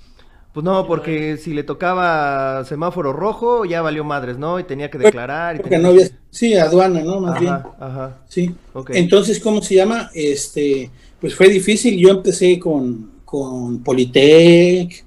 Pues 0.55 0.63
no, 0.63 0.87
porque 0.87 1.35
si 1.35 1.53
le 1.53 1.63
tocaba 1.63 2.63
semáforo 2.63 3.11
rojo, 3.11 3.65
ya 3.65 3.81
valió 3.81 4.05
madres, 4.05 4.37
¿no? 4.37 4.57
Y 4.57 4.63
tenía 4.63 4.89
que 4.89 4.97
declarar. 4.97 5.55
y 5.55 5.57
Porque 5.57 5.71
tenía 5.71 5.83
no 5.85 5.93
había, 5.93 6.07
sí, 6.29 6.53
aduana, 6.53 7.01
¿no? 7.01 7.19
Más 7.19 7.41
bien. 7.41 7.51
Ajá, 7.51 7.75
ajá. 7.77 8.17
Sí. 8.29 8.55
Entonces, 8.91 9.41
¿cómo 9.41 9.61
se 9.61 9.75
llama? 9.75 10.09
Este, 10.13 10.89
pues 11.19 11.35
fue 11.35 11.49
difícil. 11.49 11.97
Yo 11.97 12.07
empecé 12.07 12.57
con, 12.57 13.11
con 13.25 13.83
Polytech, 13.83 15.03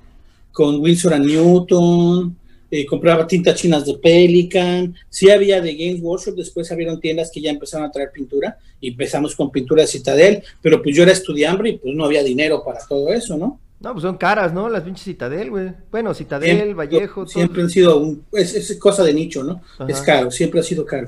con 0.53 0.83
Wilson 0.83 1.15
and 1.15 1.25
Newton, 1.25 2.37
eh, 2.71 2.85
compraba 2.85 3.27
tintas 3.27 3.55
chinas 3.55 3.87
de 3.87 3.95
Pelican. 3.95 4.95
Sí 5.09 5.31
había 5.31 5.63
de 5.63 5.75
Games 5.75 6.03
Workshop, 6.03 6.35
después 6.35 6.71
abrieron 6.71 7.01
tiendas 7.01 7.31
que 7.33 7.41
ya 7.41 7.49
empezaron 7.49 7.87
a 7.87 7.91
traer 7.91 8.11
pintura 8.13 8.59
y 8.83 8.91
empezamos 8.91 9.35
con 9.35 9.51
pintura 9.51 9.81
de 9.81 9.89
Citadel, 9.89 10.43
pero 10.61 10.83
pues 10.83 10.95
yo 10.95 11.05
era 11.05 11.13
estudiante 11.13 11.71
y 11.71 11.79
pues 11.79 11.95
no 11.95 12.05
había 12.05 12.23
dinero 12.23 12.63
para 12.63 12.81
todo 12.87 13.11
eso, 13.15 13.39
¿no? 13.39 13.59
No, 13.81 13.93
pues 13.93 14.03
son 14.03 14.17
caras, 14.17 14.53
¿no? 14.53 14.69
Las 14.69 14.83
pinches 14.83 15.05
Citadel, 15.05 15.51
güey. 15.51 15.73
Bueno, 15.91 16.13
Citadel, 16.13 16.57
Siempre- 16.57 16.75
Vallejo, 16.75 17.21
todo. 17.23 17.29
Siempre 17.29 17.63
han 17.63 17.71
sido, 17.71 17.99
un, 17.99 18.25
es, 18.33 18.55
es 18.55 18.77
cosa 18.79 19.05
de 19.05 19.15
nicho, 19.15 19.45
¿no? 19.45 19.63
Ajá. 19.79 19.87
Es 19.89 20.01
caro, 20.01 20.31
siempre 20.33 20.59
ha 20.61 20.65
sido 20.65 20.85
caro. 20.85 21.07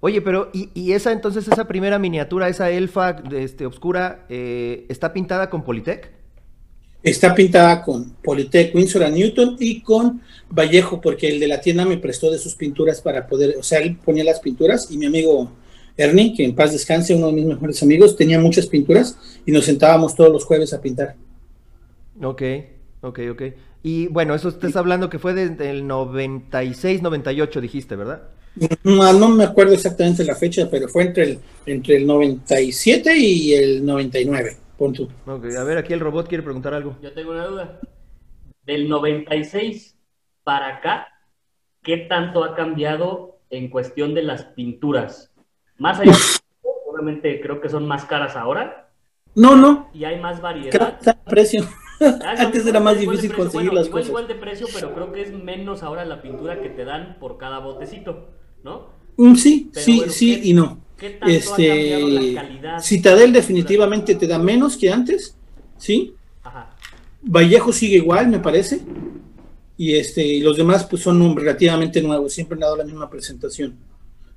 Oye, 0.00 0.20
pero, 0.20 0.50
¿y, 0.52 0.70
y 0.74 0.92
esa 0.92 1.12
entonces, 1.12 1.46
esa 1.46 1.68
primera 1.68 1.98
miniatura, 2.00 2.48
esa 2.48 2.70
elfa 2.70 3.22
este, 3.32 3.66
obscura, 3.66 4.26
eh, 4.28 4.84
está 4.88 5.12
pintada 5.12 5.48
con 5.48 5.62
Politec? 5.62 6.10
Está 7.04 7.34
pintada 7.34 7.82
con 7.82 8.10
Polytech, 8.22 8.74
Winsor 8.74 9.04
and 9.04 9.16
Newton 9.16 9.56
y 9.60 9.80
con 9.80 10.20
Vallejo, 10.50 11.00
porque 11.00 11.28
el 11.28 11.38
de 11.40 11.48
la 11.48 11.60
tienda 11.60 11.84
me 11.84 11.98
prestó 11.98 12.30
de 12.32 12.38
sus 12.38 12.54
pinturas 12.56 13.00
para 13.00 13.26
poder, 13.28 13.56
o 13.58 13.62
sea, 13.62 13.78
él 13.80 13.96
ponía 14.04 14.24
las 14.24 14.40
pinturas 14.40 14.88
y 14.90 14.98
mi 14.98 15.06
amigo 15.06 15.50
Ernie, 15.96 16.34
que 16.34 16.44
en 16.44 16.54
paz 16.54 16.72
descanse, 16.72 17.14
uno 17.14 17.28
de 17.28 17.32
mis 17.34 17.44
mejores 17.44 17.82
amigos, 17.82 18.16
tenía 18.16 18.38
muchas 18.38 18.66
pinturas 18.66 19.18
y 19.44 19.52
nos 19.52 19.64
sentábamos 19.64 20.14
todos 20.14 20.32
los 20.32 20.44
jueves 20.44 20.72
a 20.72 20.80
pintar. 20.80 21.16
Ok, 22.22 22.42
ok, 23.02 23.20
ok. 23.30 23.42
Y 23.82 24.06
bueno, 24.08 24.34
eso 24.34 24.48
estás 24.48 24.76
hablando 24.76 25.10
que 25.10 25.18
fue 25.18 25.34
desde 25.34 25.70
el 25.70 25.86
96, 25.86 27.02
98, 27.02 27.60
dijiste, 27.60 27.96
¿verdad? 27.96 28.22
No, 28.84 29.12
no 29.12 29.28
me 29.28 29.44
acuerdo 29.44 29.72
exactamente 29.72 30.24
la 30.24 30.34
fecha, 30.34 30.68
pero 30.70 30.86
fue 30.88 31.04
entre 31.04 31.24
el, 31.24 31.38
entre 31.66 31.96
el 31.96 32.06
97 32.06 33.16
y 33.16 33.54
el 33.54 33.84
99, 33.84 34.56
pon 34.76 34.92
tú. 34.92 35.08
Ok, 35.26 35.46
a 35.58 35.64
ver, 35.64 35.78
aquí 35.78 35.92
el 35.92 36.00
robot 36.00 36.28
quiere 36.28 36.44
preguntar 36.44 36.74
algo. 36.74 36.96
Yo 37.02 37.12
tengo 37.12 37.32
una 37.32 37.46
duda. 37.46 37.80
Del 38.64 38.88
96 38.88 39.96
para 40.44 40.76
acá, 40.76 41.08
¿qué 41.82 41.96
tanto 42.08 42.44
ha 42.44 42.54
cambiado 42.54 43.40
en 43.50 43.68
cuestión 43.68 44.14
de 44.14 44.22
las 44.22 44.44
pinturas? 44.44 45.31
Más 45.82 45.98
allá, 45.98 46.12
obviamente 46.86 47.40
creo 47.40 47.60
que 47.60 47.68
son 47.68 47.86
más 47.88 48.04
caras 48.04 48.36
ahora 48.36 48.88
No, 49.34 49.56
no, 49.56 49.88
y 49.92 50.04
hay 50.04 50.20
más 50.20 50.36
creo 50.36 50.42
variedad. 50.42 51.00
que 51.00 51.10
a 51.10 51.14
precio. 51.24 51.68
Ah, 52.00 52.34
Antes 52.38 52.64
era 52.66 52.78
más 52.78 52.98
difícil 53.00 53.30
precio, 53.30 53.36
conseguir 53.36 53.70
bueno, 53.70 53.80
las 53.80 53.86
igual, 53.88 54.00
cosas. 54.02 54.08
igual 54.10 54.28
de 54.28 54.34
precio, 54.36 54.66
pero 54.72 54.94
creo 54.94 55.12
que 55.12 55.22
es 55.22 55.32
menos 55.32 55.82
ahora 55.82 56.04
la 56.04 56.22
pintura 56.22 56.60
que 56.62 56.68
te 56.68 56.84
dan 56.84 57.16
por 57.18 57.36
cada 57.36 57.58
botecito, 57.58 58.28
¿no? 58.62 58.86
Mm, 59.16 59.34
Sí, 59.34 59.70
Pero 59.72 59.84
sí, 59.84 59.96
bueno, 59.98 60.12
sí 60.12 60.40
¿qué- 60.40 60.48
y 60.48 60.54
no. 60.54 60.78
¿Qué 60.96 61.10
tanto 61.10 61.26
ha 61.26 61.30
Este, 61.36 62.00
la 62.34 62.42
calidad? 62.42 62.80
Citadel 62.80 63.32
definitivamente 63.32 64.14
te 64.14 64.26
da 64.28 64.38
menos 64.38 64.76
que 64.76 64.88
antes, 64.92 65.36
¿sí? 65.78 66.14
Ajá. 66.44 66.70
Vallejo 67.22 67.72
sigue 67.72 67.96
igual, 67.96 68.28
me 68.28 68.38
parece. 68.38 68.80
Y 69.76 69.94
este, 69.96 70.24
y 70.24 70.40
los 70.40 70.56
demás 70.56 70.84
pues 70.86 71.02
son 71.02 71.36
relativamente 71.36 72.00
nuevos, 72.02 72.32
siempre 72.32 72.54
han 72.54 72.60
dado 72.60 72.76
la 72.76 72.84
misma 72.84 73.10
presentación. 73.10 73.74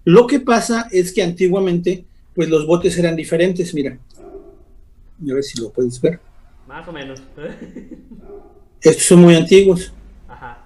Lo 0.05 0.27
que 0.27 0.39
pasa 0.39 0.87
es 0.91 1.11
que 1.11 1.23
antiguamente, 1.23 2.05
pues 2.33 2.47
los 2.47 2.65
botes 2.65 2.97
eran 2.97 3.15
diferentes, 3.15 3.73
mira. 3.73 3.97
A 4.17 5.33
ver 5.33 5.43
si 5.43 5.59
lo 5.59 5.71
puedes 5.71 5.99
ver. 5.99 6.19
Más 6.67 6.87
o 6.87 6.91
menos. 6.91 7.21
Estos 8.81 9.03
son 9.03 9.21
muy 9.21 9.35
antiguos, 9.35 9.91
Ajá. 10.27 10.63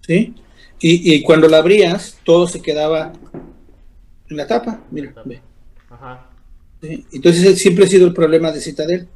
¿sí? 0.00 0.34
Y, 0.80 1.14
y 1.14 1.22
cuando 1.22 1.46
la 1.46 1.58
abrías, 1.58 2.18
todo 2.24 2.48
se 2.48 2.60
quedaba 2.60 3.12
en 4.28 4.36
la 4.36 4.46
tapa, 4.46 4.82
mira, 4.90 5.14
ve. 5.24 5.40
Ajá. 5.88 6.28
¿sí? 6.82 7.06
Entonces 7.12 7.44
ese 7.44 7.56
siempre 7.56 7.84
ha 7.84 7.88
sido 7.88 8.06
el 8.06 8.12
problema 8.12 8.50
de 8.50 8.60
Citadel. 8.60 9.06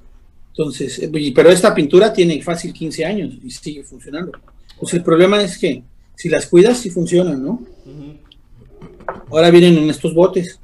Entonces, 0.50 1.00
eh, 1.00 1.32
pero 1.34 1.50
esta 1.50 1.74
pintura 1.74 2.12
tiene 2.12 2.40
fácil 2.42 2.72
15 2.72 3.04
años 3.04 3.34
y 3.42 3.50
sigue 3.50 3.82
funcionando. 3.82 4.32
Pues 4.78 4.94
el 4.94 5.02
problema 5.02 5.42
es 5.42 5.58
que 5.58 5.82
si 6.14 6.28
las 6.28 6.46
cuidas, 6.46 6.78
sí 6.78 6.90
funcionan, 6.90 7.42
¿no? 7.42 7.60
Ahora 9.30 9.50
vienen 9.50 9.76
en 9.78 9.90
estos 9.90 10.14
botes, 10.14 10.60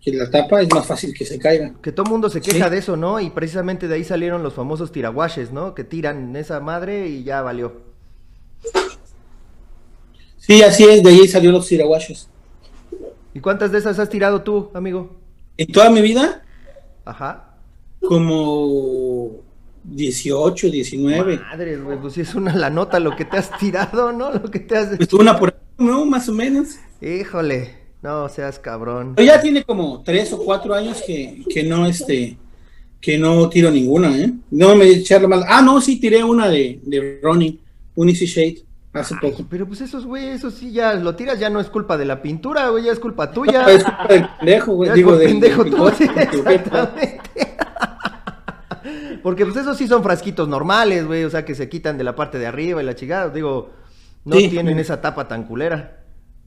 que 0.00 0.12
la 0.12 0.30
tapa 0.30 0.62
es 0.62 0.68
más 0.72 0.86
fácil 0.86 1.12
que 1.14 1.24
se 1.24 1.38
caiga. 1.38 1.72
Que 1.82 1.92
todo 1.92 2.06
mundo 2.06 2.30
se 2.30 2.40
queja 2.40 2.66
Sí. 2.66 2.70
de 2.70 2.78
eso, 2.78 2.96
¿no? 2.96 3.20
Y 3.20 3.30
precisamente 3.30 3.88
de 3.88 3.94
ahí 3.96 4.04
salieron 4.04 4.42
los 4.42 4.54
famosos 4.54 4.92
tiraguaches, 4.92 5.52
¿no? 5.52 5.74
Que 5.74 5.84
tiran 5.84 6.34
esa 6.36 6.60
madre 6.60 7.08
y 7.08 7.24
ya 7.24 7.42
valió. 7.42 7.72
Sí, 10.38 10.62
así 10.62 10.84
es, 10.84 11.02
de 11.02 11.10
ahí 11.10 11.26
salieron 11.26 11.56
los 11.56 11.66
tiraguaches. 11.66 12.28
¿Y 13.34 13.40
cuántas 13.40 13.72
de 13.72 13.78
esas 13.78 13.98
has 13.98 14.08
tirado 14.08 14.42
tú, 14.42 14.70
amigo? 14.74 15.16
En 15.56 15.66
toda 15.72 15.90
mi 15.90 16.00
vida, 16.02 16.42
Ajá. 17.04 17.54
como 18.00 19.40
18, 19.84 20.68
19. 20.70 21.38
Madre, 21.38 21.76
güey, 21.78 21.98
pues 22.00 22.14
sí 22.14 22.20
es 22.20 22.34
una 22.34 22.54
la 22.54 22.70
nota 22.70 23.00
lo 23.00 23.16
que 23.16 23.24
te 23.24 23.36
has 23.38 23.56
tirado, 23.58 24.12
¿no? 24.12 24.32
Lo 24.32 24.50
que 24.50 24.60
te 24.60 24.76
has... 24.76 24.96
Pues 24.96 25.12
una 25.14 25.38
por 25.38 25.54
no, 25.78 26.06
más 26.06 26.28
o 26.28 26.32
menos. 26.32 26.76
Híjole, 27.00 27.74
no 28.02 28.28
seas 28.28 28.58
cabrón. 28.58 29.14
Pero 29.16 29.26
ya 29.26 29.40
tiene 29.40 29.64
como 29.64 30.02
3 30.02 30.32
o 30.34 30.38
4 30.44 30.74
años 30.74 31.02
que, 31.06 31.42
que 31.48 31.62
no, 31.62 31.86
este, 31.86 32.36
que 33.00 33.18
no 33.18 33.48
tiro 33.48 33.70
ninguna, 33.70 34.16
¿eh? 34.16 34.32
No 34.50 34.74
me 34.76 34.86
echarle 34.88 35.28
mal. 35.28 35.44
Ah, 35.46 35.62
no, 35.62 35.80
sí 35.80 36.00
tiré 36.00 36.24
una 36.24 36.48
de, 36.48 36.80
de 36.82 37.20
Ronnie, 37.22 37.60
un 37.94 38.08
Easy 38.08 38.26
Shade, 38.26 38.64
hace 38.92 39.14
Ay, 39.14 39.30
poco. 39.30 39.46
pero 39.48 39.66
pues 39.66 39.80
esos, 39.80 40.06
güey, 40.06 40.28
eso 40.28 40.50
sí 40.50 40.72
ya 40.72 40.94
lo 40.94 41.14
tiras, 41.14 41.38
ya 41.38 41.50
no 41.50 41.60
es 41.60 41.68
culpa 41.68 41.96
de 41.96 42.04
la 42.04 42.22
pintura, 42.22 42.68
güey, 42.70 42.84
ya 42.84 42.92
es 42.92 42.98
culpa 42.98 43.30
tuya. 43.30 43.64
Es 43.66 43.84
culpa 43.84 44.06
del 44.08 44.28
pendejo, 44.38 44.74
güey. 44.74 44.90
Digo, 44.92 45.16
del 45.16 45.28
pendejo 45.28 45.64
tú, 45.64 45.88
exactamente. 45.88 47.20
Porque 49.22 49.44
pues 49.44 49.56
esos 49.56 49.76
sí 49.76 49.88
son 49.88 50.02
frasquitos 50.02 50.48
normales, 50.48 51.04
güey, 51.06 51.24
o 51.24 51.30
sea, 51.30 51.44
que 51.44 51.54
se 51.54 51.68
quitan 51.68 51.98
de 51.98 52.04
la 52.04 52.14
parte 52.14 52.38
de 52.38 52.46
arriba 52.46 52.80
y 52.80 52.86
la 52.86 52.94
chingada, 52.94 53.30
digo, 53.30 53.70
no 54.26 54.36
Sí. 54.36 54.48
tienen 54.50 54.78
esa 54.78 55.00
tapa 55.00 55.26
tan 55.26 55.44
culera. 55.44 56.02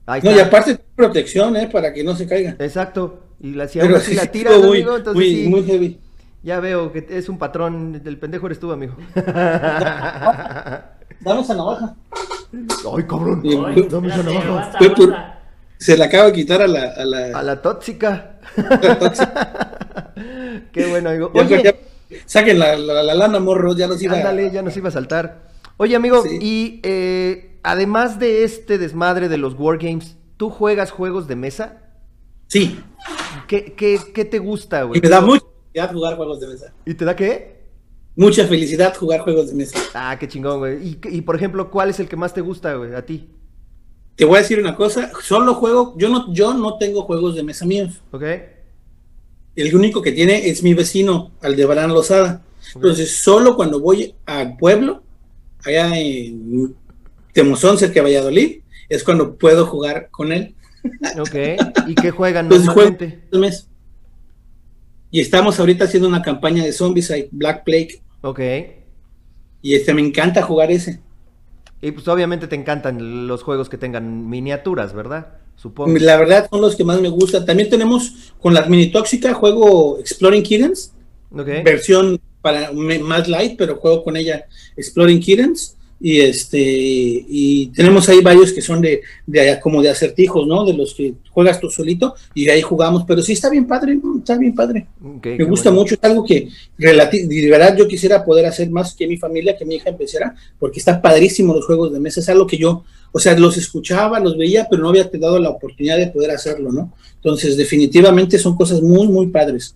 Ahí 0.06 0.22
No, 0.24 0.32
y 0.32 0.40
aparte 0.40 0.78
protección, 0.96 1.56
¿eh? 1.56 1.68
Para 1.72 1.92
que 1.94 2.04
no 2.04 2.16
se 2.16 2.28
caiga. 2.28 2.56
Exacto. 2.60 3.24
Y 3.40 3.54
la, 3.54 3.68
si 3.68 3.80
Pero 3.80 4.00
sí 4.00 4.14
la 4.16 4.28
tiras, 4.28 4.58
muy, 4.60 4.78
amigo, 4.82 4.98
entonces 4.98 5.16
muy, 5.16 5.36
sí, 5.44 5.48
muy 5.50 5.64
heavy. 5.64 6.00
ya 6.44 6.60
veo 6.60 6.92
que 6.92 7.06
es 7.10 7.30
un 7.30 7.38
patrón, 7.38 8.04
del 8.04 8.18
pendejo 8.20 8.46
eres 8.48 8.60
tú, 8.60 8.72
amigo. 8.72 8.96
Dame 11.22 11.42
esa 11.42 11.56
navaja. 11.56 11.96
Ay, 12.96 13.04
cabrón. 13.08 13.42
Sí, 13.44 13.60
Ay, 13.66 13.88
Dame 13.90 14.08
esa 14.10 14.24
navaja. 14.24 15.36
Se 15.78 15.98
la 15.98 16.06
acaba 16.06 16.26
de 16.26 16.34
quitar 16.34 16.62
a 16.62 16.68
la... 16.68 16.84
A 16.92 17.06
la, 17.06 17.40
A 17.40 17.44
la 17.44 17.62
tóxica. 17.62 18.40
la 18.58 19.00
tóxica. 19.00 20.12
Qué 20.74 20.86
bueno, 20.88 21.10
amigo. 21.10 21.32
Ya, 21.36 21.42
Oye, 21.44 21.64
ya- 21.64 21.76
saquen 22.26 22.60
la, 22.60 22.76
la, 22.76 23.04
la 23.04 23.14
lana, 23.14 23.40
morro, 23.40 23.76
ya 23.76 23.88
nos 23.88 24.02
iba 24.02 24.16
ándale, 24.18 24.52
ya 24.52 24.62
nos 24.62 24.76
iba 24.76 24.90
a 24.90 24.92
saltar. 24.92 25.44
Oye, 25.78 25.96
amigo, 25.96 26.24
Sí. 26.24 26.40
y 26.42 26.80
eh, 26.84 27.49
además 27.64 28.20
de 28.20 28.44
este 28.44 28.78
desmadre 28.78 29.30
de 29.30 29.38
los 29.38 29.54
Wargames, 29.56 30.18
¿tú 30.38 30.50
juegas 30.50 30.92
juegos 30.92 31.28
de 31.28 31.36
mesa? 31.36 31.84
Sí, 32.48 32.80
¿Qué, 33.48 33.74
qué, 33.76 34.00
qué 34.14 34.26
te 34.26 34.40
gusta, 34.40 34.84
y 34.84 34.88
güey? 34.88 35.02
me 35.02 35.10
da 35.10 35.22
mucha 35.22 35.46
felicidad 35.74 35.94
jugar 35.94 36.16
juegos 36.18 36.40
de 36.40 36.48
mesa. 36.48 36.74
¿Y 36.86 36.94
te 36.94 37.06
da 37.06 37.16
qué? 37.16 37.60
Mucha 38.16 38.48
felicidad 38.48 38.96
jugar 38.98 39.22
juegos 39.22 39.50
de 39.50 39.56
mesa. 39.56 39.78
Ah, 39.94 40.18
qué 40.20 40.28
chingón, 40.28 40.60
güey. 40.60 40.88
Y, 40.88 41.00
y, 41.10 41.22
por 41.22 41.36
ejemplo, 41.36 41.70
¿cuál 41.72 41.90
es 41.90 42.00
el 42.00 42.08
que 42.10 42.16
más 42.16 42.34
te 42.34 42.42
gusta, 42.42 42.74
güey, 42.76 42.94
a 42.94 43.06
ti? 43.06 43.30
Te 44.16 44.26
voy 44.26 44.38
a 44.38 44.42
decir 44.42 44.60
una 44.60 44.76
cosa, 44.76 45.12
solo 45.22 45.54
juego, 45.56 45.96
yo 45.98 46.10
no, 46.10 46.32
yo 46.34 46.54
no 46.54 46.78
tengo 46.78 47.04
juegos 47.04 47.36
de 47.36 47.44
mesa 47.44 47.66
míos. 47.66 48.02
¿Ok? 48.12 48.24
El 49.56 49.76
único 49.76 50.02
que 50.02 50.12
tiene 50.12 50.50
es 50.50 50.64
mi 50.64 50.74
vecino, 50.74 51.32
Aldebarán 51.42 51.94
Lozada. 51.94 52.44
Entonces, 52.76 53.16
solo 53.18 53.56
cuando 53.56 53.80
voy 53.80 54.16
al 54.26 54.58
pueblo, 54.58 55.02
allá 55.66 55.98
en 55.98 56.76
Temozón, 57.34 57.78
cerca 57.78 57.96
de 57.96 58.02
Valladolid, 58.02 58.62
es 58.90 59.04
cuando 59.04 59.36
puedo 59.38 59.66
jugar 59.66 60.10
con 60.12 60.32
él. 60.32 60.56
Ok. 61.20 61.36
¿Y 61.88 61.96
qué 61.96 62.12
juegan 62.12 62.48
juego 62.48 62.64
normalmente? 62.66 63.20
el 63.32 63.40
mes. 63.40 63.68
Y 65.12 65.22
estamos 65.22 65.60
ahorita 65.60 65.86
haciendo 65.86 66.08
una 66.08 66.22
campaña 66.22 66.64
de 66.64 66.72
zombies, 66.72 67.10
hay 67.12 67.28
Black 67.32 67.64
Plague, 67.64 68.02
Ok. 68.22 68.40
y 69.62 69.74
este 69.76 69.94
me 69.94 70.02
encanta 70.02 70.42
jugar 70.44 70.72
ese. 70.72 71.00
Y 71.82 71.92
pues 71.92 72.08
obviamente 72.08 72.48
te 72.48 72.56
encantan 72.56 73.28
los 73.28 73.42
juegos 73.44 73.70
que 73.70 73.78
tengan 73.78 74.30
miniaturas, 74.30 74.94
¿verdad? 74.94 75.28
Supongo. 75.56 75.98
La 76.00 76.18
verdad 76.18 76.48
son 76.50 76.62
los 76.62 76.76
que 76.76 76.84
más 76.84 77.02
me 77.02 77.10
gustan. 77.10 77.46
También 77.46 77.70
tenemos 77.70 78.34
con 78.40 78.54
la 78.54 78.66
mini 78.68 78.92
tóxica 78.92 79.34
juego 79.34 79.98
Exploring 80.00 80.44
Kittens, 80.44 80.94
Ok. 81.32 81.48
versión 81.64 82.20
para 82.42 82.72
más 82.72 83.28
light, 83.28 83.58
pero 83.58 83.76
juego 83.78 84.04
con 84.04 84.16
ella 84.16 84.46
Exploring 84.78 85.20
Kittens. 85.20 85.76
Y 86.02 86.22
este 86.22 86.58
y 86.60 87.68
tenemos 87.68 88.08
ahí 88.08 88.22
varios 88.22 88.54
que 88.54 88.62
son 88.62 88.82
de, 88.82 89.02
de 89.28 89.60
como 89.62 89.82
de 89.82 89.90
acertijos, 89.90 90.48
¿no? 90.48 90.64
De 90.66 90.74
los 90.74 90.94
que 90.94 91.16
juegas 91.30 91.60
tú 91.60 91.70
solito 91.70 92.16
y 92.34 92.50
ahí 92.50 92.62
jugamos, 92.62 93.04
pero 93.06 93.22
sí 93.22 93.34
está 93.34 93.50
bien 93.50 93.68
padre, 93.68 94.00
está 94.18 94.38
bien 94.38 94.56
padre. 94.56 94.88
Me 95.02 95.44
gusta 95.44 95.70
bueno. 95.70 95.82
mucho, 95.82 95.96
es 95.96 96.04
algo 96.04 96.24
que 96.24 96.50
de 96.78 97.50
verdad 97.50 97.76
yo 97.78 97.88
quisiera 97.88 98.24
poder 98.24 98.46
hacer 98.46 98.70
más 98.70 98.96
que 98.96 99.08
mi 99.08 99.18
familia, 99.18 99.58
que 99.58 99.66
mi 99.66 99.76
hija 99.76 99.90
empezara, 99.90 100.36
porque 100.58 100.80
están 100.80 101.02
padrísimos 101.02 101.56
los 101.56 101.66
juegos 101.66 101.92
de 101.92 102.00
mesa, 102.00 102.22
es 102.22 102.30
algo 102.30 102.48
que 102.48 102.58
yo, 102.58 102.84
o 103.12 103.20
sea, 103.20 103.38
los 103.38 103.58
escuchaba, 103.58 104.20
los 104.20 104.38
veía, 104.38 104.68
pero 104.70 104.82
no 104.82 104.90
había 104.90 105.10
dado 105.14 105.40
la 105.40 105.50
oportunidad 105.50 105.98
de 105.98 106.08
poder 106.08 106.32
hacerlo, 106.32 106.72
¿no? 106.72 106.94
Entonces, 107.16 107.58
definitivamente 107.58 108.38
son 108.38 108.56
cosas 108.56 108.82
muy, 108.82 109.08
muy 109.08 109.28
padres. 109.28 109.76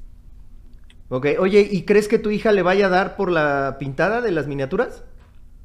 Ok, 1.10 1.28
oye, 1.40 1.68
¿y 1.70 1.84
crees 1.84 2.08
que 2.08 2.18
tu 2.18 2.32
hija 2.32 2.52
le 2.52 2.62
vaya 2.62 2.88
a 2.88 2.90
dar 2.90 3.16
por 3.16 3.32
la 3.32 3.78
pintada 3.80 4.22
de 4.22 4.32
las 4.32 4.48
miniaturas? 4.48 5.04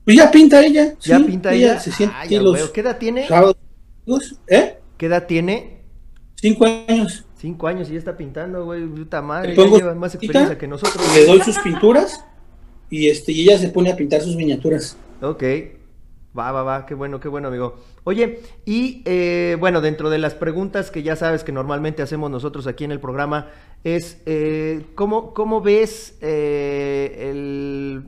Pues 0.08 0.16
ya 0.16 0.30
pinta 0.30 0.64
ella, 0.64 0.94
¿Ya 1.02 1.18
sí, 1.18 1.24
pinta 1.24 1.52
ella? 1.52 1.78
se 1.78 1.92
siente 1.92 2.16
Ah, 2.18 2.24
ya 2.24 2.40
los. 2.40 2.70
¿Qué 2.70 2.80
edad 2.80 2.96
tiene? 2.96 3.28
sábados, 3.28 3.56
¿eh? 4.46 4.78
¿Qué 4.96 5.04
edad 5.04 5.26
tiene? 5.26 5.82
Cinco 6.34 6.64
años. 6.64 7.26
Cinco 7.38 7.66
años 7.66 7.90
y 7.90 7.92
ya 7.92 7.98
está 7.98 8.16
pintando, 8.16 8.64
güey. 8.64 8.86
Puta 8.86 9.20
madre, 9.20 9.54
Le 9.54 9.56
ya 9.56 9.76
lleva 9.76 9.94
más 9.94 10.14
experiencia 10.14 10.56
que 10.56 10.66
nosotros. 10.66 11.14
Le 11.14 11.26
doy 11.26 11.42
sus 11.42 11.58
pinturas 11.58 12.24
y 12.88 13.10
este 13.10 13.32
y 13.32 13.42
ella 13.42 13.58
se 13.58 13.68
pone 13.68 13.92
a 13.92 13.96
pintar 13.96 14.22
sus 14.22 14.34
miniaturas. 14.34 14.96
Ok, 15.20 15.44
va, 16.38 16.52
va, 16.52 16.62
va, 16.62 16.86
qué 16.86 16.94
bueno, 16.94 17.20
qué 17.20 17.28
bueno, 17.28 17.48
amigo. 17.48 17.76
Oye, 18.04 18.40
y 18.64 19.02
eh, 19.04 19.56
bueno, 19.58 19.80
dentro 19.80 20.10
de 20.10 20.18
las 20.18 20.34
preguntas 20.34 20.90
que 20.90 21.02
ya 21.02 21.16
sabes 21.16 21.44
que 21.44 21.52
normalmente 21.52 22.02
hacemos 22.02 22.30
nosotros 22.30 22.66
aquí 22.66 22.84
en 22.84 22.92
el 22.92 23.00
programa, 23.00 23.48
es 23.84 24.20
eh, 24.26 24.84
¿cómo, 24.94 25.34
cómo 25.34 25.60
ves 25.60 26.16
eh, 26.20 27.32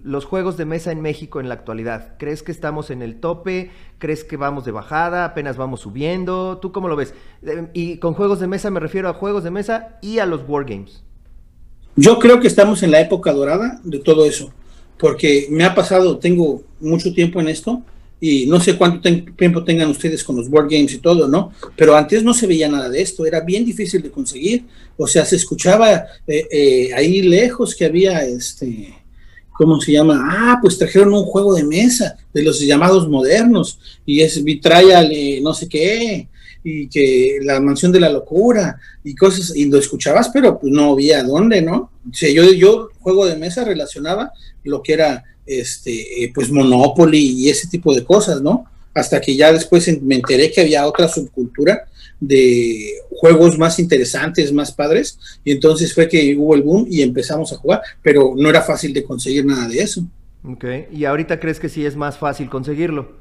los 0.02 0.24
juegos 0.24 0.56
de 0.56 0.64
mesa 0.64 0.90
en 0.90 1.00
México 1.00 1.40
en 1.40 1.48
la 1.48 1.54
actualidad? 1.54 2.14
¿Crees 2.18 2.42
que 2.42 2.52
estamos 2.52 2.90
en 2.90 3.02
el 3.02 3.20
tope? 3.20 3.70
¿Crees 3.98 4.24
que 4.24 4.36
vamos 4.36 4.64
de 4.64 4.72
bajada? 4.72 5.24
¿Apenas 5.24 5.56
vamos 5.56 5.80
subiendo? 5.80 6.58
¿Tú 6.58 6.72
cómo 6.72 6.88
lo 6.88 6.96
ves? 6.96 7.14
Eh, 7.42 7.68
y 7.72 7.98
con 7.98 8.14
juegos 8.14 8.40
de 8.40 8.46
mesa 8.46 8.70
me 8.70 8.80
refiero 8.80 9.08
a 9.08 9.14
juegos 9.14 9.44
de 9.44 9.50
mesa 9.50 9.98
y 10.02 10.18
a 10.18 10.26
los 10.26 10.42
wargames. 10.48 11.04
Yo 11.96 12.18
creo 12.18 12.40
que 12.40 12.46
estamos 12.46 12.82
en 12.82 12.90
la 12.90 13.00
época 13.00 13.32
dorada 13.32 13.80
de 13.84 13.98
todo 13.98 14.24
eso, 14.24 14.52
porque 14.98 15.48
me 15.50 15.64
ha 15.64 15.74
pasado, 15.74 16.18
tengo 16.18 16.62
mucho 16.80 17.12
tiempo 17.12 17.40
en 17.40 17.48
esto 17.48 17.82
y 18.20 18.46
no 18.46 18.60
sé 18.60 18.76
cuánto 18.76 19.08
tiempo 19.36 19.64
tengan 19.64 19.88
ustedes 19.88 20.22
con 20.22 20.36
los 20.36 20.48
board 20.48 20.68
games 20.70 20.92
y 20.92 20.98
todo, 20.98 21.26
¿no? 21.26 21.52
Pero 21.74 21.96
antes 21.96 22.22
no 22.22 22.34
se 22.34 22.46
veía 22.46 22.68
nada 22.68 22.90
de 22.90 23.00
esto, 23.00 23.24
era 23.24 23.40
bien 23.40 23.64
difícil 23.64 24.02
de 24.02 24.10
conseguir, 24.10 24.64
o 24.96 25.06
sea, 25.06 25.24
se 25.24 25.36
escuchaba 25.36 26.04
eh, 26.26 26.46
eh, 26.50 26.90
ahí 26.94 27.22
lejos 27.22 27.74
que 27.74 27.86
había 27.86 28.22
este, 28.24 28.94
¿cómo 29.52 29.80
se 29.80 29.92
llama? 29.92 30.22
Ah, 30.22 30.58
pues 30.60 30.76
trajeron 30.76 31.14
un 31.14 31.24
juego 31.24 31.54
de 31.54 31.64
mesa 31.64 32.16
de 32.32 32.42
los 32.42 32.60
llamados 32.60 33.08
modernos 33.08 33.78
y 34.04 34.20
es 34.20 34.44
Vitrial, 34.44 35.10
eh, 35.12 35.40
no 35.42 35.54
sé 35.54 35.68
qué, 35.68 36.28
y 36.62 36.88
que 36.88 37.38
la 37.42 37.58
mansión 37.58 37.90
de 37.90 38.00
la 38.00 38.10
locura 38.10 38.78
y 39.02 39.14
cosas, 39.14 39.56
y 39.56 39.64
lo 39.64 39.78
escuchabas, 39.78 40.28
pero 40.28 40.58
pues 40.58 40.70
no 40.70 40.92
había 40.92 41.22
dónde, 41.22 41.62
¿no? 41.62 41.90
O 42.10 42.14
sea, 42.14 42.30
yo, 42.30 42.52
yo 42.52 42.90
juego 43.00 43.24
de 43.24 43.36
mesa 43.36 43.64
relacionaba 43.64 44.32
lo 44.64 44.82
que 44.82 44.92
era 44.92 45.24
este, 45.46 46.24
eh, 46.24 46.32
pues 46.34 46.50
Monopoly 46.50 47.18
y 47.18 47.48
ese 47.48 47.68
tipo 47.68 47.94
de 47.94 48.04
cosas, 48.04 48.40
¿no? 48.42 48.66
Hasta 48.94 49.20
que 49.20 49.36
ya 49.36 49.52
después 49.52 50.02
me 50.02 50.16
enteré 50.16 50.50
que 50.50 50.60
había 50.60 50.86
otra 50.86 51.08
subcultura 51.08 51.86
de 52.18 52.92
juegos 53.10 53.58
más 53.58 53.78
interesantes, 53.78 54.52
más 54.52 54.72
padres, 54.72 55.18
y 55.44 55.52
entonces 55.52 55.94
fue 55.94 56.08
que 56.08 56.36
hubo 56.36 56.54
el 56.54 56.62
boom 56.62 56.86
y 56.90 57.02
empezamos 57.02 57.52
a 57.52 57.56
jugar, 57.56 57.80
pero 58.02 58.34
no 58.36 58.48
era 58.50 58.62
fácil 58.62 58.92
de 58.92 59.04
conseguir 59.04 59.46
nada 59.46 59.68
de 59.68 59.78
eso. 59.78 60.02
Ok, 60.44 60.64
¿y 60.92 61.04
ahorita 61.04 61.38
crees 61.40 61.60
que 61.60 61.68
sí 61.68 61.84
es 61.84 61.96
más 61.96 62.18
fácil 62.18 62.48
conseguirlo? 62.48 63.12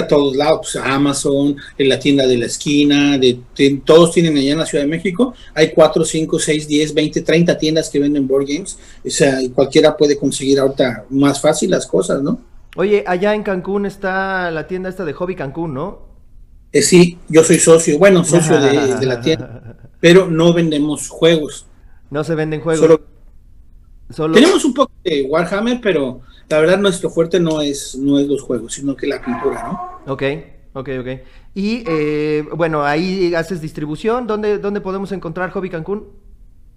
A 0.00 0.06
todos 0.08 0.34
lados, 0.36 0.70
pues, 0.72 0.76
Amazon, 0.84 1.56
en 1.78 1.88
la 1.88 1.98
tienda 1.98 2.26
de 2.26 2.38
la 2.38 2.46
esquina, 2.46 3.18
de, 3.18 3.38
de- 3.56 3.80
todos 3.84 4.12
tienen 4.12 4.36
allá 4.36 4.52
en 4.52 4.58
la 4.58 4.66
Ciudad 4.66 4.84
de 4.84 4.90
México, 4.90 5.34
hay 5.54 5.72
4, 5.72 6.04
5, 6.04 6.38
6, 6.38 6.68
10, 6.68 6.94
20, 6.94 7.22
30 7.22 7.58
tiendas 7.58 7.90
que 7.90 7.98
venden 8.00 8.26
board 8.26 8.46
games, 8.46 8.78
o 9.04 9.10
sea, 9.10 9.40
y 9.42 9.50
cualquiera 9.50 9.96
puede 9.96 10.16
conseguir 10.18 10.58
ahorita 10.58 11.04
más 11.10 11.40
fácil 11.40 11.70
las 11.70 11.86
cosas, 11.86 12.22
¿no? 12.22 12.38
Oye, 12.76 13.04
allá 13.06 13.34
en 13.34 13.42
Cancún 13.44 13.86
está 13.86 14.50
la 14.50 14.66
tienda 14.66 14.88
esta 14.88 15.04
de 15.04 15.12
Hobby 15.12 15.36
Cancún, 15.36 15.74
¿no? 15.74 16.02
Eh, 16.72 16.82
sí, 16.82 17.18
yo 17.28 17.44
soy 17.44 17.58
socio, 17.60 17.98
bueno, 17.98 18.24
socio 18.24 18.60
de, 18.60 18.96
de 19.00 19.06
la 19.06 19.20
tienda, 19.20 19.76
pero 20.00 20.28
no 20.28 20.52
vendemos 20.52 21.08
juegos. 21.08 21.66
No 22.10 22.24
se 22.24 22.34
venden 22.34 22.60
juegos. 22.60 22.80
Solo- 22.80 23.00
Solo- 24.10 24.34
Tenemos 24.34 24.64
un 24.64 24.74
poco 24.74 24.92
de 25.02 25.22
Warhammer, 25.22 25.80
pero 25.80 26.20
la 26.48 26.60
verdad 26.60 26.78
nuestro 26.78 27.10
fuerte 27.10 27.40
no 27.40 27.60
es, 27.60 27.96
no 27.96 28.18
es 28.18 28.26
los 28.26 28.42
juegos, 28.42 28.74
sino 28.74 28.94
que 28.96 29.06
la 29.06 29.22
pintura, 29.24 29.62
¿no? 30.06 30.12
Ok, 30.12 30.22
ok, 30.74 30.88
ok. 31.00 31.08
Y 31.54 31.84
eh, 31.86 32.44
bueno, 32.54 32.84
ahí 32.84 33.34
haces 33.34 33.60
distribución. 33.60 34.26
¿Dónde, 34.26 34.58
¿Dónde 34.58 34.80
podemos 34.80 35.12
encontrar 35.12 35.50
Hobby 35.50 35.70
Cancún? 35.70 36.04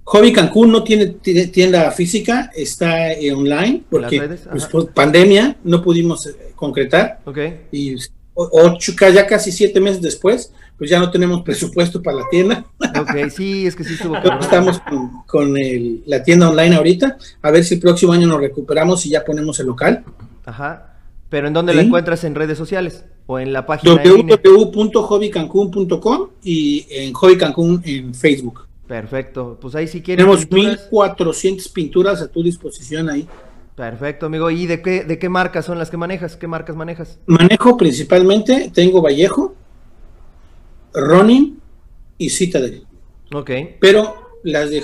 Hobby 0.05 0.31
Cancún 0.31 0.71
no 0.71 0.83
tiene 0.83 1.07
ti- 1.07 1.47
tienda 1.47 1.91
física, 1.91 2.49
está 2.55 3.11
eh, 3.11 3.33
online, 3.33 3.83
porque 3.89 4.19
redes? 4.19 4.47
pues, 4.49 4.65
por 4.67 4.93
pandemia 4.93 5.57
no 5.63 5.81
pudimos 5.81 6.25
eh, 6.27 6.53
concretar 6.55 7.19
Ok. 7.25 7.39
y 7.73 7.95
ocho, 8.33 8.93
ya 9.13 9.27
casi 9.27 9.51
siete 9.51 9.81
meses 9.81 10.01
después, 10.01 10.53
pues 10.77 10.89
ya 10.89 10.99
no 10.99 11.09
tenemos 11.11 11.41
presupuesto 11.41 12.01
para 12.03 12.17
la 12.17 12.23
tienda. 12.29 12.65
Ok, 12.79 13.29
sí, 13.29 13.65
es 13.67 13.75
que 13.75 13.83
sí 13.83 13.93
estuvo 13.95 14.13
cabrón. 14.13 14.39
Estamos 14.41 14.79
con, 14.81 15.23
con 15.25 15.57
el- 15.57 16.03
la 16.05 16.23
tienda 16.23 16.49
online 16.49 16.75
ahorita, 16.75 17.17
a 17.41 17.51
ver 17.51 17.63
si 17.63 17.75
el 17.75 17.79
próximo 17.81 18.13
año 18.13 18.27
nos 18.27 18.39
recuperamos 18.39 19.05
y 19.05 19.09
ya 19.09 19.23
ponemos 19.25 19.59
el 19.59 19.67
local. 19.67 20.03
Ajá. 20.45 20.93
Pero 21.29 21.47
¿en 21.47 21.53
dónde 21.53 21.73
la 21.73 21.81
encuentras 21.81 22.23
en 22.23 22.35
redes 22.35 22.57
sociales? 22.57 23.03
¿O 23.25 23.39
en 23.39 23.51
la 23.51 23.65
página 23.65 24.01
www.hobbycancún.com 24.01 26.29
y 26.43 26.85
en 26.89 27.13
Hobby 27.13 27.37
Cancún 27.37 27.81
en 27.85 28.13
Facebook. 28.15 28.61
Perfecto. 28.87 29.57
Pues 29.59 29.75
ahí 29.75 29.87
si 29.87 30.01
quieres. 30.01 30.23
Tenemos 30.25 30.45
pinturas. 30.45 30.87
1400 30.91 31.67
pinturas 31.69 32.21
a 32.21 32.27
tu 32.29 32.41
disposición 32.43 33.09
ahí. 33.09 33.27
Perfecto, 33.75 34.25
amigo. 34.27 34.49
¿Y 34.49 34.65
de 34.65 34.81
qué, 34.81 35.03
de 35.03 35.19
qué 35.19 35.27
marcas 35.29 35.65
son 35.65 35.77
las 35.77 35.89
que 35.91 35.97
manejas? 35.97 36.35
¿Qué 36.37 36.47
marcas 36.47 36.75
manejas? 36.75 37.19
Manejo 37.27 37.77
principalmente, 37.77 38.71
tengo 38.73 39.01
Vallejo, 39.01 39.53
Ronin 40.93 41.59
y 42.17 42.29
Citadel. 42.29 42.83
Ok. 43.33 43.51
Pero 43.79 44.15
las 44.43 44.69
de, 44.69 44.83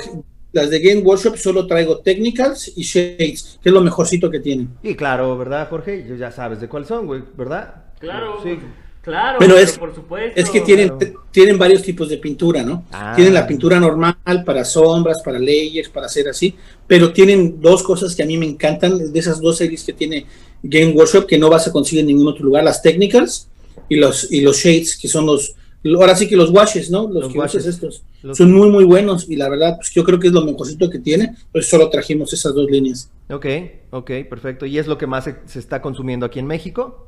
las 0.52 0.70
de 0.70 0.80
Game 0.80 1.02
Workshop 1.02 1.38
solo 1.38 1.66
traigo 1.68 2.00
Technicals 2.00 2.72
y 2.76 2.84
Shades, 2.84 3.60
que 3.62 3.70
es 3.70 3.74
lo 3.74 3.82
mejorcito 3.82 4.30
que 4.30 4.40
tienen. 4.40 4.70
Y 4.84 4.96
claro, 4.96 5.38
¿verdad, 5.38 5.70
Jorge? 5.70 6.06
Ya 6.18 6.32
sabes 6.32 6.60
de 6.62 6.68
cuál 6.68 6.86
son, 6.86 7.06
güey, 7.08 7.22
¿verdad? 7.38 7.86
Claro, 8.00 8.40
Sí. 8.44 8.58
claro, 9.02 9.38
Bueno, 9.40 9.54
pero 9.56 9.66
es- 9.66 9.78
por 9.78 9.96
supuesto. 9.96 10.40
Es 10.40 10.50
que 10.50 10.60
tienen, 10.62 10.90
claro. 10.90 11.24
tienen 11.32 11.58
varios 11.58 11.82
tipos 11.82 12.10
de 12.10 12.18
pintura, 12.18 12.64
¿no? 12.64 12.84
Ah. 12.92 13.14
Tienen 13.16 13.34
la 13.34 13.48
pintura 13.48 13.80
normal 13.80 14.16
para 14.46 14.66
sombras, 14.66 15.22
para 15.24 15.40
layers, 15.40 15.88
para 15.90 16.08
hacer 16.08 16.28
así, 16.28 16.54
pero 16.86 17.14
tienen 17.14 17.62
dos 17.62 17.82
cosas 17.82 18.14
que 18.16 18.24
a 18.24 18.26
mí 18.26 18.38
me 18.38 18.46
encantan 18.46 19.12
de 19.14 19.20
esas 19.20 19.40
dos 19.40 19.58
series 19.58 19.84
que 19.86 19.94
tiene 19.94 20.26
Game 20.62 20.92
Workshop 20.92 21.26
que 21.26 21.38
no 21.38 21.50
vas 21.50 21.68
a 21.68 21.72
conseguir 21.72 22.02
en 22.02 22.08
ningún 22.08 22.28
otro 22.28 22.44
lugar, 22.46 22.64
las 22.66 22.82
Technicals 22.82 23.48
y 23.90 23.96
los, 23.96 24.30
y 24.32 24.42
los 24.42 24.58
Shades, 24.58 24.98
que 24.98 25.08
son 25.08 25.26
los, 25.26 25.56
ahora 25.86 26.16
sí 26.16 26.28
que 26.28 26.36
los 26.36 26.50
washes, 26.50 26.90
¿no? 26.90 27.08
Los, 27.10 27.26
Los 27.26 27.36
washes. 27.36 27.66
estos. 27.66 28.04
Los- 28.22 28.38
Son 28.38 28.52
muy, 28.52 28.70
muy 28.70 28.86
buenos 28.86 29.30
y 29.30 29.36
la 29.36 29.50
verdad, 29.50 29.76
pues 29.78 29.92
yo 29.92 30.04
creo 30.04 30.20
que 30.20 30.28
es 30.28 30.34
lo 30.34 30.44
mejorcito 30.46 30.90
que 30.90 31.00
tiene, 31.00 31.36
pues 31.52 31.68
solo 31.68 31.90
trajimos 31.90 32.32
esas 32.34 32.54
dos 32.54 32.70
líneas. 32.70 33.10
Ok, 33.30 33.46
ok, 33.92 34.12
perfecto. 34.30 34.66
¿Y 34.66 34.78
es 34.78 34.88
lo 34.88 34.98
que 34.98 35.08
más 35.08 35.26
se, 35.26 35.36
se 35.46 35.60
está 35.60 35.82
consumiendo 35.82 36.26
aquí 36.26 36.40
en 36.40 36.48
México? 36.48 37.08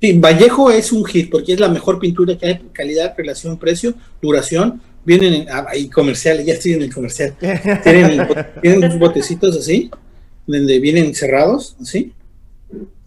Sí, 0.00 0.12
Vallejo 0.18 0.70
es 0.70 0.92
un 0.92 1.04
hit 1.04 1.30
porque 1.30 1.52
es 1.52 1.60
la 1.60 1.68
mejor 1.68 1.98
pintura 1.98 2.36
que 2.36 2.46
hay, 2.46 2.60
calidad, 2.72 3.14
relación, 3.16 3.58
precio, 3.58 3.94
duración. 4.22 4.80
Vienen 5.04 5.32
en, 5.34 5.48
ah, 5.50 5.66
ahí 5.68 5.88
comerciales, 5.88 6.44
ya 6.46 6.54
estoy 6.54 6.72
en 6.74 6.82
el 6.82 6.92
comercial. 6.92 7.34
Tienen, 7.82 8.26
tienen 8.62 8.84
unos 8.84 8.98
botecitos 8.98 9.56
así, 9.56 9.90
donde 10.46 10.78
vienen 10.78 11.14
cerrados, 11.14 11.74
así. 11.80 12.12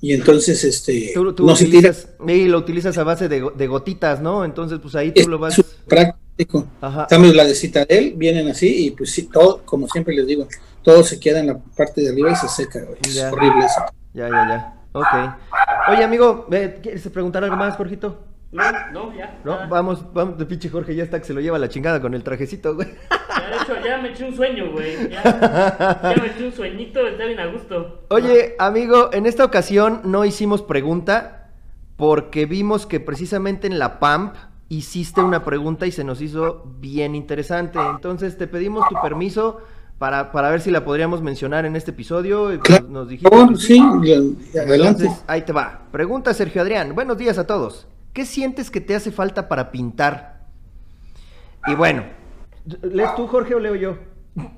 Y 0.03 0.11
entonces, 0.11 0.61
este, 0.65 1.11
Tú, 1.13 1.31
tú 1.31 1.45
no 1.45 1.55
se 1.55 1.63
tira. 1.63 1.91
utilizas, 1.91 2.09
y 2.27 2.45
lo 2.49 2.57
utilizas 2.57 2.97
a 2.97 3.05
base 3.05 3.29
de, 3.29 3.49
de 3.55 3.67
gotitas, 3.67 4.19
¿no? 4.19 4.43
Entonces, 4.43 4.79
pues 4.81 4.95
ahí 4.95 5.13
Es 5.15 5.23
tú 5.23 5.29
lo 5.29 5.39
vas... 5.39 5.55
práctico. 5.87 6.67
Ajá. 6.81 7.03
Estamos 7.03 7.33
la 7.33 7.45
de 7.45 7.55
Citadel, 7.55 8.13
vienen 8.17 8.49
así 8.49 8.87
y 8.87 8.91
pues 8.91 9.11
sí, 9.11 9.29
todo, 9.31 9.61
como 9.63 9.87
siempre 9.87 10.13
les 10.13 10.27
digo, 10.27 10.45
todo 10.81 11.03
se 11.05 11.21
queda 11.21 11.39
en 11.39 11.47
la 11.47 11.57
parte 11.57 12.01
de 12.01 12.09
arriba 12.09 12.31
y 12.31 12.35
se 12.35 12.49
seca. 12.49 12.81
güey. 12.83 12.97
Es 13.01 13.13
Ya. 13.13 13.31
horrible 13.31 13.65
eso. 13.65 13.81
Ya, 14.13 14.27
ya, 14.27 14.47
ya. 14.49 14.81
Ok. 14.91 15.93
Oye, 15.93 16.03
amigo, 16.03 16.47
eh, 16.51 16.79
¿quieres 16.83 17.07
preguntar 17.07 17.45
algo 17.45 17.55
más, 17.55 17.77
Jorgito? 17.77 18.19
No, 18.53 18.63
no, 18.91 19.15
ya. 19.15 19.39
No, 19.43 19.67
vamos, 19.67 20.05
vamos, 20.13 20.37
de 20.37 20.45
pinche 20.45 20.69
Jorge 20.69 20.95
ya 20.95 21.03
está 21.03 21.19
que 21.19 21.25
se 21.25 21.33
lo 21.33 21.41
lleva 21.41 21.57
la 21.57 21.69
chingada 21.69 21.99
con 21.99 22.13
el 22.13 22.23
trajecito, 22.23 22.75
güey. 22.75 22.87
Ya, 23.09 23.49
de 23.49 23.55
hecho, 23.55 23.85
ya 23.85 23.97
me 23.97 24.09
eché 24.11 24.25
un 24.25 24.35
sueño, 24.35 24.71
güey. 24.71 25.09
Ya, 25.09 25.23
ya 25.23 26.15
me 26.21 26.27
eché 26.27 26.45
un 26.45 26.53
sueñito, 26.53 27.05
está 27.05 27.25
bien 27.25 27.39
a 27.39 27.47
gusto. 27.47 28.05
Oye, 28.09 28.55
amigo, 28.59 29.09
en 29.11 29.25
esta 29.25 29.43
ocasión 29.43 30.01
no 30.03 30.23
hicimos 30.23 30.61
pregunta 30.61 31.49
porque 31.97 32.45
vimos 32.45 32.85
que 32.85 32.99
precisamente 32.99 33.65
en 33.65 33.79
la 33.79 33.99
PAMP 33.99 34.35
hiciste 34.69 35.21
una 35.21 35.43
pregunta 35.43 35.87
y 35.87 35.91
se 35.91 36.03
nos 36.03 36.21
hizo 36.21 36.63
bien 36.79 37.15
interesante. 37.15 37.79
Entonces 37.79 38.37
te 38.37 38.47
pedimos 38.47 38.87
tu 38.87 38.95
permiso 39.01 39.61
para, 39.97 40.31
para 40.31 40.49
ver 40.49 40.61
si 40.61 40.69
la 40.69 40.83
podríamos 40.85 41.21
mencionar 41.21 41.65
en 41.65 41.75
este 41.75 41.91
episodio. 41.91 42.45
pues 42.45 42.59
Claro. 42.59 42.87
Nos 42.87 43.09
dijiste 43.09 43.35
sí, 43.57 43.79
adelante. 43.79 45.05
Entonces, 45.05 45.23
ahí 45.27 45.41
te 45.41 45.53
va. 45.53 45.81
Pregunta 45.91 46.33
Sergio 46.33 46.61
Adrián. 46.61 46.93
Buenos 46.93 47.17
días 47.17 47.37
a 47.37 47.47
todos. 47.47 47.87
¿Qué 48.13 48.25
sientes 48.25 48.69
que 48.69 48.79
te 48.79 48.93
hace 48.95 49.11
falta 49.11 49.49
para 49.49 49.71
pintar? 49.71 50.45
Y 51.65 51.73
bueno, 51.73 52.03
¿lees 52.83 53.15
tú, 53.15 53.25
Jorge, 53.27 53.55
o 53.55 53.59
leo 53.59 53.75
yo? 53.75 53.97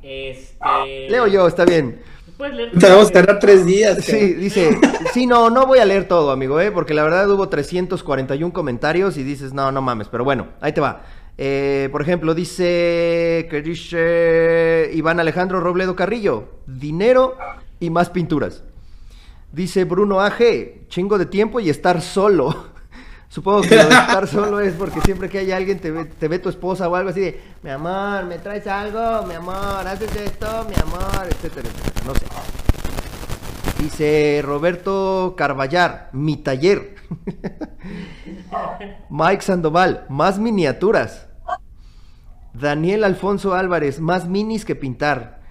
Este. 0.04 1.10
Leo 1.10 1.28
yo, 1.28 1.48
está 1.48 1.64
bien. 1.64 2.02
Leer. 2.38 2.78
Te 2.78 2.90
vamos 2.90 3.08
a 3.08 3.12
tardar 3.14 3.40
tres 3.40 3.66
días. 3.66 4.04
Sí, 4.04 4.34
dice, 4.34 4.78
sí, 5.14 5.26
no, 5.26 5.50
no 5.50 5.66
voy 5.66 5.80
a 5.80 5.86
leer 5.86 6.06
todo, 6.06 6.32
amigo, 6.32 6.60
¿eh? 6.60 6.70
porque 6.70 6.94
la 6.94 7.04
verdad 7.04 7.30
hubo 7.32 7.48
341 7.48 8.52
comentarios 8.52 9.16
y 9.16 9.24
dices, 9.24 9.54
no, 9.54 9.72
no 9.72 9.82
mames, 9.82 10.10
pero 10.10 10.26
bueno, 10.26 10.50
ahí 10.60 10.74
te 10.74 10.82
va. 10.82 11.04
Eh, 11.38 11.88
por 11.94 12.02
ejemplo, 12.02 12.34
dice, 12.34 13.48
que 13.50 13.62
dice 13.62 14.92
Iván 14.94 15.22
Alejandro 15.22 15.62
Robledo 15.62 15.96
Carrillo, 15.96 16.50
dinero 16.68 17.38
y 17.80 17.90
más 17.90 18.10
pinturas. 18.10 18.64
Dice 19.54 19.86
Bruno 19.86 20.20
AG, 20.20 20.88
chingo 20.90 21.18
de 21.18 21.26
tiempo 21.26 21.62
y 21.62 21.70
estar 21.70 22.02
solo. 22.02 22.75
Supongo 23.36 23.64
que 23.64 23.76
lo 23.76 23.82
estar 23.82 24.28
solo 24.30 24.62
es 24.62 24.76
porque 24.76 25.02
siempre 25.02 25.28
que 25.28 25.40
hay 25.40 25.52
alguien 25.52 25.78
te 25.78 25.92
ve, 25.92 26.06
te 26.06 26.30
ve 26.30 26.40
tu 26.40 26.48
esposa 26.48 26.88
o 26.88 26.96
algo 26.96 27.10
así 27.10 27.20
de, 27.20 27.42
mi 27.64 27.70
amor, 27.70 28.24
¿me 28.24 28.38
traes 28.40 28.66
algo? 28.66 29.28
Mi 29.28 29.34
amor, 29.34 29.86
haces 29.86 30.16
esto, 30.16 30.66
mi 30.70 30.76
amor, 30.82 31.28
etcétera, 31.30 31.68
etcétera. 31.68 32.06
No 32.06 32.16
sé. 32.16 32.26
Dice 33.84 34.42
Roberto 34.42 35.34
Carballar, 35.38 36.12
mi 36.14 36.38
taller. 36.38 36.96
Mike 39.10 39.42
Sandoval, 39.42 40.06
más 40.08 40.40
miniaturas. 40.40 41.28
Daniel 42.54 43.04
Alfonso 43.04 43.54
Álvarez, 43.54 44.00
más 44.00 44.30
minis 44.30 44.64
que 44.64 44.76
pintar. 44.76 45.42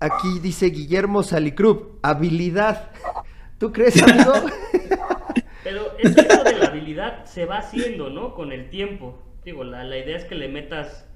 Aquí 0.00 0.40
dice 0.40 0.66
Guillermo 0.70 1.22
Salicrup, 1.22 2.00
habilidad. 2.02 2.90
¿Tú 3.58 3.70
crees, 3.70 4.02
amigo? 4.02 4.32
Es 6.02 6.14
que 6.14 6.20
esto 6.20 6.44
de 6.44 6.58
la 6.58 6.66
habilidad 6.66 7.24
se 7.24 7.44
va 7.44 7.58
haciendo, 7.58 8.10
¿no? 8.10 8.34
Con 8.34 8.52
el 8.52 8.70
tiempo. 8.70 9.18
Digo, 9.44 9.64
la, 9.64 9.84
la 9.84 9.98
idea 9.98 10.16
es 10.16 10.24
que 10.24 10.34
le 10.34 10.48
metas, 10.48 11.06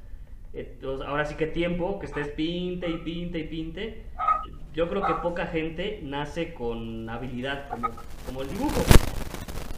eh, 0.52 0.78
ahora 1.06 1.24
sí 1.24 1.34
que 1.36 1.46
tiempo, 1.46 1.98
que 1.98 2.06
estés 2.06 2.28
pinte 2.28 2.88
y 2.88 2.98
pinte 2.98 3.38
y 3.38 3.44
pinte. 3.44 4.06
Yo 4.74 4.88
creo 4.88 5.06
que 5.06 5.14
poca 5.22 5.46
gente 5.46 6.00
nace 6.02 6.52
con 6.52 7.08
habilidad 7.08 7.68
como, 7.68 7.88
como 8.26 8.42
el 8.42 8.48
dibujo. 8.48 8.82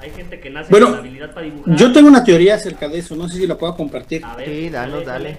Hay 0.00 0.10
gente 0.10 0.40
que 0.40 0.50
nace 0.50 0.70
Bueno, 0.70 0.90
con 0.90 0.98
habilidad 0.98 1.34
para 1.34 1.46
dibujar. 1.46 1.76
Yo 1.76 1.92
tengo 1.92 2.08
una 2.08 2.24
teoría 2.24 2.54
acerca 2.54 2.88
de 2.88 2.98
eso, 2.98 3.16
no 3.16 3.28
sé 3.28 3.36
si 3.38 3.46
la 3.46 3.58
puedo 3.58 3.76
compartir. 3.76 4.24
A 4.24 4.36
ver, 4.36 4.48
Sí, 4.48 4.70
danos, 4.70 5.04
dale. 5.04 5.36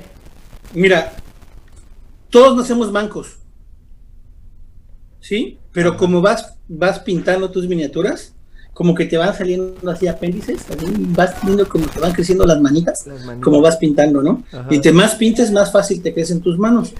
Mira, 0.73 1.13
todos 2.29 2.55
nacemos 2.55 2.91
mancos. 2.91 3.39
¿Sí? 5.19 5.59
Pero 5.71 5.97
como 5.97 6.21
vas, 6.21 6.57
vas 6.67 6.99
pintando 6.99 7.51
tus 7.51 7.67
miniaturas, 7.67 8.35
como 8.79 8.95
que 8.95 9.03
te 9.07 9.17
van 9.17 9.37
saliendo 9.37 9.91
así 9.91 10.07
apéndices, 10.07 10.61
así 10.69 10.85
vas 11.09 11.35
viendo 11.43 11.67
como 11.67 11.85
te 11.87 11.99
van 11.99 12.13
creciendo 12.13 12.45
las 12.45 12.61
manitas, 12.61 13.05
Las 13.05 13.25
manitas. 13.25 13.43
como 13.43 13.59
vas 13.59 13.75
pintando, 13.75 14.23
¿no? 14.23 14.41
Ajá. 14.53 14.67
Y 14.71 14.75
entre 14.75 14.93
más 14.93 15.15
pintes, 15.15 15.51
más 15.51 15.69
fácil 15.69 16.01
te 16.01 16.13
crecen 16.13 16.39
tus 16.39 16.57
manos. 16.57 16.93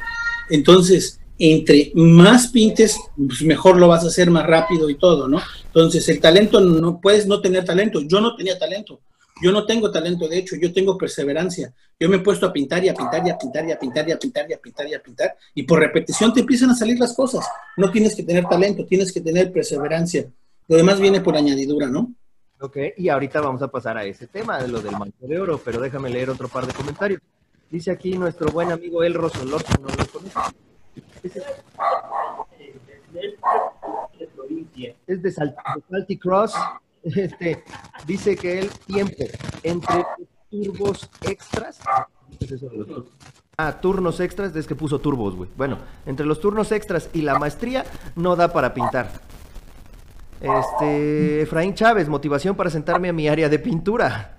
Entonces, 0.50 1.22
entre 1.38 1.94
más 1.96 2.48
pintes, 2.50 2.98
pues 3.16 3.44
mejor 3.44 3.78
lo 3.78 3.88
vas 3.88 4.04
a 4.04 4.08
hacer 4.08 4.30
más 4.30 4.46
rápido 4.46 4.90
y 4.90 4.96
todo, 4.96 5.30
¿no? 5.30 5.40
Entonces, 5.68 6.10
el 6.10 6.20
talento, 6.20 6.60
no 6.60 7.00
puedes 7.00 7.28
no 7.28 7.40
tener 7.40 7.64
talento. 7.64 8.02
Yo 8.02 8.20
no 8.20 8.36
tenía 8.36 8.60
talento. 8.60 9.00
Yo 9.42 9.54
no 9.54 9.66
tengo 9.66 9.90
talento, 9.90 10.28
de 10.28 10.38
hecho, 10.40 10.58
yo 10.58 10.74
tengo 10.74 10.98
perseverancia. 10.98 11.74
Yo 11.98 12.10
me 12.10 12.18
he 12.18 12.20
puesto 12.20 12.46
a 12.46 12.52
pintar 12.52 12.84
y 12.84 12.90
a 12.90 12.94
pintar 12.94 13.26
y 13.26 13.30
a 13.30 13.38
pintar 13.38 13.66
y 13.66 13.72
a 13.72 13.80
pintar 13.80 14.10
y 14.10 14.12
a 14.12 14.20
pintar 14.20 14.50
y 14.50 14.54
a 14.54 14.60
pintar 14.60 14.88
y 14.90 14.94
a 14.96 15.02
pintar. 15.02 15.38
Y 15.56 15.64
por 15.64 15.80
repetición 15.80 16.34
te 16.34 16.42
empiezan 16.42 16.72
a 16.72 16.76
salir 16.76 17.00
las 17.00 17.14
cosas. 17.14 17.46
No 17.78 17.90
tienes 17.90 18.18
que 18.18 18.24
tener 18.24 18.44
talento, 18.50 18.86
tienes 18.86 19.14
que 19.14 19.22
tener 19.22 19.50
perseverancia. 19.54 20.30
Lo 20.70 20.78
demás 20.78 21.00
viene 21.00 21.20
por 21.20 21.36
añadidura, 21.36 21.88
¿no? 21.88 22.14
Ok, 22.62 22.78
y 22.98 23.10
ahorita 23.10 23.42
vamos 23.42 23.62
a 23.62 23.70
pasar 23.70 23.98
a 23.98 24.04
ese 24.06 24.28
tema 24.28 24.60
de 24.62 24.68
lo 24.68 24.82
del 24.82 24.92
manto 24.98 25.26
de 25.26 25.40
oro, 25.40 25.60
pero 25.64 25.80
déjame 25.82 26.10
leer 26.10 26.30
otro 26.30 26.48
par 26.48 26.66
de 26.68 26.74
comentarios. 26.74 27.22
Dice 27.72 27.92
aquí 27.92 28.18
nuestro 28.18 28.52
buen 28.52 28.72
amigo 28.72 29.04
El 29.04 29.14
Rosolor, 29.14 29.64
que 29.64 29.74
no 29.82 29.88
lo 29.88 30.06
conoce. 30.08 30.40
Es 35.08 35.22
de, 35.22 35.32
Sal- 35.32 35.56
de 35.76 35.82
Salty 35.90 36.18
Cross. 36.18 36.54
Este, 37.02 37.64
dice 38.06 38.36
que 38.36 38.60
el 38.60 38.70
tiempo 38.72 39.24
entre 39.64 40.06
turbos 40.52 41.10
extras. 41.22 41.80
¿qué 42.38 42.46
es 42.46 42.52
eso 42.52 42.70
de 42.70 42.78
los 42.78 42.88
turbos? 42.88 43.12
Ah, 43.58 43.80
turnos 43.80 44.20
extras, 44.20 44.56
es 44.56 44.68
que 44.68 44.76
puso 44.76 45.00
turbos, 45.00 45.36
güey. 45.36 45.50
Bueno, 45.58 45.78
entre 46.06 46.26
los 46.26 46.40
turnos 46.40 46.72
extras 46.72 47.10
y 47.14 47.22
la 47.22 47.40
maestría 47.40 47.86
no 48.16 48.36
da 48.36 48.52
para 48.54 48.74
pintar. 48.74 49.12
Este, 50.42 51.42
Efraín 51.42 51.74
Chávez, 51.74 52.08
motivación 52.08 52.56
para 52.56 52.70
sentarme 52.70 53.10
a 53.10 53.14
mi 53.14 53.28
área 53.28 53.50
de 53.50 53.60
pintura. 53.60 54.38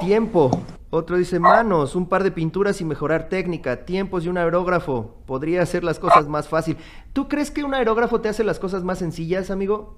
Tiempo. 0.00 0.50
Otro 0.90 1.16
dice 1.16 1.40
manos, 1.40 1.96
un 1.96 2.08
par 2.08 2.22
de 2.22 2.30
pinturas 2.30 2.80
y 2.80 2.84
mejorar 2.84 3.28
técnica. 3.28 3.84
Tiempos 3.84 4.24
y 4.24 4.28
un 4.28 4.38
aerógrafo. 4.38 5.16
Podría 5.26 5.62
hacer 5.62 5.82
las 5.82 5.98
cosas 5.98 6.28
más 6.28 6.48
fácil. 6.48 6.76
¿Tú 7.12 7.28
crees 7.28 7.50
que 7.50 7.64
un 7.64 7.74
aerógrafo 7.74 8.20
te 8.20 8.28
hace 8.28 8.44
las 8.44 8.58
cosas 8.58 8.84
más 8.84 8.98
sencillas, 8.98 9.50
amigo? 9.50 9.96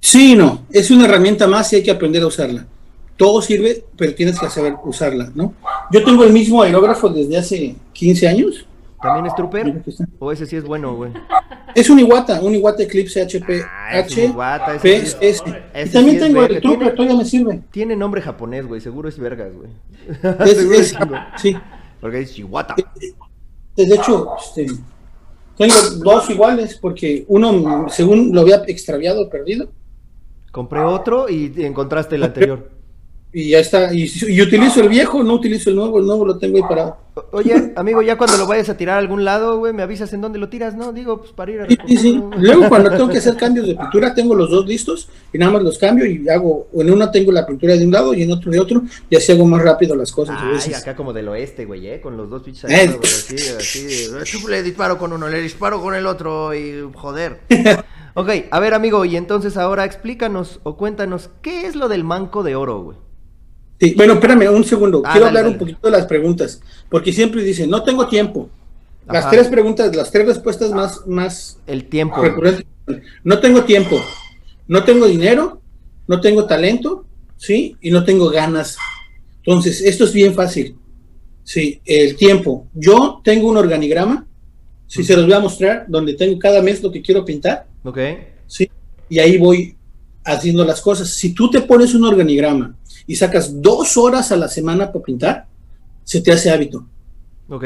Sí, 0.00 0.34
no, 0.34 0.62
es 0.70 0.90
una 0.90 1.06
herramienta 1.06 1.46
más 1.46 1.72
y 1.72 1.76
hay 1.76 1.82
que 1.82 1.90
aprender 1.90 2.22
a 2.22 2.26
usarla. 2.26 2.66
Todo 3.16 3.40
sirve, 3.40 3.84
pero 3.96 4.14
tienes 4.14 4.38
que 4.38 4.48
saber 4.50 4.74
usarla, 4.84 5.30
¿no? 5.34 5.54
Yo 5.90 6.02
tengo 6.04 6.24
el 6.24 6.32
mismo 6.32 6.62
aerógrafo 6.62 7.08
desde 7.08 7.36
hace 7.36 7.76
15 7.92 8.28
años. 8.28 8.66
¿También 9.00 9.26
es 9.26 9.34
trooper? 9.34 9.82
¿O 10.18 10.32
ese 10.32 10.46
sí 10.46 10.56
es 10.56 10.64
bueno, 10.64 10.94
güey? 10.94 11.12
Es 11.74 11.90
un 11.90 11.98
Iwata, 11.98 12.40
un 12.40 12.54
Iwata 12.54 12.82
Eclipse 12.84 13.22
HP 13.22 13.62
Ah, 13.66 13.98
es 13.98 14.06
H 14.06 14.24
Iwata, 14.26 14.74
S. 14.76 15.42
Y 15.44 15.90
también 15.90 16.16
sí 16.16 16.22
tengo 16.22 16.40
verga. 16.40 16.56
el 16.56 16.62
Trooper, 16.62 16.94
todavía 16.94 17.16
me 17.18 17.24
sirve. 17.24 17.62
Tiene 17.70 17.96
nombre 17.96 18.22
japonés, 18.22 18.66
güey. 18.66 18.80
Seguro 18.80 19.08
es 19.08 19.18
vergas, 19.18 19.52
güey. 19.54 19.70
Es, 20.50 20.56
Seguro 20.56 20.78
es- 20.78 20.92
chingón. 20.92 21.20
sí. 21.38 21.56
Porque 22.00 22.20
es 22.20 22.34
Chihuahua. 22.34 22.76
De 23.76 23.82
hecho, 23.94 24.28
este, 24.38 24.66
tengo 25.56 25.74
dos 26.04 26.28
iguales 26.30 26.78
porque 26.80 27.24
uno, 27.28 27.86
según 27.88 28.32
lo 28.34 28.42
había 28.42 28.62
extraviado, 28.66 29.28
perdido, 29.30 29.70
Compré 30.52 30.80
otro 30.84 31.28
y 31.28 31.52
encontraste 31.64 32.14
el 32.14 32.22
anterior. 32.22 32.70
Y 33.34 33.50
ya 33.50 33.58
está. 33.58 33.92
Y, 33.92 34.10
y 34.28 34.40
utilizo 34.40 34.80
el 34.80 34.88
viejo, 34.88 35.22
no 35.24 35.34
utilizo 35.34 35.68
el 35.70 35.76
nuevo, 35.76 35.98
el 35.98 36.06
nuevo 36.06 36.24
lo 36.24 36.38
tengo 36.38 36.56
ahí 36.56 36.62
parado. 36.62 36.96
Oye, 37.30 37.72
amigo, 37.76 38.02
ya 38.02 38.16
cuando 38.18 38.36
lo 38.36 38.46
vayas 38.46 38.68
a 38.68 38.76
tirar 38.76 38.96
a 38.96 38.98
algún 38.98 39.24
lado, 39.24 39.58
güey, 39.58 39.72
me 39.72 39.82
avisas 39.82 40.12
en 40.12 40.20
dónde 40.20 40.38
lo 40.38 40.48
tiras, 40.48 40.74
¿no? 40.74 40.92
Digo, 40.92 41.18
pues 41.20 41.30
para 41.32 41.52
ir 41.52 41.60
a 41.60 41.66
Sí, 41.68 41.96
sí. 41.96 42.20
Luego 42.38 42.68
cuando 42.68 42.90
tengo 42.90 43.08
que 43.08 43.18
hacer 43.18 43.36
cambios 43.38 43.68
de 43.68 43.76
pintura, 43.76 44.14
tengo 44.14 44.34
los 44.34 44.50
dos 44.50 44.66
listos 44.66 45.08
y 45.32 45.38
nada 45.38 45.52
más 45.52 45.62
los 45.62 45.78
cambio 45.78 46.06
y 46.06 46.28
hago, 46.28 46.66
en 46.74 46.90
una 46.90 47.10
tengo 47.12 47.30
la 47.30 47.46
pintura 47.46 47.76
de 47.76 47.84
un 47.84 47.92
lado 47.92 48.14
y 48.14 48.22
en 48.22 48.32
otro 48.32 48.50
de 48.50 48.58
otro 48.58 48.82
y 49.10 49.14
así 49.16 49.30
hago 49.30 49.44
más 49.46 49.62
rápido 49.62 49.94
las 49.94 50.10
cosas. 50.10 50.36
a 50.40 50.46
Ay, 50.48 50.54
veces. 50.54 50.76
acá 50.76 50.96
como 50.96 51.12
del 51.12 51.28
oeste, 51.28 51.64
güey, 51.66 51.86
¿eh? 51.86 52.00
Con 52.00 52.16
los 52.16 52.28
dos 52.30 52.42
pinches 52.42 52.68
Eh. 52.68 52.74
aerógrafos, 52.74 53.30
así, 53.58 54.08
así. 54.20 54.46
Le 54.48 54.62
disparo 54.64 54.98
con 54.98 55.12
uno, 55.12 55.28
le 55.28 55.40
disparo 55.40 55.80
con 55.80 55.94
el 55.94 56.06
otro 56.06 56.54
y 56.54 56.88
joder. 56.94 57.40
Ok, 58.16 58.28
a 58.52 58.60
ver, 58.60 58.74
amigo, 58.74 59.04
y 59.04 59.16
entonces 59.16 59.56
ahora 59.56 59.84
explícanos 59.84 60.60
o 60.62 60.76
cuéntanos, 60.76 61.30
¿qué 61.42 61.66
es 61.66 61.74
lo 61.74 61.88
del 61.88 62.04
manco 62.04 62.44
de 62.44 62.54
oro, 62.54 62.80
güey? 62.80 62.96
Sí, 63.84 63.94
bueno, 63.96 64.14
espérame 64.14 64.48
un 64.50 64.64
segundo. 64.64 65.02
Ah, 65.04 65.12
Quiero 65.12 65.26
hablar 65.26 65.42
dale. 65.44 65.54
un 65.54 65.58
poquito 65.58 65.80
de 65.82 65.90
las 65.90 66.06
preguntas, 66.06 66.60
porque 66.88 67.12
siempre 67.12 67.42
dicen, 67.42 67.68
no 67.68 67.82
tengo 67.82 68.08
tiempo. 68.08 68.48
Las 69.06 69.24
Ajá. 69.26 69.32
tres 69.32 69.48
preguntas, 69.48 69.94
las 69.94 70.10
tres 70.10 70.26
respuestas 70.26 70.70
más, 70.72 71.06
más 71.06 71.58
El 71.66 71.84
tiempo. 71.84 72.22
No 73.22 73.38
tengo 73.40 73.64
tiempo, 73.64 74.00
no 74.66 74.84
tengo 74.84 75.06
dinero, 75.06 75.60
no 76.06 76.20
tengo 76.20 76.46
talento, 76.46 77.04
¿sí? 77.36 77.76
Y 77.82 77.90
no 77.90 78.04
tengo 78.04 78.30
ganas. 78.30 78.76
Entonces, 79.44 79.82
esto 79.82 80.04
es 80.04 80.12
bien 80.12 80.34
fácil. 80.34 80.76
Sí, 81.42 81.80
el 81.84 82.16
tiempo. 82.16 82.66
Yo 82.72 83.20
tengo 83.22 83.48
un 83.48 83.58
organigrama, 83.58 84.26
si 84.86 85.04
se 85.04 85.14
los 85.16 85.26
voy 85.26 85.34
a 85.34 85.40
mostrar, 85.40 85.84
donde 85.88 86.14
tengo 86.14 86.38
cada 86.38 86.62
mes 86.62 86.82
lo 86.82 86.90
que 86.90 87.02
quiero 87.02 87.24
pintar, 87.24 87.66
Ok. 87.84 87.98
¿sí? 88.46 88.70
Y 89.10 89.18
ahí 89.18 89.36
voy 89.36 89.76
haciendo 90.24 90.64
las 90.64 90.80
cosas. 90.80 91.10
Si 91.10 91.34
tú 91.34 91.50
te 91.50 91.60
pones 91.60 91.94
un 91.94 92.04
organigrama 92.04 92.74
y 93.06 93.16
sacas 93.16 93.60
dos 93.62 93.96
horas 93.96 94.32
a 94.32 94.36
la 94.36 94.48
semana 94.48 94.92
para 94.92 95.04
pintar, 95.04 95.46
se 96.04 96.20
te 96.20 96.32
hace 96.32 96.50
hábito. 96.50 96.86
Ok. 97.48 97.64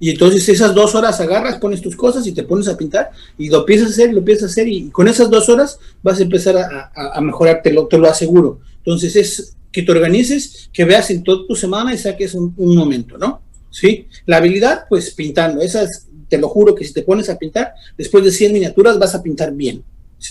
Y 0.00 0.10
entonces 0.10 0.48
esas 0.48 0.74
dos 0.74 0.94
horas 0.96 1.20
agarras, 1.20 1.58
pones 1.60 1.80
tus 1.80 1.94
cosas 1.94 2.26
y 2.26 2.32
te 2.32 2.42
pones 2.42 2.66
a 2.66 2.76
pintar 2.76 3.10
y 3.38 3.48
lo 3.48 3.60
empiezas 3.60 3.86
a 3.88 3.90
hacer, 3.90 4.12
lo 4.12 4.18
empiezas 4.18 4.44
a 4.44 4.46
hacer 4.52 4.66
y 4.68 4.90
con 4.90 5.06
esas 5.06 5.30
dos 5.30 5.48
horas 5.48 5.78
vas 6.02 6.18
a 6.18 6.22
empezar 6.24 6.56
a, 6.56 6.90
a- 6.94 7.18
a 7.18 7.20
mejorar, 7.20 7.60
te 7.62 7.72
lo, 7.72 7.86
te 7.86 7.98
lo 7.98 8.08
aseguro. 8.08 8.58
Entonces 8.78 9.14
es 9.14 9.56
que 9.70 9.82
te 9.82 9.92
organices, 9.92 10.68
que 10.72 10.84
veas 10.84 11.08
en 11.10 11.22
toda 11.22 11.46
tu 11.46 11.54
semana 11.54 11.94
y 11.94 11.98
saques 11.98 12.34
un, 12.34 12.52
un 12.56 12.76
momento, 12.76 13.16
¿no? 13.16 13.42
¿Sí? 13.70 14.08
La 14.26 14.38
habilidad, 14.38 14.84
pues 14.88 15.12
pintando. 15.12 15.60
Esas, 15.62 16.08
te 16.28 16.36
lo 16.36 16.48
juro 16.48 16.74
que 16.74 16.84
si 16.84 16.92
te 16.92 17.02
pones 17.02 17.30
a 17.30 17.38
pintar, 17.38 17.72
después 17.96 18.24
de 18.24 18.32
100 18.32 18.52
miniaturas 18.52 18.98
vas 18.98 19.14
a 19.14 19.22
pintar 19.22 19.52
bien. 19.52 19.84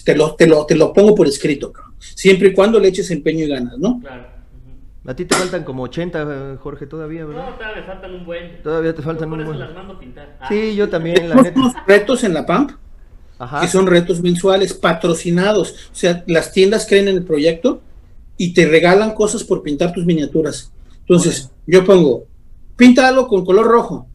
Te 0.06 0.16
lo, 0.16 0.36
te 0.36 0.48
lo, 0.48 0.66
te 0.66 0.76
lo 0.76 0.94
pongo 0.94 1.14
por 1.16 1.28
escrito, 1.28 1.72
cabrón. 1.72 1.96
siempre 2.00 2.50
y 2.50 2.54
cuando 2.54 2.80
le 2.80 2.88
eches 2.88 3.12
empeño 3.12 3.46
y 3.46 3.48
ganas, 3.50 3.78
¿no? 3.78 4.00
Claro. 4.00 4.26
A 5.06 5.16
ti 5.16 5.26
te 5.26 5.36
faltan 5.36 5.64
como 5.64 5.84
80, 5.84 6.58
Jorge, 6.62 6.86
todavía, 6.86 7.22
No, 7.22 7.30
¿verdad? 7.30 7.56
todavía 7.58 7.82
me 7.82 7.88
faltan 7.88 8.14
un 8.14 8.26
buen. 8.26 8.62
Todavía 8.62 8.94
te 8.96 9.02
faltan 9.02 9.30
Por 9.30 9.40
un 9.40 9.44
eso 9.46 9.54
buen. 9.54 9.60
las 9.60 9.74
mando 9.76 9.94
a 9.94 10.00
pintar. 10.00 10.38
Ah, 10.40 10.48
Sí, 10.48 10.76
yo 10.76 10.90
también, 10.90 11.28
la 11.28 11.36
neta. 11.36 11.60
unos 11.60 11.74
retos 11.88 12.24
en 12.24 12.34
la 12.36 12.46
PAMP, 12.46 12.72
Ajá. 13.40 13.62
que 13.62 13.68
son 13.68 13.88
retos 13.88 14.22
mensuales, 14.22 14.74
patrocinados. 14.76 15.72
O 15.92 15.96
sea, 15.96 16.24
las 16.28 16.52
tiendas 16.52 16.86
creen 16.88 17.08
en 17.08 17.16
el 17.18 17.24
proyecto 17.24 17.82
y 18.38 18.54
te 18.54 18.68
regalan 18.68 19.14
cosas 19.16 19.44
por 19.44 19.64
pintar 19.64 19.92
tus 19.92 20.06
miniaturas. 20.06 20.72
Entonces, 21.00 21.50
yo 21.66 21.84
pongo, 21.84 22.26
píntalo 22.78 23.28
con 23.28 23.44
color 23.44 23.66
rojo, 23.66 24.08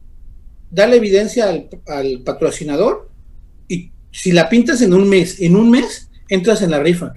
dale 0.71 0.95
evidencia 0.95 1.49
al, 1.49 1.67
al 1.87 2.21
patrocinador 2.25 3.09
si 4.11 4.31
la 4.31 4.49
pintas 4.49 4.81
en 4.81 4.93
un 4.93 5.07
mes, 5.07 5.39
en 5.41 5.55
un 5.55 5.69
mes, 5.69 6.09
entras 6.29 6.61
en 6.61 6.71
la 6.71 6.79
rifa. 6.79 7.13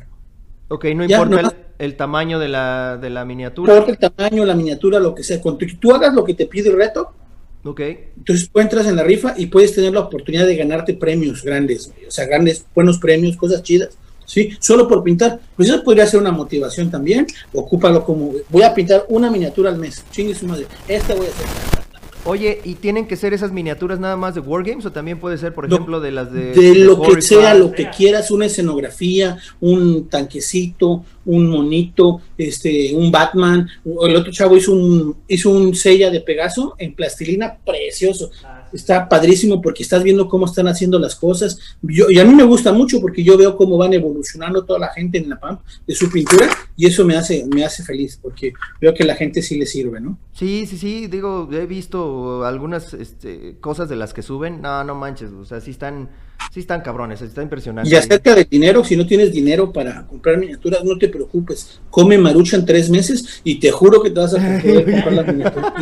Ok, 0.69 0.85
no 0.95 1.05
Ya, 1.07 1.21
importa 1.23 1.57
el, 1.79 1.85
el 1.87 1.97
tamaño 1.97 2.39
de 2.39 2.49
la, 2.49 2.97
de 3.01 3.11
la 3.11 3.21
No 3.21 3.27
miniatura. 3.27 3.77
importa 3.79 4.07
el 4.07 4.13
tamaño, 4.13 4.45
la 4.45 4.55
miniatura, 4.55 4.99
lo 5.01 5.15
que 5.15 5.23
sea. 5.25 5.41
Cuando 5.41 5.67
tú- 5.81 5.93
hagas 5.95 6.15
lo 6.15 6.25
que 6.25 6.35
te 6.35 6.47
pide 6.47 6.71
el 6.71 6.77
reto, 6.77 7.15
Ok. 7.63 7.81
Entonces 8.17 8.49
tú 8.51 8.59
entras 8.59 8.87
en 8.87 8.97
la 8.97 9.03
rifa 9.05 9.35
y 9.37 9.45
puedes 9.45 9.75
tener 9.75 9.93
la 9.93 10.01
oportunidad 10.01 10.47
de 10.47 10.57
ganarte 10.57 10.95
premios 10.95 11.43
grandes, 11.43 11.93
o 12.09 12.11
sea, 12.11 12.25
grandes, 12.25 12.65
buenos 12.75 12.99
premios, 12.99 13.37
cosas 13.37 13.63
chidas, 13.63 13.91
¿sí? 14.25 14.57
Solo 14.61 14.89
por 14.89 15.03
pintar. 15.05 15.39
Pues 15.57 15.69
eso 15.69 15.85
podría 15.85 16.07
ser 16.07 16.21
una 16.21 16.33
motivación 16.33 16.91
también. 16.91 17.27
Ocúpalo 17.53 18.03
como, 18.03 18.33
voy 18.49 18.63
a 18.63 18.73
pintar 18.73 19.05
una 19.11 19.31
miniatura 19.31 19.69
al 19.69 19.77
mes. 19.77 20.03
Chingue 20.11 20.35
su 20.35 20.47
madre. 20.47 20.67
Esta 20.89 21.15
voy 21.15 21.27
a 21.27 21.29
hacer. 21.29 21.80
Oye, 22.25 22.61
¿y 22.65 22.75
tienen 22.75 23.07
que 23.07 23.17
ser 23.17 23.33
esas 23.33 23.51
miniaturas 23.51 23.99
nada 23.99 24.17
más 24.17 24.35
de 24.35 24.41
Wargames 24.41 24.85
o 24.85 24.93
también 24.93 25.19
puede 25.19 25.39
ser, 25.39 25.55
por 25.55 25.69
No, 25.69 25.75
ejemplo, 25.75 26.01
de 26.01 26.11
las 26.11 26.31
de... 26.33 26.53
De 26.53 26.75
de 26.75 26.75
lo 26.75 27.01
que 27.01 27.23
sea, 27.23 27.55
lo 27.55 27.73
que 27.73 27.89
quieras, 27.91 28.31
una 28.31 28.47
escenografía, 28.47 29.39
un 29.61 30.09
tanquecito, 30.09 31.05
un 31.25 31.49
monito, 31.49 32.21
este, 32.37 32.95
un 32.95 33.11
Batman. 33.11 33.69
O 33.85 34.07
El 34.07 34.17
otro 34.17 34.33
chavo 34.33 34.57
hizo 34.57 34.73
un, 34.73 35.17
hizo 35.29 35.51
un 35.51 35.75
sella 35.75 36.11
de 36.11 36.21
Pegaso 36.21 36.75
en 36.79 36.95
plastilina 36.95 37.57
precioso. 37.65 38.31
ah. 38.45 38.60
Está 38.73 39.09
padrísimo 39.09 39.61
porque 39.61 39.83
estás 39.83 40.03
viendo 40.03 40.29
cómo 40.29 40.47
están 40.47 40.69
haciendo 40.69 40.99
las 40.99 41.15
cosas. 41.17 41.59
Yo, 41.83 42.11
y 42.11 42.19
a 42.19 42.25
mí 42.25 42.35
me 42.35 42.45
gusta 42.45 42.73
mucho 42.73 43.01
porque 43.01 43.23
yo 43.23 43.37
veo 43.37 43.57
cómo 43.57 43.77
van 43.77 43.93
evolucionando 43.93 44.65
toda 44.65 44.79
la 44.79 44.89
gente 44.89 45.19
en 45.19 45.31
la 45.31 45.39
PAM 45.39 45.59
de 45.87 45.95
su 45.95 46.11
pintura 46.11 46.49
y 46.77 46.87
eso 46.87 47.05
me 47.05 47.17
hace, 47.17 47.47
me 47.53 47.65
hace 47.65 47.83
feliz 47.83 48.19
porque 48.21 48.53
veo 48.81 48.95
que 48.95 49.05
la 49.05 49.15
gente 49.15 49.43
sí 49.43 49.59
le 49.59 49.67
sirve, 49.67 50.01
¿no? 50.01 50.19
Sí, 50.33 50.67
sí, 50.67 50.79
sí, 50.79 51.07
digo, 51.07 51.49
he 51.53 51.67
visto 51.67 52.45
algunas 52.45 52.95
este, 52.95 53.57
cosas 53.61 53.89
de 53.89 53.97
las 53.97 54.15
que 54.15 54.23
suben. 54.23 54.63
No, 54.63 54.83
no 54.85 54.95
manches, 54.95 55.31
o 55.33 55.45
sea, 55.45 55.61
sí 55.61 55.71
están, 55.71 56.09
sí 56.53 56.61
están 56.61 56.81
cabrones, 56.81 57.21
está 57.21 57.43
impresionante. 57.43 57.91
Y 57.91 57.95
acerca 57.95 58.35
del 58.35 58.49
dinero, 58.49 58.85
si 58.85 58.97
no 58.97 59.07
tienes 59.07 59.33
dinero 59.33 59.73
para 59.73 60.07
comprar 60.07 60.39
miniaturas, 60.39 60.85
no 60.85 60.97
te 60.97 61.09
preocupes. 61.09 61.81
Come 61.91 62.17
marucha 62.17 62.57
en 62.57 62.65
tres 62.65 62.89
meses 62.89 63.41
y 63.45 63.61
te 63.61 63.71
juro 63.71 64.03
que 64.03 64.11
te 64.11 64.21
vas 64.21 64.35
a 64.35 64.39
poder 64.63 64.85
comprar 64.85 65.13
las 65.13 65.27
miniaturas. 65.27 65.73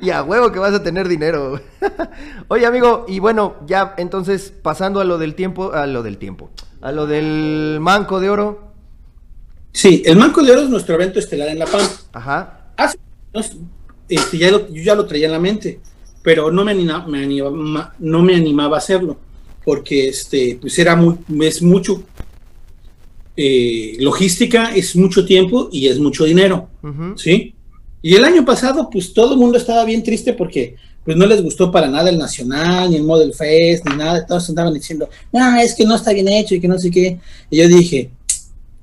Y 0.00 0.10
a 0.10 0.22
huevo 0.22 0.52
que 0.52 0.58
vas 0.58 0.74
a 0.74 0.82
tener 0.82 1.08
dinero. 1.08 1.60
Oye, 2.48 2.66
amigo, 2.66 3.04
y 3.08 3.18
bueno, 3.18 3.54
ya 3.66 3.94
entonces 3.98 4.52
pasando 4.62 5.00
a 5.00 5.04
lo 5.04 5.18
del 5.18 5.34
tiempo, 5.34 5.72
a 5.72 5.86
lo 5.86 6.02
del 6.02 6.18
tiempo, 6.18 6.50
a 6.80 6.92
lo 6.92 7.06
del 7.06 7.78
manco 7.80 8.20
de 8.20 8.30
oro. 8.30 8.72
Sí, 9.72 10.02
el 10.06 10.16
Manco 10.16 10.40
de 10.44 10.52
Oro 10.52 10.60
es 10.62 10.68
nuestro 10.68 10.94
evento 10.94 11.18
estelar 11.18 11.48
en 11.48 11.58
la 11.58 11.66
PAM. 11.66 11.80
Ajá. 12.12 12.70
hace 12.76 12.96
años, 13.34 13.56
este, 14.08 14.38
ya 14.38 14.50
lo- 14.52 14.68
yo 14.72 14.82
ya 14.84 14.94
lo 14.94 15.04
traía 15.04 15.26
en 15.26 15.32
la 15.32 15.40
mente, 15.40 15.80
pero 16.22 16.52
no 16.52 16.64
me, 16.64 16.70
anima- 16.70 17.04
me 17.08 17.24
anima- 17.24 17.92
no 17.98 18.22
me 18.22 18.36
animaba 18.36 18.76
a 18.76 18.78
hacerlo, 18.78 19.16
porque 19.64 20.08
este, 20.10 20.58
pues 20.60 20.78
era 20.78 20.94
muy, 20.94 21.16
es 21.42 21.60
mucho 21.60 22.04
eh, 23.36 23.96
logística, 23.98 24.72
es 24.74 24.94
mucho 24.94 25.24
tiempo 25.24 25.68
y 25.72 25.88
es 25.88 25.98
mucho 25.98 26.24
dinero. 26.24 26.68
¿sí? 27.16 27.54
Y 28.04 28.16
el 28.16 28.24
año 28.26 28.44
pasado, 28.44 28.90
pues 28.90 29.14
todo 29.14 29.32
el 29.32 29.40
mundo 29.40 29.56
estaba 29.56 29.82
bien 29.82 30.02
triste 30.02 30.34
porque 30.34 30.76
pues 31.06 31.16
no 31.16 31.24
les 31.24 31.42
gustó 31.42 31.72
para 31.72 31.88
nada 31.88 32.10
el 32.10 32.18
Nacional, 32.18 32.90
ni 32.90 32.96
el 32.96 33.02
Model 33.02 33.32
Fest, 33.32 33.88
ni 33.88 33.96
nada, 33.96 34.26
todos 34.26 34.46
andaban 34.50 34.74
diciendo, 34.74 35.08
no, 35.32 35.58
es 35.58 35.74
que 35.74 35.86
no 35.86 35.94
está 35.94 36.12
bien 36.12 36.28
hecho 36.28 36.54
y 36.54 36.60
que 36.60 36.68
no 36.68 36.78
sé 36.78 36.90
qué. 36.90 37.18
Y 37.48 37.56
yo 37.56 37.66
dije, 37.66 38.10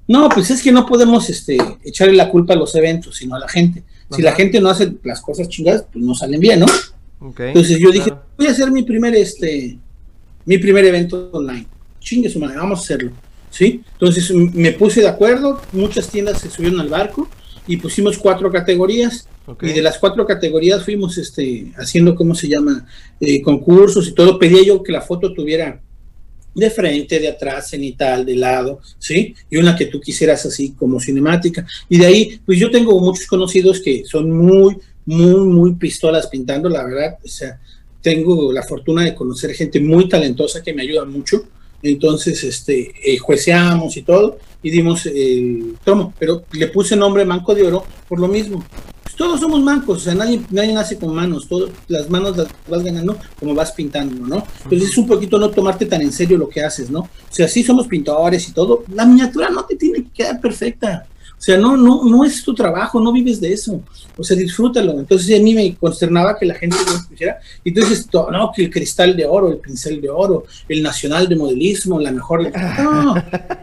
no, 0.08 0.28
pues 0.28 0.50
es 0.50 0.64
que 0.64 0.72
no 0.72 0.88
podemos 0.88 1.30
este, 1.30 1.56
echarle 1.84 2.16
la 2.16 2.32
culpa 2.32 2.54
a 2.54 2.56
los 2.56 2.74
eventos, 2.74 3.16
sino 3.16 3.36
a 3.36 3.40
la 3.40 3.48
gente. 3.48 3.84
Si 4.10 4.24
la 4.24 4.34
gente 4.34 4.60
no 4.60 4.72
hace 4.72 4.92
las 5.04 5.22
cosas 5.22 5.48
chingadas, 5.48 5.86
pues 5.94 6.04
no 6.04 6.16
salen 6.16 6.40
bien, 6.40 6.62
¿no? 6.62 6.66
Entonces 7.38 7.78
yo 7.78 7.92
dije, 7.92 8.12
voy 8.36 8.48
a 8.48 8.52
hacer 8.52 8.72
mi 8.72 8.82
primer, 8.82 9.14
este, 9.14 9.78
mi 10.46 10.58
primer 10.58 10.84
evento 10.86 11.30
online. 11.32 11.68
Chingue 12.00 12.28
su 12.28 12.40
madre, 12.40 12.58
vamos 12.58 12.80
a 12.80 12.82
hacerlo. 12.82 13.12
¿Sí? 13.52 13.84
Entonces 13.94 14.32
me 14.32 14.72
puse 14.72 15.02
de 15.02 15.10
acuerdo, 15.10 15.62
muchas 15.74 16.08
tiendas 16.08 16.42
se 16.42 16.50
subieron 16.50 16.80
al 16.80 16.90
barco 16.90 17.30
y 17.72 17.78
pusimos 17.78 18.18
cuatro 18.18 18.52
categorías. 18.52 19.28
Ok. 19.46 19.64
Y 19.64 19.72
de 19.72 19.82
las 19.82 19.98
cuatro 19.98 20.26
categorías 20.26 20.84
fuimos 20.84 21.18
este, 21.18 21.72
haciendo, 21.78 22.16
¿cómo 22.16 22.36
se 22.36 22.50
llama? 22.50 22.86
Eh, 23.20 23.42
concursos 23.42 24.10
y 24.10 24.12
todo. 24.12 24.38
Pedía 24.38 24.62
yo 24.62 24.84
que 24.84 24.92
la 24.92 25.00
foto 25.00 25.34
tuviera 25.34 25.82
de 26.54 26.70
frente, 26.70 27.18
de 27.18 27.30
atrás, 27.30 27.70
cenital, 27.70 28.26
de 28.26 28.36
lado, 28.36 28.82
¿sí? 29.00 29.34
Y 29.50 29.56
una 29.56 29.74
que 29.78 29.86
tú 29.86 30.02
quisieras 30.02 30.46
así 30.46 30.74
como 30.74 31.00
cinemática. 31.00 31.66
Y 31.88 31.98
de 31.98 32.06
ahí, 32.06 32.42
pues 32.46 32.60
yo 32.60 32.70
tengo 32.70 33.00
muchos 33.00 33.26
conocidos 33.26 33.80
que 33.80 34.04
son 34.04 34.30
muy, 34.30 34.78
muy, 35.06 35.48
muy 35.48 35.76
pistolas 35.76 36.28
pintando, 36.28 36.68
la 36.68 36.84
verdad. 36.84 37.20
O 37.24 37.28
sea, 37.30 37.58
tengo 38.02 38.52
la 38.52 38.64
fortuna 38.64 39.06
de 39.06 39.16
conocer 39.16 39.54
gente 39.54 39.80
muy 39.80 40.10
talentosa 40.10 40.62
que 40.62 40.74
me 40.74 40.82
ayuda 40.82 41.06
mucho. 41.06 41.46
Entonces, 41.82 42.44
este, 42.44 42.92
eh, 43.02 43.18
jueceamos 43.18 43.96
y 43.96 44.02
todo, 44.02 44.38
y 44.64 44.70
dimos 44.70 45.06
el 45.06 45.78
tomo, 45.84 46.14
pero 46.20 46.44
le 46.52 46.68
puse 46.68 46.96
nombre 46.96 47.26
Manco 47.26 47.56
de 47.56 47.64
Oro 47.64 47.84
por 48.08 48.20
lo 48.20 48.28
mismo. 48.28 48.64
Pues 49.04 49.16
todos 49.16 49.40
somos 49.40 49.62
mancos, 49.62 49.98
o 49.98 50.02
sea, 50.02 50.16
nadie, 50.16 50.42
nadie 50.52 50.74
nace 50.74 50.98
con 50.98 51.14
manos, 51.14 51.48
todo, 51.48 51.70
las 51.88 52.10
manos 52.10 52.38
las 52.38 52.48
vas 52.68 52.84
ganando 52.84 53.18
como 53.40 53.54
vas 53.54 53.72
pintando, 53.72 54.26
¿no? 54.26 54.44
Entonces 54.64 54.90
es 54.90 54.98
un 54.98 55.08
poquito 55.08 55.38
no 55.38 55.50
tomarte 55.50 55.86
tan 55.86 56.02
en 56.02 56.12
serio 56.12 56.38
lo 56.38 56.48
que 56.48 56.64
haces, 56.64 56.90
¿no? 56.90 57.00
O 57.00 57.10
sea, 57.30 57.48
sí 57.48 57.64
somos 57.64 57.88
pintores 57.88 58.48
y 58.48 58.54
todo, 58.54 58.84
la 58.94 59.06
miniatura 59.06 59.50
no 59.50 59.66
te 59.66 59.76
tiene 59.76 60.04
que 60.04 60.12
quedar 60.12 60.40
perfecta. 60.40 61.08
O 61.42 61.44
sea, 61.44 61.58
no, 61.58 61.76
no, 61.76 62.04
no 62.06 62.24
es 62.24 62.44
tu 62.44 62.54
trabajo, 62.54 63.00
no 63.00 63.12
vives 63.12 63.42
de 63.42 63.52
eso. 63.52 63.82
O 64.16 64.24
sea, 64.24 64.38
disfrútalo. 64.38 65.00
Entonces 65.00 65.40
a 65.40 65.42
mí 65.42 65.56
me 65.56 65.74
consternaba 65.76 66.38
que 66.38 66.46
la 66.46 66.54
gente 66.54 66.78
no 66.86 66.94
escuchara. 66.96 67.40
Y 67.64 67.70
entonces, 67.70 68.06
to- 68.06 68.30
no, 68.30 68.52
que 68.56 68.66
el 68.66 68.70
cristal 68.70 69.18
de 69.18 69.26
oro, 69.26 69.52
el 69.52 69.58
pincel 69.58 70.00
de 70.02 70.10
oro, 70.12 70.46
el 70.70 70.84
nacional 70.84 71.28
de 71.28 71.36
modelismo, 71.36 72.00
la 72.00 72.12
mejor. 72.12 72.44
No, 72.84 73.16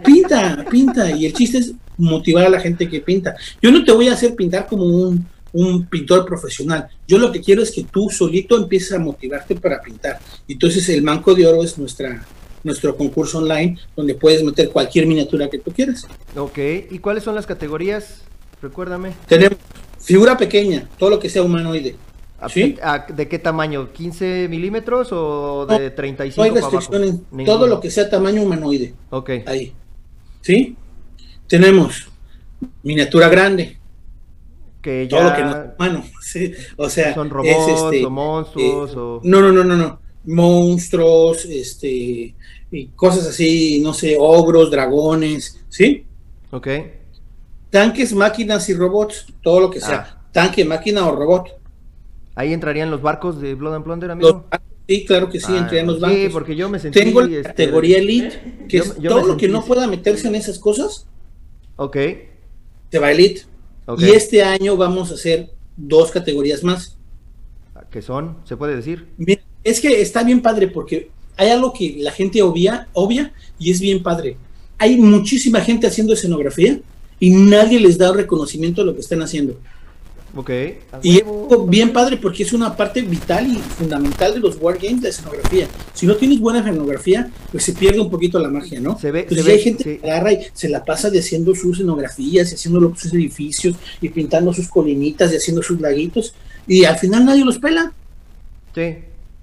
pinta, 0.04 0.64
pinta. 0.68 1.08
Y 1.12 1.26
el 1.26 1.32
chiste 1.32 1.58
es 1.58 1.72
motivar 1.96 2.46
a 2.46 2.50
la 2.50 2.58
gente 2.58 2.88
que 2.88 3.00
pinta. 3.00 3.36
Yo 3.62 3.70
no 3.70 3.84
te 3.84 3.92
voy 3.92 4.08
a 4.08 4.14
hacer 4.14 4.34
pintar 4.34 4.66
como 4.66 4.82
un, 4.84 5.24
un 5.52 5.86
pintor 5.86 6.26
profesional. 6.26 6.88
Yo 7.06 7.16
lo 7.18 7.30
que 7.30 7.40
quiero 7.40 7.62
es 7.62 7.70
que 7.70 7.84
tú 7.84 8.10
solito 8.10 8.56
empieces 8.56 8.90
a 8.92 8.98
motivarte 8.98 9.54
para 9.54 9.80
pintar. 9.80 10.18
Entonces 10.48 10.88
el 10.88 11.02
Manco 11.02 11.32
de 11.32 11.46
Oro 11.46 11.62
es 11.62 11.78
nuestra, 11.78 12.26
nuestro 12.64 12.96
concurso 12.96 13.38
online 13.38 13.78
donde 13.96 14.14
puedes 14.14 14.42
meter 14.42 14.70
cualquier 14.70 15.06
miniatura 15.06 15.48
que 15.48 15.58
tú 15.58 15.72
quieras. 15.72 16.06
Ok, 16.36 16.58
¿y 16.90 16.98
cuáles 16.98 17.24
son 17.24 17.34
las 17.34 17.46
categorías? 17.46 18.22
Recuérdame. 18.60 19.12
Tenemos 19.26 19.58
figura 20.00 20.36
pequeña, 20.36 20.88
todo 20.98 21.10
lo 21.10 21.18
que 21.18 21.28
sea 21.30 21.42
humanoide. 21.42 21.96
¿A- 22.40 22.48
¿Sí? 22.48 22.76
a- 22.82 23.06
¿De 23.08 23.26
qué 23.28 23.38
tamaño? 23.38 23.88
¿15 23.92 24.48
milímetros 24.48 25.08
o 25.10 25.66
No, 25.68 25.78
de 25.78 25.90
35 25.90 26.40
No 26.40 26.44
hay 26.44 26.60
restricciones, 26.62 27.16
todo 27.44 27.66
lo 27.66 27.80
que 27.80 27.90
sea 27.90 28.08
tamaño 28.08 28.42
humanoide, 28.42 28.94
Ok, 29.10 29.30
ahí. 29.46 29.72
¿Sí? 30.40 30.76
Tenemos 31.48 32.08
miniatura 32.82 33.28
grande, 33.28 33.78
que 34.80 35.08
ya 35.08 35.18
todo 35.18 35.30
lo 35.30 35.36
que 35.36 35.42
no 35.42 35.50
es 35.50 35.66
humano. 35.78 36.04
¿sí? 36.22 36.52
O 36.76 36.88
sea, 36.88 37.14
son 37.14 37.26
es, 37.26 37.32
robots 37.32 37.68
este, 37.92 38.04
o 38.06 38.10
monstruos 38.10 38.90
eh, 38.92 38.96
o... 38.96 39.20
No, 39.24 39.40
no, 39.40 39.52
no, 39.52 39.64
no, 39.64 39.76
no. 39.76 40.00
Monstruos, 40.24 41.44
este, 41.46 42.34
y 42.70 42.86
cosas 42.96 43.26
así, 43.26 43.80
no 43.80 43.92
sé, 43.94 44.16
ogros, 44.18 44.70
dragones, 44.70 45.64
¿sí? 45.68 46.04
Ok, 46.50 46.68
Tanques, 47.70 48.14
máquinas 48.14 48.68
y 48.70 48.74
robots, 48.74 49.26
todo 49.42 49.60
lo 49.60 49.70
que 49.70 49.80
sea. 49.80 50.06
Ah. 50.10 50.22
Tanque, 50.32 50.64
máquina 50.64 51.06
o 51.06 51.14
robot. 51.16 51.48
ahí 52.34 52.52
entrarían 52.52 52.90
los 52.90 53.02
barcos 53.02 53.40
de 53.40 53.54
Blood 53.54 53.74
and 53.74 53.84
Plunder, 53.84 54.10
amigo. 54.10 54.28
Los 54.50 54.60
sí, 54.86 55.04
claro 55.04 55.28
que 55.28 55.38
sí, 55.40 55.46
Ah, 55.50 55.58
entre 55.58 55.82
los 55.84 55.96
Sí, 55.96 56.00
bancos. 56.02 56.32
porque 56.32 56.56
yo 56.56 56.68
me 56.70 56.78
sentí... 56.78 56.98
Tengo 57.00 57.20
la 57.20 57.26
este, 57.28 57.42
categoría 57.42 57.98
Elite, 57.98 58.66
que 58.68 58.78
Yo- 58.78 58.84
es 58.84 58.96
yo 58.98 59.10
todo 59.10 59.26
lo 59.26 59.36
que 59.36 59.48
no 59.48 59.62
pueda 59.64 59.86
meterse 59.86 60.28
en 60.28 60.34
esas 60.36 60.58
cosas, 60.58 61.06
Ok, 61.76 61.96
se 62.90 62.98
va 62.98 63.10
Elite. 63.12 63.42
ok. 63.86 64.00
Y 64.00 64.10
este 64.10 64.42
año 64.42 64.76
vamos 64.76 65.10
a 65.10 65.14
hacer 65.14 65.50
dos 65.76 66.10
categorías 66.10 66.62
más. 66.64 66.96
¿Qué 67.90 68.00
son? 68.02 68.38
¿Se 68.44 68.56
puede 68.56 68.76
decir? 68.76 69.08
Mira, 69.18 69.42
es 69.68 69.80
que 69.80 70.00
está 70.00 70.22
bien 70.22 70.40
padre 70.42 70.68
porque 70.68 71.08
hay 71.36 71.50
algo 71.50 71.72
que 71.72 71.96
la 71.98 72.10
gente 72.12 72.42
obvia, 72.42 72.88
obvia 72.92 73.32
y 73.58 73.70
es 73.70 73.80
bien 73.80 74.02
padre. 74.02 74.36
Hay 74.78 74.96
muchísima 74.96 75.60
gente 75.60 75.86
haciendo 75.86 76.12
escenografía 76.14 76.78
y 77.20 77.30
nadie 77.30 77.80
les 77.80 77.98
da 77.98 78.12
reconocimiento 78.12 78.82
a 78.82 78.84
lo 78.84 78.94
que 78.94 79.00
están 79.00 79.22
haciendo. 79.22 79.58
Ok. 80.36 80.50
Y 81.02 81.16
es 81.18 81.24
bien 81.66 81.92
padre 81.92 82.16
porque 82.18 82.42
es 82.42 82.52
una 82.52 82.76
parte 82.76 83.00
vital 83.00 83.46
y 83.50 83.56
fundamental 83.56 84.34
de 84.34 84.40
los 84.40 84.56
wargames, 84.60 85.02
la 85.02 85.08
escenografía. 85.08 85.66
Si 85.94 86.06
no 86.06 86.14
tienes 86.16 86.38
buena 86.38 86.60
escenografía, 86.60 87.30
pues 87.50 87.64
se 87.64 87.72
pierde 87.72 87.98
un 87.98 88.10
poquito 88.10 88.38
la 88.38 88.48
magia, 88.48 88.78
¿no? 88.78 88.98
Se 88.98 89.10
ve- 89.10 89.20
Entonces 89.20 89.44
se 89.44 89.50
ve, 89.50 89.56
hay 89.56 89.62
gente 89.64 89.84
sí. 89.84 89.98
que 89.98 90.06
agarra 90.10 90.32
y 90.34 90.40
se 90.52 90.68
la 90.68 90.84
pasa 90.84 91.08
de 91.10 91.18
haciendo 91.20 91.54
sus 91.54 91.76
escenografías 91.78 92.52
y 92.52 92.54
haciendo 92.54 92.94
sus 92.94 93.12
edificios 93.14 93.74
y 94.00 94.10
pintando 94.10 94.52
sus 94.52 94.68
colinitas 94.68 95.32
y 95.32 95.36
haciendo 95.36 95.62
sus 95.62 95.80
laguitos 95.80 96.34
y 96.68 96.84
al 96.84 96.98
final 96.98 97.24
nadie 97.24 97.44
los 97.44 97.58
pela. 97.58 97.92
Sí. 98.74 98.96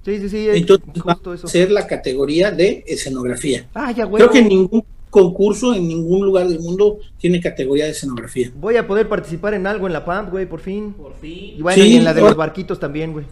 Sí, 0.06 0.20
sí, 0.20 0.30
sí. 0.30 0.48
es 0.50 0.58
Entonces 0.58 0.88
va 1.06 1.18
eso. 1.34 1.48
a 1.48 1.50
ser 1.50 1.72
la 1.72 1.88
categoría 1.88 2.52
de 2.52 2.84
escenografía. 2.88 3.68
Ah, 3.74 3.92
ya. 3.92 4.08
Creo 4.10 4.30
que 4.30 4.44
ningún 4.44 4.84
concurso 5.10 5.74
en 5.74 5.88
ningún 5.88 6.26
lugar 6.26 6.48
del 6.48 6.60
mundo 6.60 7.00
tiene 7.18 7.40
categoría 7.42 7.86
de 7.86 7.92
escenografía. 7.92 8.52
Voy 8.56 8.76
a 8.78 8.86
poder 8.86 9.08
participar 9.10 9.54
en 9.56 9.66
algo 9.66 9.88
en 9.88 9.94
la 9.94 10.06
PAMP, 10.06 10.30
güey, 10.32 10.46
por 10.46 10.60
fin. 10.60 10.94
Por 10.94 11.14
Y 11.24 11.54
fin. 11.54 11.64
bueno, 11.64 11.84
Sí, 11.84 11.90
y 11.94 11.98
en 11.98 12.04
la 12.04 12.14
de 12.14 12.20
por- 12.22 12.30
los 12.30 12.38
barquitos 12.38 12.80
también, 12.80 13.14
güey. 13.14 13.26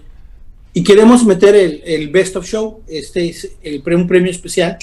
Y 0.74 0.84
queremos 0.84 1.24
meter 1.24 1.54
el, 1.56 1.82
el 1.86 2.10
Best 2.10 2.36
of 2.36 2.48
Show, 2.48 2.82
este 2.88 3.30
es 3.30 3.56
el, 3.62 3.84
un 3.96 4.08
premio 4.08 4.32
especial 4.32 4.78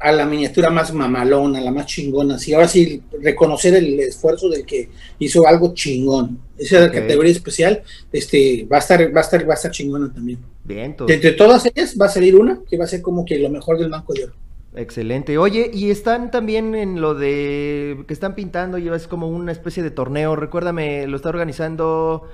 a 0.00 0.12
la 0.12 0.24
miniatura 0.26 0.70
más 0.70 0.92
mamalona, 0.94 1.60
la 1.60 1.70
más 1.70 1.86
chingona. 1.86 2.36
Así, 2.36 2.54
ahora 2.54 2.66
sí, 2.68 3.02
reconocer 3.22 3.74
el 3.74 4.00
esfuerzo 4.00 4.48
del 4.48 4.64
que 4.64 4.88
hizo 5.18 5.46
algo 5.46 5.74
chingón. 5.74 6.38
Esa 6.58 6.90
categoría 6.90 7.32
especial 7.32 7.82
este, 8.12 8.66
va, 8.70 8.76
a 8.76 8.80
estar, 8.80 9.14
va, 9.14 9.20
a 9.20 9.22
estar, 9.24 9.48
va 9.48 9.52
a 9.52 9.56
estar 9.56 9.70
chingona 9.70 10.12
también. 10.12 10.38
Bien. 10.64 10.96
De 11.06 11.14
entre 11.14 11.32
todas 11.32 11.66
ellas 11.66 11.94
va 12.00 12.06
a 12.06 12.10
salir 12.10 12.34
una 12.36 12.60
que 12.68 12.76
va 12.78 12.84
a 12.84 12.88
ser 12.88 13.02
como 13.02 13.24
que 13.24 13.38
lo 13.38 13.50
mejor 13.50 13.78
del 13.78 13.90
Banco 13.90 14.14
de 14.14 14.24
Oro. 14.24 14.32
Excelente. 14.76 15.36
Oye, 15.36 15.70
y 15.74 15.90
están 15.90 16.30
también 16.30 16.74
en 16.74 17.00
lo 17.00 17.14
de 17.14 18.04
que 18.06 18.14
están 18.14 18.34
pintando 18.34 18.78
y 18.78 18.88
es 18.88 19.06
como 19.08 19.28
una 19.28 19.52
especie 19.52 19.82
de 19.82 19.90
torneo. 19.90 20.36
Recuérdame, 20.36 21.06
lo 21.08 21.16
está 21.16 21.28
organizando. 21.28 22.28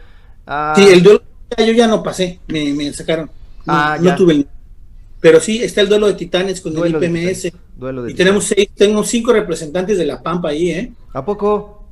ah, 0.47 0.75
Sí, 0.77 0.87
el 0.89 1.03
duelo 1.03 1.23
yo 1.59 1.73
ya 1.73 1.87
no 1.87 2.03
pasé, 2.03 2.41
me, 2.49 2.73
me 2.75 2.93
sacaron. 2.93 3.27
No, 3.65 3.73
Ah, 3.73 3.99
no 4.01 4.15
tuve 4.17 4.35
el- 4.35 4.47
Pero 5.27 5.41
sí, 5.41 5.61
está 5.61 5.81
el 5.81 5.89
duelo 5.89 6.07
de 6.07 6.13
titanes 6.15 6.61
con 6.61 6.73
duelo 6.73 6.99
el 7.03 7.05
IPMS. 7.17 7.53
duelo 7.77 8.05
de 8.05 8.13
Y 8.13 8.15
tenemos 8.15 8.45
seis, 8.45 8.69
tengo 8.77 9.03
cinco 9.03 9.33
representantes 9.33 9.99
de 9.99 10.07
la 10.07 10.23
Pampa 10.23 10.51
ahí, 10.51 10.71
¿eh? 10.71 10.93
¿A 11.15 11.25
poco? 11.25 11.83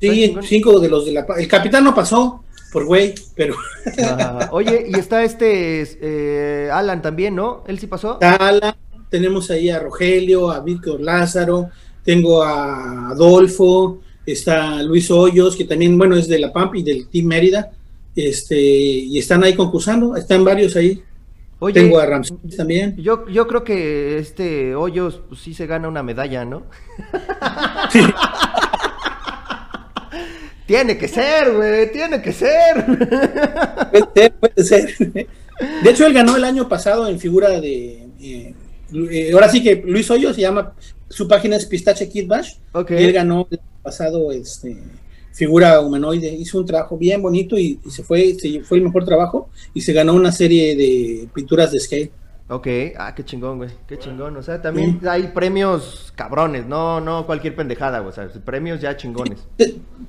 Está 0.00 0.14
Sí, 0.14 0.36
cinco 0.46 0.78
de 0.78 0.88
los 0.88 1.04
de 1.04 1.10
la 1.10 1.26
Pa- 1.26 1.40
El 1.40 1.48
capitán 1.48 1.82
no 1.82 1.92
pasó 1.96 2.44
por 2.72 2.84
güey, 2.84 3.12
pero 3.34 3.56
Ah, 4.04 4.50
oye, 4.52 4.86
y 4.88 4.96
está 4.96 5.24
este 5.24 5.82
eh, 6.00 6.70
Alan 6.72 7.02
también, 7.02 7.34
¿no? 7.34 7.64
Él 7.66 7.80
sí 7.80 7.88
pasó. 7.88 8.18
Tala, 8.18 8.76
tenemos 9.10 9.50
ahí 9.50 9.68
a 9.68 9.80
Rogelio, 9.80 10.52
a 10.52 10.60
Víctor 10.60 11.00
Lázaro, 11.00 11.70
tengo 12.04 12.44
a 12.44 13.08
Adolfo, 13.10 13.98
está 14.24 14.80
Luis 14.84 15.10
Hoyos, 15.10 15.56
que 15.56 15.64
también, 15.64 15.98
bueno, 15.98 16.14
es 16.16 16.28
de 16.28 16.38
la 16.38 16.52
Pampa 16.52 16.78
y 16.78 16.84
del 16.84 17.08
Team 17.08 17.26
Mérida. 17.26 17.72
Este, 18.14 18.56
y 18.60 19.18
están 19.18 19.42
ahí 19.42 19.54
concursando, 19.56 20.14
están 20.14 20.44
varios 20.44 20.76
ahí. 20.76 21.02
Oye, 21.58 21.74
tengo 21.74 21.98
a 21.98 22.06
Ramsés 22.06 22.56
también. 22.56 22.96
yo, 22.98 23.26
yo 23.28 23.46
creo 23.46 23.64
que 23.64 24.18
este 24.18 24.74
Hoyos 24.74 25.22
pues, 25.28 25.40
sí 25.40 25.54
se 25.54 25.66
gana 25.66 25.88
una 25.88 26.02
medalla, 26.02 26.44
¿no? 26.44 26.64
tiene 30.66 30.98
que 30.98 31.08
ser, 31.08 31.54
güey, 31.54 31.90
tiene 31.92 32.20
que 32.20 32.32
ser. 32.32 32.84
Puede 33.90 34.04
ser, 34.14 34.32
puede 34.34 34.64
ser. 34.64 34.94
De 35.82 35.90
hecho, 35.90 36.06
él 36.06 36.12
ganó 36.12 36.36
el 36.36 36.44
año 36.44 36.68
pasado 36.68 37.08
en 37.08 37.18
figura 37.18 37.60
de. 37.60 38.06
eh, 38.20 38.54
eh, 38.92 39.30
ahora 39.32 39.48
sí 39.48 39.62
que 39.62 39.82
Luis 39.86 40.10
Hoyos 40.10 40.36
se 40.36 40.42
llama. 40.42 40.74
Su 41.08 41.26
página 41.26 41.56
es 41.56 41.66
Pistache 41.66 42.08
Kid 42.08 42.26
Bash. 42.26 42.54
Ok. 42.72 42.90
Y 42.90 43.04
él 43.04 43.12
ganó 43.12 43.46
el 43.50 43.58
año 43.58 43.68
pasado 43.82 44.32
este, 44.32 44.76
figura 45.36 45.80
humanoide. 45.80 46.34
Hizo 46.34 46.58
un 46.58 46.66
trabajo 46.66 46.96
bien 46.96 47.20
bonito 47.22 47.58
y, 47.58 47.78
y 47.84 47.90
se 47.90 48.02
fue, 48.02 48.34
se, 48.34 48.62
fue 48.62 48.78
el 48.78 48.84
mejor 48.84 49.04
trabajo. 49.04 49.50
Y 49.74 49.82
se 49.82 49.92
ganó 49.92 50.14
una 50.14 50.32
serie 50.32 50.74
de 50.74 51.28
pinturas 51.32 51.70
de 51.70 51.78
scale. 51.80 52.10
Ok, 52.48 52.68
ah, 52.96 53.12
qué 53.12 53.24
chingón, 53.24 53.58
güey, 53.58 53.70
qué 53.88 53.98
chingón. 53.98 54.36
O 54.36 54.42
sea, 54.42 54.62
también 54.62 55.00
hay 55.08 55.24
premios 55.34 56.12
cabrones, 56.14 56.64
no, 56.64 57.00
no 57.00 57.26
cualquier 57.26 57.56
pendejada, 57.56 57.98
güey, 57.98 58.10
o 58.10 58.14
sea, 58.14 58.28
premios 58.44 58.80
ya 58.80 58.96
chingones. 58.96 59.40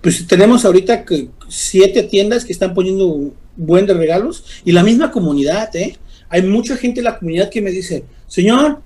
Pues 0.02 0.28
tenemos 0.28 0.64
ahorita 0.64 1.04
que 1.04 1.30
siete 1.48 2.04
tiendas 2.04 2.46
que 2.46 2.54
están 2.54 2.76
poniendo 2.76 3.08
un 3.08 3.34
buen 3.56 3.88
de 3.88 3.96
regalos 3.96 4.62
y 4.64 4.72
la 4.72 4.84
misma 4.84 5.10
comunidad, 5.12 5.76
¿eh? 5.76 5.98
Hay 6.30 6.44
mucha 6.44 6.78
gente 6.78 7.00
en 7.00 7.06
la 7.06 7.18
comunidad 7.18 7.50
que 7.50 7.62
me 7.62 7.72
dice, 7.72 8.04
señor, 8.28 8.82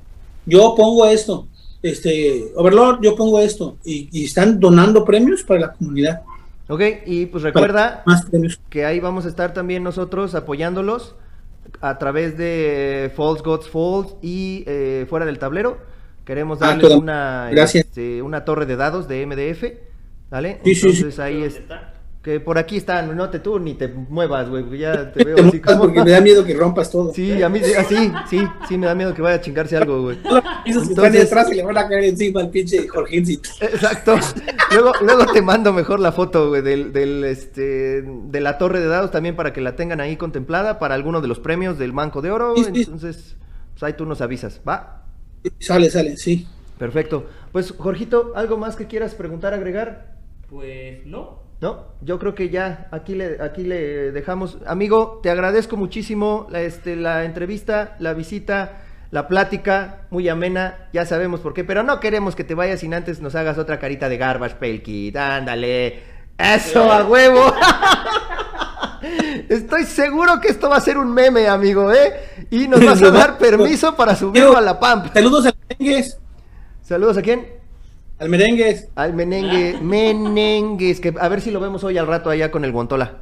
yo 0.45 0.73
pongo 0.77 1.05
esto, 1.07 1.49
este, 1.83 2.53
Overlord, 2.55 3.01
yo 3.01 3.17
pongo 3.17 3.41
esto, 3.41 3.75
y, 3.83 4.07
y 4.13 4.25
están 4.25 4.61
donando 4.61 5.03
premios 5.03 5.43
para 5.43 5.59
la 5.59 5.73
comunidad. 5.73 6.21
Ok, 6.71 6.81
y 7.05 7.25
pues 7.25 7.43
recuerda 7.43 8.01
que 8.69 8.85
ahí 8.85 9.01
vamos 9.01 9.25
a 9.25 9.27
estar 9.27 9.53
también 9.53 9.83
nosotros 9.83 10.35
apoyándolos 10.35 11.15
a 11.81 11.97
través 11.97 12.37
de 12.37 13.11
False 13.13 13.43
Gods 13.43 13.67
Falls 13.69 14.15
y 14.21 14.63
eh, 14.65 15.05
fuera 15.09 15.25
del 15.25 15.37
tablero. 15.37 15.79
Queremos 16.23 16.61
Ah, 16.61 16.67
darles 16.67 16.91
una, 16.93 17.51
este, 17.51 18.21
una 18.21 18.45
torre 18.45 18.65
de 18.65 18.77
dados 18.77 19.09
de 19.09 19.25
MDF, 19.25 19.63
¿vale? 20.29 20.61
Sí, 20.63 20.75
sí, 20.75 20.81
sí. 20.81 20.87
Entonces 20.87 21.19
ahí 21.19 21.33
¿Dónde 21.33 21.47
es, 21.47 21.55
está? 21.57 21.90
Que 22.21 22.39
por 22.39 22.59
aquí 22.59 22.77
están, 22.77 23.17
no 23.17 23.29
te 23.31 23.39
tú 23.39 23.59
ni 23.59 23.73
te 23.73 23.87
muevas, 23.87 24.47
güey, 24.47 24.77
ya 24.77 25.11
te 25.13 25.23
veo 25.23 25.35
Te 25.35 25.41
así 25.41 25.59
como... 25.59 25.79
porque 25.79 26.03
me 26.03 26.11
da 26.11 26.21
miedo 26.21 26.45
que 26.45 26.53
rompas 26.53 26.91
todo. 26.91 27.13
Sí, 27.13 27.41
a 27.41 27.49
mí 27.49 27.59
sí, 27.63 27.73
así, 27.73 28.11
sí, 28.29 28.47
sí, 28.67 28.77
me 28.77 28.85
da 28.85 28.93
miedo 28.93 29.13
que 29.13 29.23
vaya 29.23 29.37
a 29.37 29.41
chingarse 29.41 29.75
algo, 29.75 30.03
güey. 30.03 30.19
Esos 30.65 30.83
que 30.83 30.93
están 30.93 31.11
detrás 31.11 31.51
y 31.51 31.55
le 31.55 31.63
van 31.63 31.77
a 31.77 31.87
caer 31.87 32.03
encima 32.03 32.41
al 32.41 32.49
pinche 32.49 32.87
Jorgencito. 32.87 33.49
Exacto. 33.61 34.15
Luego, 34.71 34.91
luego 35.01 35.25
te 35.33 35.41
mando 35.41 35.73
mejor 35.73 35.99
la 35.99 36.11
foto, 36.11 36.49
güey, 36.49 36.61
del, 36.61 36.93
del, 36.93 37.23
este, 37.23 38.03
de 38.03 38.41
la 38.41 38.59
torre 38.59 38.79
de 38.79 38.87
dados 38.87 39.09
también 39.09 39.35
para 39.35 39.51
que 39.51 39.61
la 39.61 39.75
tengan 39.75 39.99
ahí 39.99 40.15
contemplada 40.15 40.77
para 40.77 40.93
alguno 40.93 41.21
de 41.21 41.27
los 41.27 41.39
premios 41.39 41.79
del 41.79 41.91
Manco 41.91 42.21
de 42.21 42.29
Oro. 42.29 42.53
Sí, 42.55 42.65
sí. 42.65 42.81
Entonces, 42.83 43.35
pues 43.73 43.83
ahí 43.83 43.93
tú 43.93 44.05
nos 44.05 44.21
avisas, 44.21 44.61
¿va? 44.67 45.05
Sale, 45.59 45.89
sale, 45.89 46.17
sí. 46.17 46.47
Perfecto. 46.77 47.25
Pues, 47.51 47.71
Jorgito, 47.71 48.33
¿algo 48.35 48.57
más 48.57 48.75
que 48.75 48.85
quieras 48.85 49.15
preguntar, 49.15 49.55
agregar? 49.55 50.17
Pues 50.49 51.03
no. 51.05 51.40
No, 51.61 51.85
yo 52.01 52.17
creo 52.17 52.33
que 52.33 52.49
ya 52.49 52.87
aquí 52.89 53.13
le, 53.13 53.37
aquí 53.39 53.63
le 53.63 54.11
dejamos. 54.11 54.57
Amigo, 54.65 55.19
te 55.21 55.29
agradezco 55.29 55.77
muchísimo 55.77 56.47
la, 56.49 56.61
este, 56.61 56.95
la 56.95 57.23
entrevista, 57.23 57.95
la 57.99 58.13
visita, 58.15 58.81
la 59.11 59.27
plática, 59.27 60.07
muy 60.09 60.27
amena, 60.27 60.89
ya 60.91 61.05
sabemos 61.05 61.39
por 61.39 61.53
qué, 61.53 61.63
pero 61.63 61.83
no 61.83 61.99
queremos 61.99 62.35
que 62.35 62.43
te 62.43 62.55
vayas 62.55 62.79
sin 62.79 62.95
antes 62.95 63.21
nos 63.21 63.35
hagas 63.35 63.59
otra 63.59 63.77
carita 63.77 64.09
de 64.09 64.17
garbage 64.17 64.55
Pail 64.55 64.81
Kid. 64.81 65.15
Ándale. 65.15 66.01
Eso 66.35 66.91
a 66.91 67.05
huevo. 67.05 67.53
Estoy 69.49 69.85
seguro 69.85 70.41
que 70.41 70.47
esto 70.47 70.67
va 70.67 70.77
a 70.77 70.81
ser 70.81 70.97
un 70.97 71.13
meme, 71.13 71.47
amigo, 71.47 71.93
¿eh? 71.93 72.47
Y 72.49 72.67
nos 72.67 72.83
vas 72.83 73.03
a 73.03 73.11
dar 73.11 73.37
permiso 73.37 73.95
para 73.95 74.15
subirlo 74.15 74.57
a 74.57 74.61
la 74.61 74.79
PAMP. 74.79 75.13
Saludos 75.13 75.45
al 75.45 75.53
merengues. 75.69 76.17
Saludos 76.81 77.17
a 77.17 77.21
quién? 77.21 77.60
Al 78.21 78.29
merengues. 78.29 78.87
Al 78.93 79.15
menengue, 79.15 79.79
menengues, 79.81 80.99
que 80.99 81.11
a 81.19 81.27
ver 81.27 81.41
si 81.41 81.49
lo 81.49 81.59
vemos 81.59 81.83
hoy 81.83 81.97
al 81.97 82.05
rato 82.05 82.29
allá 82.29 82.51
con 82.51 82.63
el 82.63 82.71
Guantola. 82.71 83.17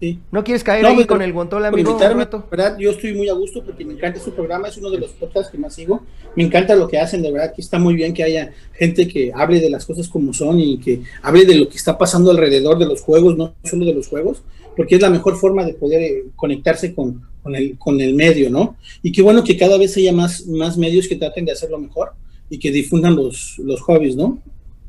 Sí. 0.00 0.18
¿No 0.32 0.42
quieres 0.42 0.64
caer 0.64 0.82
No, 0.82 0.88
ahí 0.88 0.94
pues, 0.94 1.06
con 1.06 1.20
el 1.20 1.30
Guantola, 1.30 1.68
amigo? 1.68 1.90
invitarme, 1.90 2.24
rato? 2.24 2.46
verdad, 2.50 2.78
yo 2.78 2.92
estoy 2.92 3.12
muy 3.12 3.28
a 3.28 3.34
gusto 3.34 3.62
porque 3.62 3.84
me 3.84 3.92
encanta 3.92 4.18
su 4.18 4.32
programa, 4.32 4.68
es 4.68 4.78
uno 4.78 4.88
de 4.88 4.96
los 4.96 5.10
podcasts 5.10 5.52
que 5.52 5.58
más 5.58 5.74
sigo. 5.74 6.06
Me 6.36 6.42
encanta 6.42 6.74
lo 6.74 6.88
que 6.88 6.98
hacen, 6.98 7.20
de 7.20 7.32
verdad 7.32 7.52
que 7.54 7.60
está 7.60 7.78
muy 7.78 7.94
bien 7.96 8.14
que 8.14 8.22
haya 8.22 8.50
gente 8.72 9.06
que 9.06 9.30
hable 9.34 9.60
de 9.60 9.68
las 9.68 9.84
cosas 9.84 10.08
como 10.08 10.32
son 10.32 10.58
y 10.58 10.78
que 10.78 11.02
hable 11.20 11.44
de 11.44 11.56
lo 11.56 11.68
que 11.68 11.76
está 11.76 11.98
pasando 11.98 12.30
alrededor 12.30 12.78
de 12.78 12.86
los 12.86 13.02
juegos, 13.02 13.36
no 13.36 13.54
solo 13.62 13.84
de 13.84 13.92
los 13.92 14.08
juegos, 14.08 14.42
porque 14.74 14.94
es 14.94 15.02
la 15.02 15.10
mejor 15.10 15.36
forma 15.36 15.66
de 15.66 15.74
poder 15.74 16.00
eh, 16.00 16.24
conectarse 16.34 16.94
con, 16.94 17.28
con, 17.42 17.54
el, 17.54 17.76
con 17.78 18.00
el 18.00 18.14
medio, 18.14 18.48
¿no? 18.48 18.78
Y 19.02 19.12
qué 19.12 19.20
bueno 19.20 19.44
que 19.44 19.58
cada 19.58 19.76
vez 19.76 19.94
haya 19.98 20.14
más, 20.14 20.46
más 20.46 20.78
medios 20.78 21.08
que 21.08 21.16
traten 21.16 21.44
de 21.44 21.52
hacerlo 21.52 21.78
mejor 21.78 22.12
y 22.54 22.58
que 22.58 22.70
difundan 22.70 23.16
los, 23.16 23.58
los 23.58 23.80
hobbies, 23.82 24.16
¿no? 24.16 24.38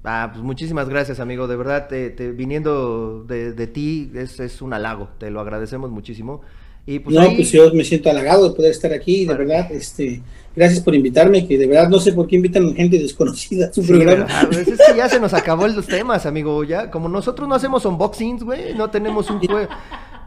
Ah, 0.03 0.29
pues 0.31 0.43
muchísimas 0.43 0.87
gracias, 0.87 1.19
amigo. 1.19 1.47
De 1.47 1.55
verdad, 1.55 1.87
te, 1.87 2.11
te- 2.11 2.31
viniendo 2.31 3.23
de, 3.27 3.53
de 3.53 3.67
ti 3.67 4.11
es, 4.13 4.39
es 4.39 4.61
un 4.61 4.73
halago. 4.73 5.09
Te 5.17 5.31
lo 5.31 5.39
agradecemos 5.39 5.89
muchísimo. 5.89 6.41
Y 6.85 6.99
pues 6.99 7.15
no, 7.15 7.21
ahí- 7.23 7.35
pues 7.35 7.51
yo 7.51 7.73
me 7.73 7.83
siento 7.83 8.11
halagado 8.11 8.47
de 8.49 8.55
poder 8.55 8.69
estar 8.69 8.93
aquí, 8.93 9.25
de 9.25 9.33
Vale. 9.33 9.45
verdad, 9.45 9.71
este, 9.71 10.21
gracias 10.55 10.81
por 10.83 10.93
invitarme, 10.93 11.47
que 11.47 11.57
de 11.57 11.65
verdad 11.65 11.89
no 11.89 11.97
sé 11.99 12.13
por 12.13 12.27
qué 12.27 12.35
invitan 12.35 12.75
gente 12.75 12.99
desconocida 12.99 13.69
a 13.69 13.73
su 13.73 13.81
Sí, 13.81 13.87
programa. 13.87 14.25
¿verdad? 14.25 14.47
Pues 14.51 14.67
es 14.67 14.79
que 14.87 14.95
ya 14.95 15.09
se 15.09 15.19
nos 15.19 15.33
acabó 15.33 15.67
los 15.67 15.87
temas, 15.87 16.27
amigo. 16.27 16.63
Ya, 16.63 16.91
como 16.91 17.09
nosotros 17.09 17.49
no 17.49 17.55
hacemos 17.55 17.83
unboxings, 17.85 18.43
güey, 18.43 18.75
no 18.75 18.91
tenemos 18.91 19.27
un 19.31 19.39
juego. 19.39 19.67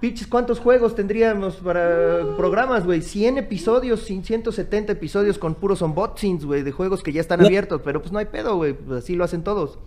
Piches, 0.01 0.28
¿cuántos 0.28 0.61
juegos 0.61 0.94
tendríamos 0.94 1.57
para 1.57 2.36
programas, 2.36 2.84
güey? 2.86 3.03
100 3.03 3.38
episodios, 3.38 4.05
170 4.05 4.92
episodios 4.92 5.38
con 5.38 5.55
puros 5.57 5.82
unboxings, 5.82 6.44
güey, 6.44 6.62
de 6.62 6.70
juegos 6.70 7.03
que 7.03 7.12
ya 7.12 7.20
están 7.20 7.40
No. 7.40 7.46
abiertos, 7.46 7.80
pero 7.84 8.01
pues 8.01 8.12
no 8.12 8.18
hay 8.20 8.26
pedo, 8.26 8.57
güey, 8.57 8.74
pues 8.74 9.03
así 9.05 9.16
lo 9.16 9.24
hacen 9.24 9.42
todos. 9.42 9.78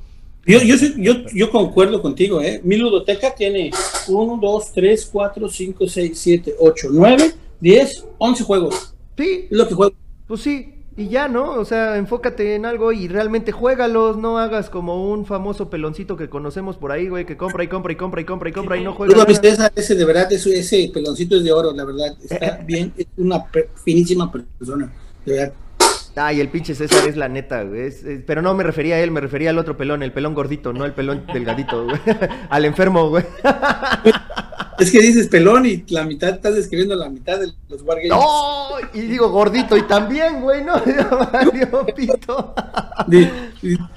Yo, 0.45 0.59
yo, 0.64 0.76
yo, 0.97 1.14
yo 1.34 1.49
concuerdo 1.51 2.01
contigo, 2.01 2.41
¿eh? 2.41 2.59
Mi 2.64 2.76
ludoteca 2.76 3.34
tiene 3.34 3.72
1, 4.09 4.39
2, 4.41 4.74
3, 4.74 5.09
4, 5.14 5.47
5, 5.47 5.88
6, 5.88 6.12
7, 6.20 6.55
8, 6.59 6.88
9, 6.91 7.32
10, 7.59 8.07
11 8.18 8.43
juegos. 8.43 8.93
Sí, 9.18 9.47
Es 9.49 9.57
lo 9.57 9.68
que 9.68 9.76
juego. 9.76 9.93
Pues 10.28 10.41
sí, 10.41 10.74
Y 10.97 11.07
ya, 11.07 11.29
¿no? 11.29 11.53
O 11.53 11.63
sea, 11.63 11.97
enfócate 11.97 12.55
en 12.55 12.65
algo 12.65 12.91
y 12.91 13.07
realmente 13.07 13.53
juégalos, 13.53 14.17
no 14.17 14.37
hagas 14.37 14.69
como 14.69 15.09
un 15.09 15.25
famoso 15.25 15.69
peloncito 15.69 16.17
que 16.17 16.29
conocemos 16.29 16.75
por 16.75 16.91
ahí, 16.91 17.07
güey, 17.07 17.25
que 17.25 17.37
compra 17.37 17.63
y 17.63 17.69
compra 17.69 17.93
y 17.93 17.95
compra 17.95 18.21
y 18.21 18.25
compra 18.25 18.49
y 18.49 18.51
compra 18.51 18.77
y 18.77 18.83
no 18.83 18.93
juega. 18.93 19.25
Mi 19.25 19.33
nada. 19.33 19.71
Ese 19.73 19.95
de 19.95 20.03
verdad, 20.03 20.31
ese, 20.31 20.59
ese 20.59 20.91
peloncito 20.93 21.37
es 21.37 21.43
de 21.45 21.51
oro, 21.53 21.71
la 21.71 21.85
verdad. 21.85 22.17
Está 22.21 22.57
bien, 22.65 22.93
es 22.97 23.07
una 23.15 23.45
finísima 23.85 24.29
persona, 24.29 24.91
de 25.25 25.33
verdad. 25.33 25.53
Ay, 26.16 26.41
el 26.41 26.49
pinche 26.49 26.76
César 26.76 27.07
es 27.07 27.16
la 27.16 27.30
neta, 27.30 27.64
güey. 27.64 27.84
es- 27.88 28.03
es- 28.03 28.22
pero 28.26 28.41
no 28.41 28.53
me 28.53 28.64
refería 28.64 28.95
a 28.95 28.99
él, 28.99 29.12
me 29.12 29.22
refería 29.22 29.49
al 29.49 29.57
otro 29.57 29.78
pelón, 29.78 30.03
el 30.03 30.12
pelón 30.12 30.34
gordito, 30.34 30.74
no 30.74 30.84
el 30.86 30.91
pelón 30.93 31.26
delgadito, 31.34 31.86
güey. 31.86 31.99
al 32.49 32.66
enfermo, 32.66 33.09
güey. 33.09 33.24
Es 34.80 34.91
que 34.91 34.99
dices 34.99 35.28
pelón 35.28 35.66
y 35.66 35.86
la 35.89 36.03
mitad, 36.05 36.30
estás 36.30 36.55
describiendo 36.55 36.95
la 36.95 37.07
mitad 37.09 37.39
de 37.39 37.53
los 37.70 37.82
Wargames. 37.84 38.09
¡No! 38.09 38.70
Y 38.93 39.01
digo 39.01 39.30
gordito 39.30 39.78
y 39.78 39.84
también, 39.84 40.41
güey, 40.41 40.64
¿no? 40.64 40.74
Valió 41.32 41.86
pito. 41.95 42.55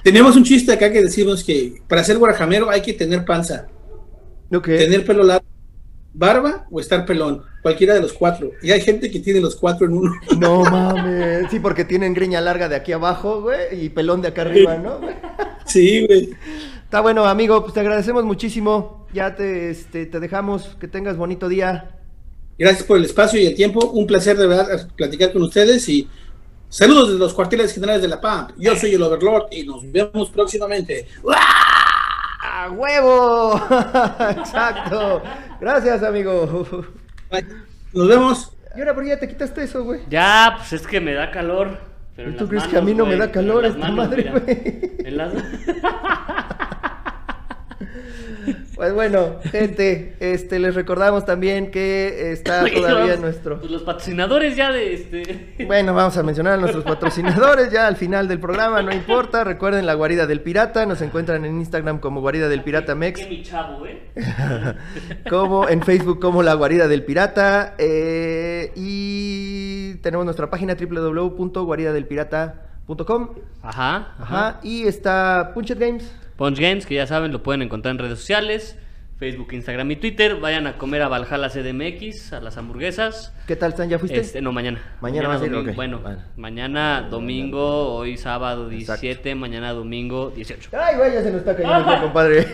Tenemos 0.03 0.35
un 0.35 0.43
chiste 0.43 0.71
acá 0.71 0.91
que 0.91 1.01
decimos 1.01 1.43
que 1.43 1.81
para 1.87 2.03
ser 2.03 2.17
guarjamero 2.17 2.69
hay 2.69 2.81
que 2.81 2.93
tener 2.93 3.25
panza, 3.25 3.67
tener 4.63 5.05
pelo 5.05 5.23
largo, 5.23 5.45
barba 6.13 6.65
o 6.71 6.79
estar 6.79 7.05
pelón, 7.05 7.41
cualquiera 7.65 7.95
de 7.95 8.01
los 8.01 8.13
cuatro. 8.13 8.51
Y 8.61 8.69
hay 8.69 8.79
gente 8.79 9.09
que 9.09 9.19
tiene 9.19 9.41
los 9.41 9.55
cuatro 9.55 9.87
en 9.87 9.93
uno. 9.93 10.13
No 10.37 10.61
mames. 10.65 11.49
Sí, 11.49 11.59
porque 11.59 11.83
tienen 11.83 12.13
greña 12.13 12.39
larga 12.39 12.69
de 12.69 12.75
aquí 12.75 12.91
abajo, 12.91 13.41
güey, 13.41 13.83
y 13.83 13.89
pelón 13.89 14.21
de 14.21 14.27
acá 14.27 14.43
arriba, 14.43 14.77
¿no? 14.77 15.01
Sí, 15.65 16.05
güey. 16.05 16.29
Está 16.83 17.01
bueno, 17.01 17.25
amigo, 17.25 17.63
pues 17.63 17.73
te 17.73 17.79
agradecemos 17.79 18.23
muchísimo. 18.23 19.07
Ya 19.13 19.35
te, 19.35 19.71
este, 19.71 20.05
te 20.05 20.19
dejamos. 20.19 20.77
Que 20.79 20.87
tengas 20.87 21.17
bonito 21.17 21.49
día. 21.49 21.97
Gracias 22.55 22.83
por 22.83 22.97
el 22.97 23.05
espacio 23.05 23.41
y 23.41 23.47
el 23.47 23.55
tiempo. 23.55 23.83
Un 23.87 24.05
placer 24.05 24.37
de 24.37 24.45
verdad 24.45 24.87
platicar 24.95 25.33
con 25.33 25.41
ustedes 25.41 25.89
y 25.89 26.07
saludos 26.69 27.07
desde 27.07 27.19
los 27.19 27.33
cuarteles 27.33 27.73
generales 27.73 28.03
de 28.03 28.09
la 28.09 28.21
PAMP. 28.21 28.51
Yo 28.59 28.75
soy 28.75 28.93
el 28.93 29.01
Overlord 29.01 29.47
y 29.49 29.63
nos 29.63 29.91
vemos 29.91 30.29
próximamente. 30.29 31.07
¡A 32.43 32.69
huevo! 32.69 33.55
Exacto. 34.37 35.23
Gracias, 35.59 36.03
amigo. 36.03 36.85
Bye. 37.31 37.45
Nos 37.93 38.07
vemos. 38.07 38.57
Y 38.75 38.79
ahora, 38.79 38.93
¿por 38.93 39.03
qué 39.03 39.09
ya 39.09 39.19
te 39.19 39.27
quitaste 39.27 39.63
eso, 39.63 39.83
güey? 39.83 40.01
Ya, 40.09 40.55
pues 40.57 40.73
es 40.73 40.85
que 40.85 40.99
me 40.99 41.13
da 41.13 41.31
calor. 41.31 41.79
pero 42.15 42.31
¿Y 42.31 42.33
tú 42.35 42.47
crees 42.47 42.65
que 42.65 42.77
a 42.77 42.81
mí 42.81 42.93
no 42.93 43.05
me 43.05 43.15
da 43.15 43.31
calor 43.31 43.65
esta 43.65 43.79
manos, 43.79 43.95
madre, 43.95 44.31
güey? 44.31 44.97
En 45.05 45.17
las... 45.17 45.33
Pues 48.75 48.93
bueno, 48.93 49.37
gente, 49.43 50.17
este, 50.19 50.59
les 50.59 50.75
recordamos 50.75 51.23
también 51.25 51.71
que 51.71 52.33
está 52.33 52.65
todavía 52.73 53.05
vamos, 53.05 53.21
nuestro... 53.21 53.59
Pues 53.59 53.71
los 53.71 53.83
patrocinadores 53.83 54.57
ya 54.57 54.71
de 54.71 54.93
este. 54.93 55.55
Bueno, 55.65 55.93
vamos 55.93 56.17
a 56.17 56.23
mencionar 56.23 56.53
a 56.53 56.57
nuestros 56.57 56.83
patrocinadores 56.83 57.71
ya 57.71 57.85
al 57.87 57.95
final 57.95 58.27
del 58.27 58.39
programa, 58.39 58.81
no 58.81 58.91
importa. 58.93 59.45
Recuerden 59.45 59.85
la 59.85 59.93
guarida 59.93 60.25
del 60.27 60.41
pirata, 60.41 60.85
nos 60.85 61.01
encuentran 61.01 61.45
en 61.45 61.55
Instagram 61.57 61.99
como 61.99 62.19
guarida 62.21 62.49
del 62.49 62.63
pirata 62.63 62.95
mex, 62.95 63.29
mi 63.29 63.43
chavo, 63.43 63.85
¿eh? 63.85 64.01
como 65.29 65.69
en 65.69 65.81
Facebook 65.81 66.19
como 66.19 66.43
la 66.43 66.55
guarida 66.55 66.89
del 66.89 67.05
pirata 67.05 67.75
eh, 67.77 68.73
y 68.75 69.93
tenemos 69.95 70.25
nuestra 70.25 70.49
página 70.49 70.75
www.guaridadelpirata.com. 70.75 73.29
Ajá, 73.63 74.15
Ajá, 74.19 74.59
y 74.63 74.85
está 74.85 75.51
Punchet 75.53 75.79
Games. 75.79 76.13
Punch 76.37 76.59
Games, 76.59 76.85
que 76.85 76.95
ya 76.95 77.07
saben, 77.07 77.31
lo 77.31 77.43
pueden 77.43 77.61
encontrar 77.61 77.93
en 77.93 77.99
redes 77.99 78.19
sociales, 78.19 78.77
Facebook, 79.17 79.53
Instagram 79.53 79.89
y 79.91 79.95
Twitter. 79.95 80.35
Vayan 80.41 80.67
a 80.67 80.77
comer 80.77 81.01
a 81.01 81.07
Valhalla 81.07 81.49
CDMX, 81.49 82.33
a 82.33 82.41
las 82.41 82.57
hamburguesas. 82.57 83.33
¿Qué 83.47 83.55
tal 83.55 83.71
están? 83.71 83.89
¿Ya 83.89 83.97
fuiste? 83.97 84.19
Este, 84.19 84.41
no, 84.41 84.51
mañana. 84.51 84.81
Mañana 84.99 85.29
vas 85.29 85.41
a 85.41 85.45
ir, 85.45 85.51
domingo. 85.51 85.73
Bueno, 85.73 86.01
mañana 86.35 87.07
domingo, 87.09 87.95
hoy 87.95 88.17
sábado 88.17 88.69
Exacto. 88.69 89.01
17, 89.01 89.35
mañana 89.35 89.71
domingo 89.71 90.31
18. 90.31 90.69
Ay, 90.77 90.97
güey, 90.97 91.13
ya 91.13 91.23
se 91.23 91.31
nos 91.31 91.39
está 91.39 91.55
cayendo 91.55 91.85
pie, 91.85 92.01
compadre. 92.01 92.47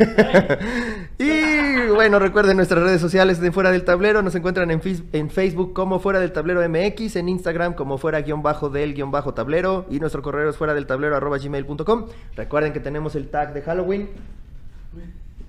y 1.17 1.87
bueno, 1.95 2.19
recuerden 2.19 2.57
nuestras 2.57 2.83
redes 2.83 3.01
sociales 3.01 3.41
de 3.41 3.51
Fuera 3.51 3.71
del 3.71 3.83
Tablero. 3.83 4.21
Nos 4.21 4.35
encuentran 4.35 4.69
en, 4.69 4.81
en 5.13 5.29
Facebook 5.31 5.73
como 5.73 5.99
Fuera 5.99 6.19
del 6.19 6.31
Tablero 6.31 6.61
MX, 6.69 7.15
en 7.15 7.29
Instagram 7.29 7.73
como 7.73 7.97
Fuera 7.97 8.21
guion 8.21 8.43
bajo 8.43 8.69
del 8.69 8.93
guion 8.93 9.09
bajo 9.09 9.33
tablero 9.33 9.87
y 9.89 9.99
nuestro 9.99 10.21
correo 10.21 10.49
es 10.49 10.57
fuera 10.57 10.73
del 10.73 10.85
tablero 10.85 11.15
arroba 11.15 11.37
gmail.com. 11.37 12.07
Recuerden 12.35 12.73
que 12.73 12.79
tenemos 12.79 13.15
el 13.15 13.29
tag 13.29 13.53
de 13.53 13.61
Halloween. 13.61 14.09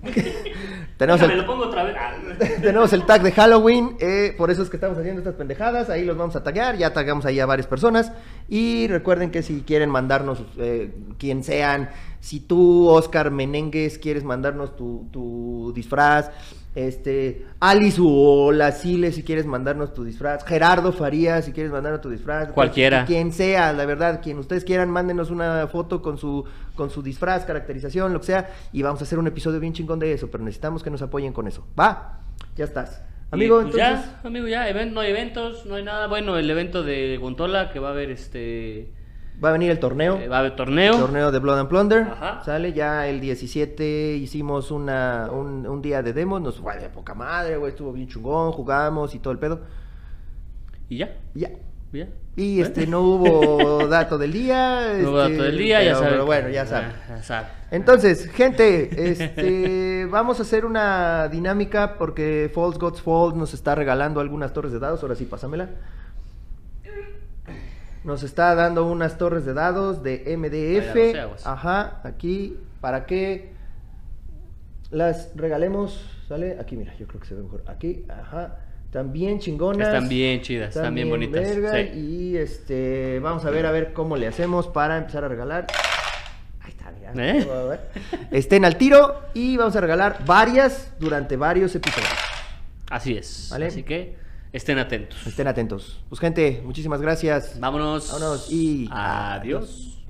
tenemos 0.97 1.21
Déjame, 1.21 1.33
el, 1.33 1.41
lo 1.41 1.47
pongo 1.47 1.63
otra 1.65 1.83
vez. 1.83 1.95
Ah. 1.97 2.13
tenemos 2.61 2.91
el 2.93 3.05
tag 3.05 3.23
de 3.23 3.31
Halloween, 3.31 3.95
eh, 3.99 4.33
por 4.37 4.51
eso 4.51 4.63
es 4.63 4.69
que 4.69 4.77
estamos 4.77 4.97
haciendo 4.97 5.19
estas 5.19 5.35
pendejadas, 5.35 5.89
ahí 5.89 6.05
los 6.05 6.17
vamos 6.17 6.35
a 6.35 6.43
taggear, 6.43 6.77
ya 6.77 6.93
tagamos 6.93 7.25
ahí 7.25 7.39
a 7.39 7.45
varias 7.45 7.67
personas 7.67 8.11
y 8.49 8.87
recuerden 8.87 9.31
que 9.31 9.43
si 9.43 9.61
quieren 9.61 9.89
mandarnos, 9.89 10.43
eh, 10.57 10.93
quien 11.17 11.43
sean, 11.43 11.89
si 12.19 12.39
tú, 12.39 12.87
Oscar 12.89 13.31
Menengues, 13.31 13.97
quieres 13.97 14.23
mandarnos 14.23 14.75
tu, 14.75 15.07
tu 15.11 15.71
disfraz, 15.75 16.31
este, 16.75 17.45
Alice 17.59 17.99
o 18.03 18.51
la 18.51 18.71
Sile, 18.71 19.11
si 19.11 19.23
quieres 19.23 19.45
mandarnos 19.45 19.93
tu 19.93 20.03
disfraz, 20.03 20.45
Gerardo 20.45 20.91
Farías, 20.91 21.45
si 21.45 21.51
quieres 21.51 21.71
mandarnos 21.71 22.01
tu 22.01 22.09
disfraz, 22.09 22.51
Cualquiera. 22.51 23.05
quien 23.05 23.31
sea, 23.31 23.73
la 23.73 23.85
verdad, 23.85 24.21
quien 24.23 24.39
ustedes 24.39 24.63
quieran, 24.63 24.89
mándenos 24.89 25.29
una 25.29 25.67
foto 25.67 26.01
con 26.01 26.17
su, 26.17 26.45
con 26.75 26.89
su 26.89 27.01
disfraz, 27.01 27.45
caracterización, 27.45 28.13
lo 28.13 28.19
que 28.19 28.25
sea, 28.25 28.49
y 28.71 28.81
vamos 28.81 29.01
a 29.01 29.03
hacer 29.03 29.19
un 29.19 29.27
episodio 29.27 29.59
bien 29.59 29.73
chingón 29.73 29.99
de 29.99 30.13
eso, 30.13 30.29
pero 30.31 30.43
necesitamos 30.43 30.83
que 30.83 30.89
nos 30.89 31.01
apoyen 31.01 31.33
con 31.33 31.47
eso. 31.47 31.65
¿Va? 31.79 32.19
Ya 32.55 32.65
estás. 32.65 33.03
Amigo, 33.31 33.61
pues, 33.61 33.75
entonces... 33.75 34.05
Ya, 34.05 34.27
amigo, 34.27 34.47
ya, 34.47 34.71
no 34.85 34.99
hay 34.99 35.11
eventos, 35.11 35.65
no 35.65 35.75
hay 35.75 35.83
nada. 35.83 36.07
Bueno, 36.07 36.37
el 36.37 36.49
evento 36.49 36.83
de 36.83 37.17
Gontola, 37.17 37.71
que 37.71 37.79
va 37.79 37.89
a 37.89 37.91
haber 37.91 38.11
este. 38.11 38.91
Va 39.43 39.49
a 39.49 39.51
venir 39.51 39.71
el 39.71 39.79
torneo. 39.79 40.17
eh, 40.17 40.27
va 40.27 40.37
a 40.37 40.39
haber 40.39 40.55
torneo. 40.55 40.93
El 40.93 40.99
torneo 40.99 41.31
de 41.31 41.39
Blood 41.39 41.59
and 41.59 41.69
Plunder. 41.69 42.01
Ajá. 42.03 42.41
Sale 42.43 42.71
ya 42.73 43.07
el 43.07 43.19
17. 43.19 44.15
Hicimos 44.15 44.71
una, 44.71 45.29
un, 45.31 45.67
un 45.67 45.81
día 45.81 46.01
de 46.01 46.13
demos. 46.13 46.41
Nos 46.41 46.59
fue 46.59 46.77
de 46.77 46.89
poca 46.89 47.13
madre, 47.13 47.57
güey. 47.57 47.71
Estuvo 47.71 47.91
bien 47.91 48.07
chungón. 48.07 48.51
Jugamos 48.53 49.13
y 49.15 49.19
todo 49.19 49.33
el 49.33 49.39
pedo. 49.39 49.61
Y 50.89 50.97
ya, 50.97 51.15
ya. 51.33 51.49
y 51.91 51.97
ya. 51.99 52.07
Y 52.35 52.61
este, 52.61 52.87
no 52.87 53.01
hubo 53.01 53.87
dato 53.89 54.17
del 54.17 54.31
día. 54.33 54.93
No 55.01 55.09
hubo 55.11 55.21
este, 55.21 55.33
dato 55.33 55.43
del 55.43 55.57
día, 55.57 55.83
ya 55.83 55.95
saben. 55.95 56.09
Pero 56.09 56.25
bueno, 56.25 56.49
ya 56.49 56.65
saben. 56.65 56.91
Ah, 56.91 57.15
ya 57.17 57.23
saben. 57.23 57.47
Entonces, 57.71 58.27
gente, 58.31 58.89
este, 59.11 60.07
vamos 60.09 60.39
a 60.39 60.43
hacer 60.43 60.65
una 60.65 61.27
dinámica 61.27 61.95
porque 61.97 62.49
False 62.53 62.79
Gods 62.79 63.01
Falls 63.01 63.35
nos 63.35 63.53
está 63.53 63.75
regalando 63.75 64.19
algunas 64.19 64.53
torres 64.53 64.71
de 64.71 64.79
dados. 64.79 65.01
Ahora 65.03 65.15
sí, 65.15 65.25
pásamela. 65.25 65.69
Nos 68.03 68.23
está 68.23 68.53
dando 68.55 68.85
unas 68.85 69.17
torres 69.17 69.45
de 69.45 69.53
dados 69.53 70.03
de 70.03 70.35
MDF. 70.37 71.45
Ajá, 71.45 72.01
aquí, 72.03 72.57
para 72.81 73.05
que 73.05 73.53
las 74.91 75.31
regalemos. 75.35 76.09
¿Sale? 76.27 76.57
Aquí, 76.59 76.75
mira, 76.75 76.95
yo 76.97 77.07
creo 77.07 77.21
que 77.21 77.27
se 77.27 77.35
ve 77.35 77.43
mejor. 77.43 77.63
Aquí, 77.67 78.05
ajá. 78.09 78.57
También 78.91 79.39
chingonas. 79.39 79.87
Están 79.87 80.07
bien 80.07 80.41
chidas, 80.41 80.75
están 80.75 80.93
bien 80.93 81.09
bonitas. 81.09 81.41
verga, 81.41 81.73
sí. 81.73 81.99
Y 81.99 82.37
este, 82.37 83.19
vamos 83.19 83.43
a 83.45 83.49
ver 83.49 83.65
a 83.65 83.71
ver 83.71 83.91
cómo 83.93 84.17
le 84.17 84.27
hacemos 84.27 84.67
para 84.67 84.97
empezar 84.97 85.23
a 85.23 85.27
regalar. 85.27 85.67
Ahí 86.61 86.71
está, 86.71 86.91
mira. 86.91 87.11
¿Eh? 87.15 87.47
A 87.49 87.63
ver. 87.63 87.79
Estén 88.31 88.65
al 88.65 88.77
tiro 88.77 89.21
y 89.33 89.57
vamos 89.57 89.75
a 89.75 89.81
regalar 89.81 90.23
varias 90.25 90.91
durante 90.99 91.37
varios 91.37 91.73
episodios. 91.73 92.11
Así 92.89 93.17
es. 93.17 93.47
Vale. 93.51 93.67
Así 93.67 93.83
que 93.83 94.15
estén 94.53 94.77
atentos. 94.77 95.27
Estén 95.27 95.47
atentos. 95.47 95.99
Pues 96.07 96.21
gente, 96.21 96.61
muchísimas 96.63 97.01
gracias. 97.01 97.59
Vámonos. 97.59 98.11
Vámonos 98.11 98.51
y 98.51 98.87
Adiós. 98.91 100.02